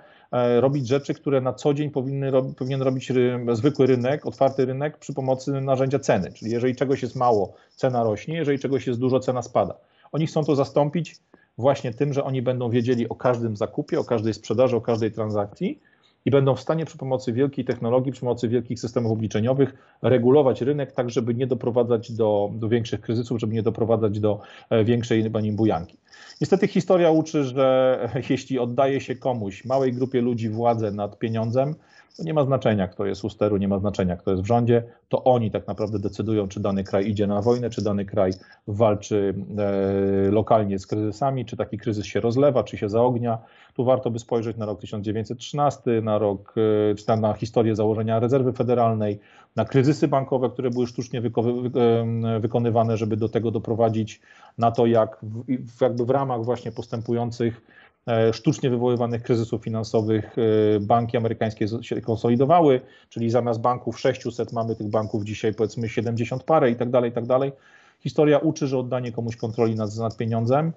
robić 0.59 0.87
rzeczy, 0.87 1.13
które 1.13 1.41
na 1.41 1.53
co 1.53 1.73
dzień 1.73 1.91
powinny, 1.91 2.31
powinien 2.57 2.81
robić 2.81 3.11
zwykły 3.53 3.85
rynek, 3.85 4.25
otwarty 4.25 4.65
rynek 4.65 4.97
przy 4.97 5.13
pomocy 5.13 5.51
narzędzia 5.51 5.99
ceny. 5.99 6.31
Czyli 6.33 6.51
jeżeli 6.51 6.75
czegoś 6.75 7.01
jest 7.01 7.15
mało, 7.15 7.53
cena 7.75 8.03
rośnie, 8.03 8.35
jeżeli 8.35 8.59
czegoś 8.59 8.87
jest 8.87 8.99
dużo, 8.99 9.19
cena 9.19 9.41
spada. 9.41 9.75
Oni 10.11 10.27
chcą 10.27 10.43
to 10.43 10.55
zastąpić 10.55 11.15
właśnie 11.57 11.93
tym, 11.93 12.13
że 12.13 12.23
oni 12.23 12.41
będą 12.41 12.69
wiedzieli 12.69 13.09
o 13.09 13.15
każdym 13.15 13.55
zakupie, 13.55 13.99
o 13.99 14.03
każdej 14.03 14.33
sprzedaży, 14.33 14.75
o 14.75 14.81
każdej 14.81 15.11
transakcji 15.11 15.79
i 16.25 16.31
będą 16.31 16.55
w 16.55 16.59
stanie 16.59 16.85
przy 16.85 16.97
pomocy 16.97 17.33
wielkiej 17.33 17.65
technologii, 17.65 18.11
przy 18.11 18.21
pomocy 18.21 18.49
wielkich 18.49 18.79
systemów 18.79 19.11
obliczeniowych 19.11 19.97
regulować 20.01 20.61
rynek 20.61 20.91
tak, 20.91 21.09
żeby 21.09 21.35
nie 21.35 21.47
doprowadzać 21.47 22.11
do, 22.11 22.49
do 22.53 22.69
większych 22.69 23.01
kryzysów, 23.01 23.39
żeby 23.39 23.53
nie 23.53 23.63
doprowadzać 23.63 24.19
do 24.19 24.41
e, 24.69 24.83
większej 24.83 25.29
bujanki. 25.29 25.97
Niestety 26.41 26.67
historia 26.67 27.11
uczy, 27.11 27.43
że 27.43 27.99
jeśli 28.29 28.59
oddaje 28.59 29.01
się 29.01 29.15
komuś, 29.15 29.65
małej 29.65 29.93
grupie 29.93 30.21
ludzi 30.21 30.49
władzę 30.49 30.91
nad 30.91 31.19
pieniądzem, 31.19 31.75
to 32.17 32.23
nie 32.23 32.33
ma 32.33 32.43
znaczenia, 32.43 32.87
kto 32.87 33.05
jest 33.05 33.23
u 33.23 33.29
steru, 33.29 33.57
nie 33.57 33.67
ma 33.67 33.79
znaczenia, 33.79 34.17
kto 34.17 34.31
jest 34.31 34.43
w 34.43 34.47
rządzie. 34.47 34.83
To 35.09 35.23
oni 35.23 35.51
tak 35.51 35.67
naprawdę 35.67 35.99
decydują, 35.99 36.47
czy 36.47 36.59
dany 36.59 36.83
kraj 36.83 37.09
idzie 37.09 37.27
na 37.27 37.41
wojnę, 37.41 37.69
czy 37.69 37.83
dany 37.83 38.05
kraj 38.05 38.31
walczy 38.67 39.33
e, 39.57 40.31
lokalnie 40.31 40.79
z 40.79 40.87
kryzysami, 40.87 41.45
czy 41.45 41.57
taki 41.57 41.77
kryzys 41.77 42.05
się 42.05 42.19
rozlewa, 42.19 42.63
czy 42.63 42.77
się 42.77 42.89
zaognia. 42.89 43.37
Tu 43.73 43.85
warto 43.85 44.11
by 44.11 44.19
spojrzeć 44.19 44.57
na 44.57 44.65
rok 44.65 44.81
1913, 44.81 46.01
na 46.01 46.17
rok, 46.17 46.55
e, 47.07 47.17
na 47.17 47.33
historię 47.33 47.75
założenia 47.75 48.19
rezerwy 48.19 48.53
federalnej, 48.53 49.19
na 49.55 49.65
kryzysy 49.65 50.07
bankowe, 50.07 50.49
które 50.49 50.69
były 50.69 50.87
sztucznie 50.87 51.19
e, 51.19 52.39
wykonywane, 52.39 52.97
żeby 52.97 53.17
do 53.17 53.29
tego 53.29 53.51
doprowadzić, 53.51 54.21
na 54.57 54.71
to, 54.71 54.85
jak 54.85 55.19
w, 55.77 55.81
jakby 55.81 56.05
w 56.05 56.09
ramach 56.09 56.43
właśnie 56.43 56.71
postępujących 56.71 57.61
sztucznie 58.31 58.69
wywoływanych 58.69 59.23
kryzysów 59.23 59.63
finansowych 59.63 60.35
e, 60.37 60.79
banki 60.79 61.17
amerykańskie 61.17 61.67
się 61.81 62.01
konsolidowały, 62.01 62.81
czyli 63.09 63.29
zamiast 63.29 63.61
banków 63.61 63.99
600 63.99 64.53
mamy 64.53 64.75
tych 64.75 64.89
banków 64.89 65.23
dzisiaj 65.23 65.53
powiedzmy 65.53 65.89
70 65.89 66.43
parę 66.43 66.71
i 66.71 66.75
tak 66.75 66.89
dalej, 66.89 67.11
i 67.11 67.13
tak 67.13 67.25
dalej. 67.25 67.51
Historia 67.99 68.39
uczy, 68.39 68.67
że 68.67 68.77
oddanie 68.77 69.11
komuś 69.11 69.35
kontroli 69.35 69.75
nad, 69.75 69.95
nad 69.95 70.17
pieniądzem 70.17 70.73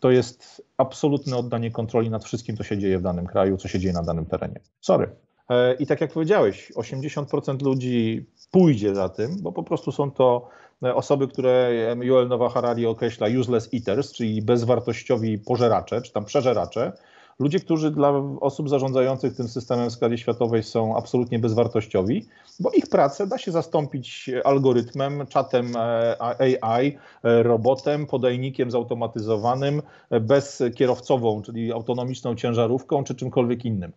to 0.00 0.10
jest 0.10 0.62
absolutne 0.76 1.36
oddanie 1.36 1.70
kontroli 1.70 2.10
nad 2.10 2.24
wszystkim, 2.24 2.56
co 2.56 2.62
się 2.62 2.78
dzieje 2.78 2.98
w 2.98 3.02
danym 3.02 3.26
kraju, 3.26 3.56
co 3.56 3.68
się 3.68 3.78
dzieje 3.78 3.94
na 3.94 4.02
danym 4.02 4.26
terenie. 4.26 4.60
Sorry. 4.80 5.10
E, 5.50 5.74
I 5.74 5.86
tak 5.86 6.00
jak 6.00 6.12
powiedziałeś, 6.12 6.72
80% 6.76 7.62
ludzi 7.62 8.26
pójdzie 8.50 8.94
za 8.94 9.08
tym, 9.08 9.36
bo 9.42 9.52
po 9.52 9.62
prostu 9.62 9.92
są 9.92 10.10
to 10.10 10.48
osoby, 10.94 11.28
które 11.28 11.70
Joel 12.02 12.28
Nowa 12.28 12.48
Harari 12.48 12.86
określa 12.86 13.26
useless 13.40 13.68
eaters, 13.74 14.12
czyli 14.12 14.42
bezwartościowi 14.42 15.38
pożeracze, 15.38 16.02
czy 16.02 16.12
tam 16.12 16.24
przeżeracze, 16.24 16.92
ludzie, 17.40 17.60
którzy 17.60 17.90
dla 17.90 18.12
osób 18.40 18.68
zarządzających 18.68 19.36
tym 19.36 19.48
systemem 19.48 19.90
w 19.90 19.92
skali 19.92 20.18
światowej 20.18 20.62
są 20.62 20.96
absolutnie 20.96 21.38
bezwartościowi, 21.38 22.26
bo 22.60 22.70
ich 22.70 22.86
pracę 22.86 23.26
da 23.26 23.38
się 23.38 23.52
zastąpić 23.52 24.30
algorytmem, 24.44 25.26
czatem 25.26 25.76
e, 25.76 26.16
AI, 26.60 26.96
e, 27.24 27.42
robotem, 27.42 28.06
podajnikiem 28.06 28.70
zautomatyzowanym, 28.70 29.82
e, 30.10 30.20
bezkierowcową, 30.20 31.42
czyli 31.42 31.72
autonomiczną 31.72 32.34
ciężarówką 32.34 33.04
czy 33.04 33.14
czymkolwiek 33.14 33.64
innym. 33.64 33.92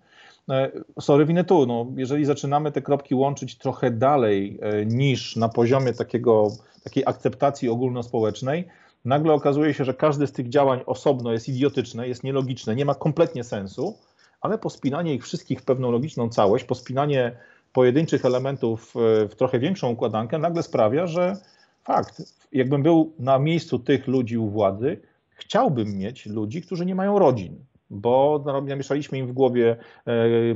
Sorry, 1.00 1.26
winę 1.26 1.44
tu. 1.44 1.66
No, 1.66 1.86
jeżeli 1.96 2.26
zaczynamy 2.26 2.72
te 2.72 2.82
kropki 2.82 3.16
łączyć 3.16 3.58
trochę 3.58 3.92
dalej 3.92 4.60
niż 4.86 5.36
na 5.36 5.50
poziomie 5.50 5.94
takiego 5.94 6.48
takiej 6.84 7.04
akceptacji 7.06 7.70
ogólnospołecznej, 7.70 8.68
nagle 9.06 9.34
okazuje 9.34 9.74
się, 9.74 9.86
że 9.86 9.94
każde 9.94 10.28
z 10.28 10.32
tych 10.32 10.50
działań 10.50 10.80
osobno 10.86 11.32
jest 11.32 11.50
idiotyczne, 11.50 12.08
jest 12.08 12.24
nielogiczne, 12.24 12.76
nie 12.76 12.86
ma 12.86 12.96
kompletnie 12.96 13.44
sensu, 13.44 13.98
ale 14.42 14.58
pospinanie 14.58 15.16
ich 15.16 15.24
wszystkich 15.24 15.62
w 15.62 15.66
pewną 15.66 15.92
logiczną 15.92 16.30
całość, 16.30 16.64
pospinanie 16.66 17.32
pojedynczych 17.74 18.26
elementów 18.26 18.94
w 19.30 19.36
trochę 19.38 19.60
większą 19.60 19.90
układankę 19.90 20.38
nagle 20.38 20.64
sprawia, 20.64 21.08
że 21.08 21.38
fakt, 21.84 22.22
jakbym 22.52 22.84
był 22.84 23.14
na 23.20 23.40
miejscu 23.40 23.80
tych 23.80 24.08
ludzi 24.08 24.38
u 24.38 24.50
władzy, 24.50 25.00
chciałbym 25.30 25.98
mieć 25.98 26.26
ludzi, 26.26 26.62
którzy 26.62 26.86
nie 26.86 26.96
mają 26.96 27.20
rodzin, 27.20 27.66
bo 27.94 28.44
namieszaliśmy 28.66 29.18
im 29.18 29.28
w 29.28 29.32
głowie 29.32 29.76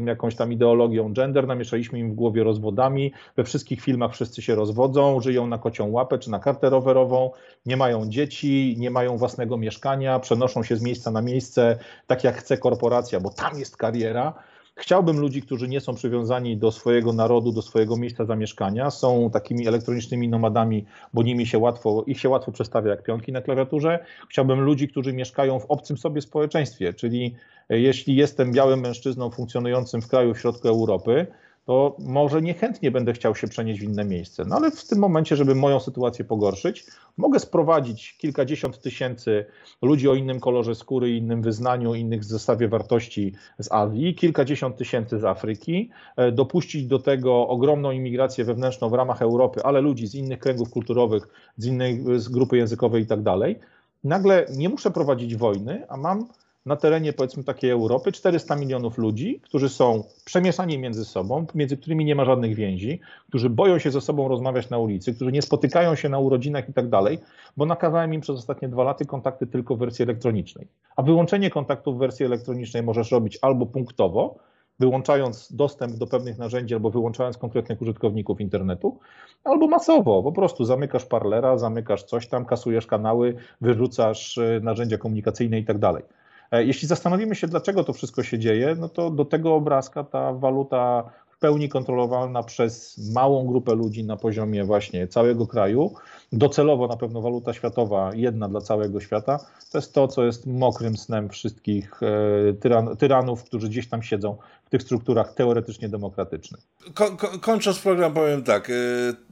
jakąś 0.06 0.36
tam 0.36 0.54
ideologią 0.54 1.14
gender, 1.14 1.48
namieszaliśmy 1.48 2.00
im 2.00 2.12
w 2.12 2.16
głowie 2.16 2.44
rozwodami, 2.44 3.12
we 3.36 3.44
wszystkich 3.44 3.82
filmach 3.82 4.14
wszyscy 4.14 4.42
się 4.42 4.56
rozwodzą, 4.56 5.22
żyją 5.22 5.48
na 5.48 5.58
kocią 5.58 5.92
łapę 5.92 6.20
czy 6.20 6.32
na 6.32 6.40
kartę 6.40 6.70
rowerową, 6.70 7.32
nie 7.66 7.78
mają 7.78 8.10
dzieci, 8.10 8.76
nie 8.78 8.92
mają 8.92 9.18
własnego 9.18 9.58
mieszkania, 9.58 10.20
przenoszą 10.20 10.64
się 10.64 10.76
z 10.76 10.82
miejsca 10.82 11.12
na 11.12 11.22
miejsce, 11.22 11.78
tak 12.08 12.24
jak 12.24 12.38
chce 12.38 12.58
korporacja, 12.58 13.20
bo 13.20 13.30
tam 13.30 13.60
jest 13.60 13.78
kariera. 13.78 14.34
Chciałbym 14.80 15.20
ludzi, 15.20 15.42
którzy 15.42 15.68
nie 15.68 15.82
są 15.82 15.96
przywiązani 15.96 16.58
do 16.58 16.72
swojego 16.72 17.14
narodu, 17.14 17.52
do 17.52 17.62
swojego 17.62 17.98
miejsca 17.98 18.26
zamieszkania, 18.26 18.92
są 18.92 19.30
takimi 19.30 19.68
elektronicznymi 19.68 20.30
nomadami, 20.30 20.86
bo 21.14 21.24
nimi 21.24 21.46
się 21.46 21.58
łatwo, 21.58 22.04
ich 22.08 22.20
się 22.20 22.30
łatwo 22.30 22.52
przestawia 22.52 22.92
jak 22.92 23.04
pionki 23.04 23.32
na 23.32 23.42
klawiaturze. 23.42 24.06
Chciałbym 24.30 24.62
ludzi, 24.62 24.88
którzy 24.88 25.14
mieszkają 25.14 25.60
w 25.60 25.66
obcym 25.66 25.98
sobie 25.98 26.22
społeczeństwie, 26.22 26.94
czyli 26.94 27.36
e, 27.70 27.80
jeśli 27.80 28.16
jestem 28.16 28.52
białym 28.52 28.80
mężczyzną 28.80 29.30
funkcjonującym 29.30 30.02
w 30.02 30.08
kraju 30.08 30.34
w 30.34 30.40
środku 30.40 30.68
Europy, 30.68 31.28
to 31.68 31.96
może 32.00 32.42
niechętnie 32.42 32.92
będę 32.92 33.14
chciał 33.14 33.36
się 33.36 33.48
przenieść 33.48 33.80
w 33.80 33.84
inne 33.84 34.06
miejsce. 34.06 34.46
No 34.46 34.56
ale 34.56 34.72
w 34.72 34.88
tym 34.88 35.00
momencie, 35.00 35.36
żeby 35.36 35.56
moją 35.56 35.80
sytuację 35.80 36.26
pogorszyć, 36.26 36.86
mogę 37.18 37.40
sprowadzić 37.40 38.18
kilkadziesiąt 38.18 38.82
tysięcy 38.82 39.46
ludzi 39.82 40.10
o 40.10 40.16
innym 40.16 40.40
kolorze 40.40 40.76
skóry, 40.76 41.16
innym 41.16 41.42
wyznaniu, 41.42 41.96
innych 41.96 42.24
zestawie 42.24 42.68
wartości 42.68 43.34
z 43.60 43.72
Azji, 43.72 44.16
kilkadziesiąt 44.16 44.78
tysięcy 44.78 45.20
z 45.20 45.26
Afryki, 45.26 45.90
e, 46.16 46.32
dopuścić 46.32 46.86
do 46.86 47.00
tego 47.00 47.48
ogromną 47.48 47.92
imigrację 47.92 48.46
wewnętrzną 48.46 48.90
w 48.90 48.94
ramach 48.94 49.22
Europy, 49.22 49.64
ale 49.64 49.82
ludzi 49.82 50.08
z 50.08 50.16
innych 50.16 50.40
kręgów 50.40 50.70
kulturowych, 50.70 51.28
z 51.58 51.66
innej 51.66 52.04
z 52.16 52.30
grupy 52.30 52.58
językowej 52.58 53.04
i 53.04 53.08
tak 53.08 53.22
dalej. 53.22 53.60
Nagle 54.04 54.46
nie 54.56 54.70
muszę 54.70 54.92
prowadzić 54.92 55.36
wojny, 55.36 55.86
a 55.90 55.98
mam 55.98 56.28
na 56.68 56.76
terenie 56.76 57.14
powiedzmy 57.14 57.44
takiej 57.44 57.72
Europy 57.72 58.12
400 58.12 58.56
milionów 58.56 58.98
ludzi, 58.98 59.40
którzy 59.44 59.70
są 59.70 60.04
przemieszani 60.26 60.80
między 60.80 61.06
sobą, 61.06 61.46
między 61.56 61.78
którymi 61.78 62.06
nie 62.06 62.16
ma 62.16 62.26
żadnych 62.26 62.56
więzi, 62.56 63.00
którzy 63.30 63.50
boją 63.50 63.80
się 63.80 63.92
ze 63.92 64.02
sobą 64.02 64.28
rozmawiać 64.28 64.70
na 64.70 64.78
ulicy, 64.78 65.14
którzy 65.14 65.32
nie 65.32 65.42
spotykają 65.42 65.96
się 65.96 66.10
na 66.10 66.20
urodzinach 66.20 66.70
i 66.70 66.74
tak 66.74 66.90
dalej, 66.90 67.20
bo 67.58 67.66
nakazałem 67.66 68.14
im 68.14 68.22
przez 68.22 68.36
ostatnie 68.36 68.70
dwa 68.70 68.84
lata 68.84 69.06
kontakty 69.06 69.48
tylko 69.48 69.76
w 69.76 69.80
wersji 69.80 70.04
elektronicznej. 70.04 70.68
A 70.96 71.02
wyłączenie 71.04 71.50
kontaktów 71.50 71.96
w 71.96 72.00
wersji 72.00 72.26
elektronicznej 72.26 72.84
możesz 72.84 73.12
robić 73.12 73.40
albo 73.42 73.66
punktowo, 73.66 74.36
wyłączając 74.80 75.54
dostęp 75.54 75.96
do 75.96 76.08
pewnych 76.08 76.38
narzędzi 76.38 76.74
albo 76.74 76.90
wyłączając 76.90 77.38
konkretnych 77.38 77.82
użytkowników 77.82 78.42
internetu, 78.42 79.00
albo 79.44 79.68
masowo, 79.68 80.24
po 80.24 80.32
prostu 80.32 80.66
zamykasz 80.66 81.06
parlera, 81.06 81.58
zamykasz 81.58 82.04
coś 82.04 82.28
tam, 82.28 82.46
kasujesz 82.46 82.88
kanały, 82.88 83.36
wyrzucasz 83.62 84.38
e, 84.38 84.60
narzędzia 84.64 84.98
komunikacyjne 84.98 85.60
i 85.60 85.66
tak 85.66 85.78
dalej. 85.78 86.04
E, 86.52 86.64
jeśli 86.64 86.88
zastanowimy 86.88 87.36
się, 87.36 87.48
dlaczego 87.48 87.84
to 87.84 87.94
wszystko 87.94 88.24
się 88.24 88.40
dzieje, 88.40 88.76
no 88.80 88.90
to 88.90 89.10
do 89.10 89.26
tego 89.26 89.56
obrazka 89.56 90.04
ta 90.04 90.34
waluta 90.34 91.04
w 91.38 91.40
pełni 91.40 91.70
kontrolowana 91.70 92.44
przez 92.44 92.98
małą 93.14 93.48
grupę 93.48 93.76
ludzi 93.76 94.04
na 94.04 94.18
poziomie 94.18 94.66
właśnie 94.66 95.08
całego 95.08 95.48
kraju, 95.48 95.94
docelowo 96.32 96.88
na 96.88 96.98
pewno 96.98 97.22
waluta 97.22 97.54
światowa, 97.54 98.12
jedna 98.14 98.50
dla 98.50 98.62
całego 98.62 99.00
świata, 99.00 99.40
to 99.72 99.78
jest 99.78 99.94
to, 99.94 100.08
co 100.08 100.26
jest 100.26 100.48
mokrym 100.48 100.98
snem 100.98 101.30
wszystkich 101.30 102.04
e, 102.04 102.54
tyran, 102.54 102.98
tyranów, 102.98 103.44
którzy 103.44 103.70
gdzieś 103.70 103.90
tam 103.90 104.04
siedzą 104.04 104.38
w 104.66 104.70
tych 104.70 104.82
strukturach 104.82 105.34
teoretycznie 105.34 105.90
demokratycznych. 105.90 106.62
Ko 106.94 107.18
kończąc 107.42 107.80
program 107.80 108.14
powiem 108.14 108.44
tak, 108.44 108.70
e, 108.70 108.74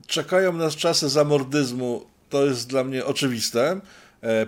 czekają 0.08 0.54
nas 0.54 0.76
czasy 0.76 1.10
zamordyzmu, 1.10 2.02
to 2.30 2.46
jest 2.46 2.70
dla 2.70 2.84
mnie 2.84 3.06
oczywiste, 3.06 3.82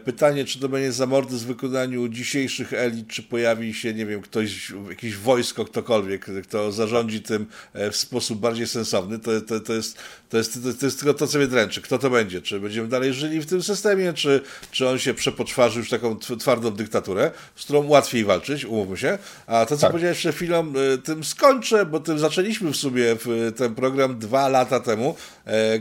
pytanie, 0.05 0.45
czy 0.45 0.59
to 0.59 0.69
będzie 0.69 0.91
zamordyzm 0.91 1.45
w 1.45 1.47
wykonaniu 1.47 2.07
dzisiejszych 2.07 2.73
elit, 2.73 3.07
czy 3.07 3.23
pojawi 3.23 3.73
się, 3.73 3.93
nie 3.93 4.05
wiem, 4.05 4.21
ktoś, 4.21 4.73
jakieś 4.89 5.15
wojsko, 5.15 5.65
ktokolwiek, 5.65 6.25
kto 6.43 6.71
zarządzi 6.71 7.21
tym 7.21 7.45
e, 7.73 7.91
w 7.91 7.97
sposób 7.97 8.39
bardziej 8.39 8.67
sensowny, 8.67 9.19
to, 9.19 9.41
to, 9.41 9.59
to, 9.59 9.73
jest, 9.73 9.97
to, 10.29 10.37
jest, 10.37 10.59
to, 10.79 10.85
jest 10.85 10.99
tylko 10.99 11.13
to, 11.13 11.27
co 11.27 11.37
mnie 11.37 11.47
dręczy. 11.47 11.81
Kto 11.81 11.97
to 11.97 12.09
będzie? 12.09 12.41
Czy 12.41 12.59
będziemy 12.59 12.87
dalej 12.87 13.13
żyli 13.13 13.39
w 13.39 13.45
tym 13.45 13.63
systemie, 13.63 14.13
czy, 14.13 14.41
czy 14.71 14.89
on 14.89 14.99
się 14.99 15.13
przepoczwarzy 15.13 15.79
już 15.79 15.89
taką 15.89 16.19
twardą 16.19 16.71
dyktaturę, 16.71 17.31
z 17.55 17.63
którą 17.63 17.87
łatwiej 17.87 18.25
walczyć, 18.25 18.65
umówmy 18.65 18.97
się. 18.97 19.17
A 19.47 19.65
to, 19.65 19.75
co 19.75 19.81
tak. 19.81 19.91
powiedziałeś 19.91 20.17
przed 20.17 20.35
chwilą, 20.35 20.73
e, 20.93 20.97
tym 20.97 21.23
skończę, 21.23 21.85
bo 21.85 21.99
tym 21.99 22.19
zaczęliśmy 22.19 22.71
w 22.71 22.77
sumie 22.77 23.03
w 23.19 23.53
ten 23.55 23.75
program 23.75 24.19
dwa 24.19 24.49
lata 24.49 24.79
temu, 24.79 25.15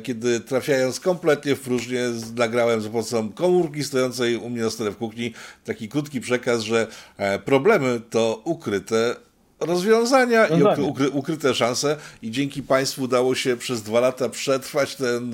kiedy 0.02 0.40
trafiając 0.40 1.00
kompletnie 1.00 1.56
w 1.56 1.60
próżnię, 1.60 2.00
nagrałem 2.36 2.80
za 2.80 2.88
pomocą 2.88 3.32
komórki 3.32 3.84
stojącej 3.86 4.36
u 4.36 4.50
mnie 4.50 4.62
na 4.62 4.70
stole 4.70 4.90
w 4.90 4.96
kuchni 4.96 5.32
taki 5.64 5.88
krótki 5.88 6.20
przekaz, 6.20 6.60
że 6.60 6.86
e, 7.16 7.38
problemy 7.38 8.00
to 8.10 8.40
ukryte 8.44 9.16
rozwiązania 9.60 10.46
i 10.46 10.62
ukry, 10.62 11.10
ukryte 11.10 11.54
szanse 11.54 11.96
i 12.22 12.30
dzięki 12.30 12.62
Państwu 12.62 13.02
udało 13.02 13.34
się 13.34 13.56
przez 13.56 13.82
dwa 13.82 14.00
lata 14.00 14.28
przetrwać 14.28 14.94
ten 14.94 15.32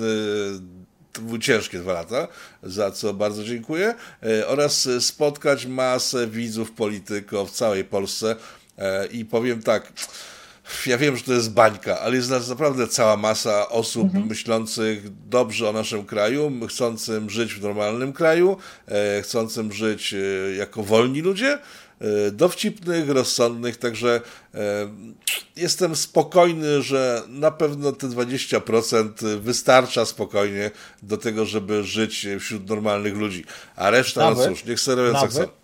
to 1.13 1.21
były 1.21 1.39
ciężkie 1.39 1.79
dwa 1.79 1.93
lata, 1.93 2.27
za 2.63 2.91
co 2.91 3.13
bardzo 3.13 3.43
dziękuję, 3.43 3.95
e, 4.23 4.47
oraz 4.47 4.89
spotkać 4.99 5.65
masę 5.65 6.27
widzów 6.27 6.71
polityków 6.71 7.49
w 7.49 7.53
całej 7.53 7.83
Polsce. 7.83 8.35
I 9.11 9.25
powiem 9.25 9.61
tak, 9.61 9.93
ja 10.85 10.97
wiem, 10.97 11.17
że 11.17 11.23
to 11.23 11.33
jest 11.33 11.53
bańka, 11.53 11.99
ale 11.99 12.15
jest 12.15 12.29
nas 12.29 12.49
naprawdę 12.49 12.87
cała 12.87 13.17
masa 13.17 13.69
osób 13.69 14.03
mhm. 14.03 14.27
myślących 14.27 15.27
dobrze 15.29 15.69
o 15.69 15.73
naszym 15.73 16.05
kraju, 16.05 16.51
chcącym 16.69 17.29
żyć 17.29 17.53
w 17.53 17.61
normalnym 17.61 18.13
kraju, 18.13 18.57
e, 18.87 19.21
chcącym 19.21 19.73
żyć 19.73 20.13
e, 20.13 20.17
jako 20.55 20.83
wolni 20.83 21.21
ludzie, 21.21 21.59
e, 21.99 22.31
dowcipnych, 22.31 23.09
rozsądnych, 23.09 23.77
także 23.77 24.21
e, 24.53 24.59
jestem 25.55 25.95
spokojny, 25.95 26.81
że 26.81 27.21
na 27.27 27.51
pewno 27.51 27.91
te 27.91 28.07
20% 28.07 29.39
wystarcza 29.39 30.05
spokojnie 30.05 30.71
do 31.03 31.17
tego, 31.17 31.45
żeby 31.45 31.83
żyć 31.83 32.27
wśród 32.39 32.69
normalnych 32.69 33.17
ludzi, 33.17 33.45
a 33.75 33.89
reszta, 33.89 34.21
no 34.21 34.29
nawet, 34.29 34.49
no 34.49 34.55
cóż, 34.55 34.65
niech 34.65 34.79
sobie 34.79 35.03
robią 35.03 35.19
co 35.19 35.27
chcą. 35.27 35.62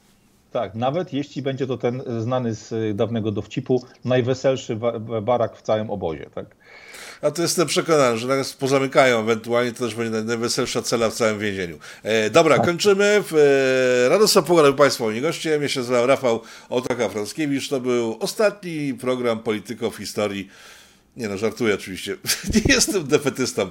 Tak, 0.51 0.75
nawet 0.75 1.13
jeśli 1.13 1.41
będzie 1.41 1.67
to 1.67 1.77
ten 1.77 2.03
znany 2.19 2.53
z 2.55 2.95
dawnego 2.95 3.31
dowcipu 3.31 3.83
najweselszy 4.05 4.79
barak 5.21 5.57
w 5.57 5.61
całym 5.61 5.89
obozie, 5.89 6.29
tak? 6.35 6.55
A 7.21 7.31
to 7.31 7.41
jestem 7.41 7.67
przekonany, 7.67 8.17
że 8.17 8.27
nas 8.27 8.53
pozamykają 8.53 9.19
ewentualnie, 9.19 9.71
to 9.71 9.79
też 9.79 9.95
będzie 9.95 10.21
najweselsza 10.21 10.81
cela 10.81 11.09
w 11.09 11.13
całym 11.13 11.39
więzieniu. 11.39 11.77
E, 12.03 12.29
dobra, 12.29 12.55
tak. 12.57 12.65
kończymy. 12.65 13.23
E, 14.05 14.09
Radosław 14.09 14.45
Pogoda, 14.45 14.73
Państwo, 14.73 15.03
moim 15.03 15.21
gościem. 15.21 15.61
Ja 15.61 15.69
się 15.69 15.79
nazywam 15.79 16.05
Rafał 16.05 16.41
Otoka-Franskiewicz. 16.69 17.69
To 17.69 17.79
był 17.79 18.17
ostatni 18.19 18.93
program 18.93 19.39
Polityko 19.39 19.91
w 19.91 19.95
historii. 19.95 20.49
Nie 21.17 21.29
no, 21.29 21.37
żartuję 21.37 21.75
oczywiście. 21.75 22.15
Nie 22.55 22.73
jestem 22.73 23.07
defetystą. 23.07 23.69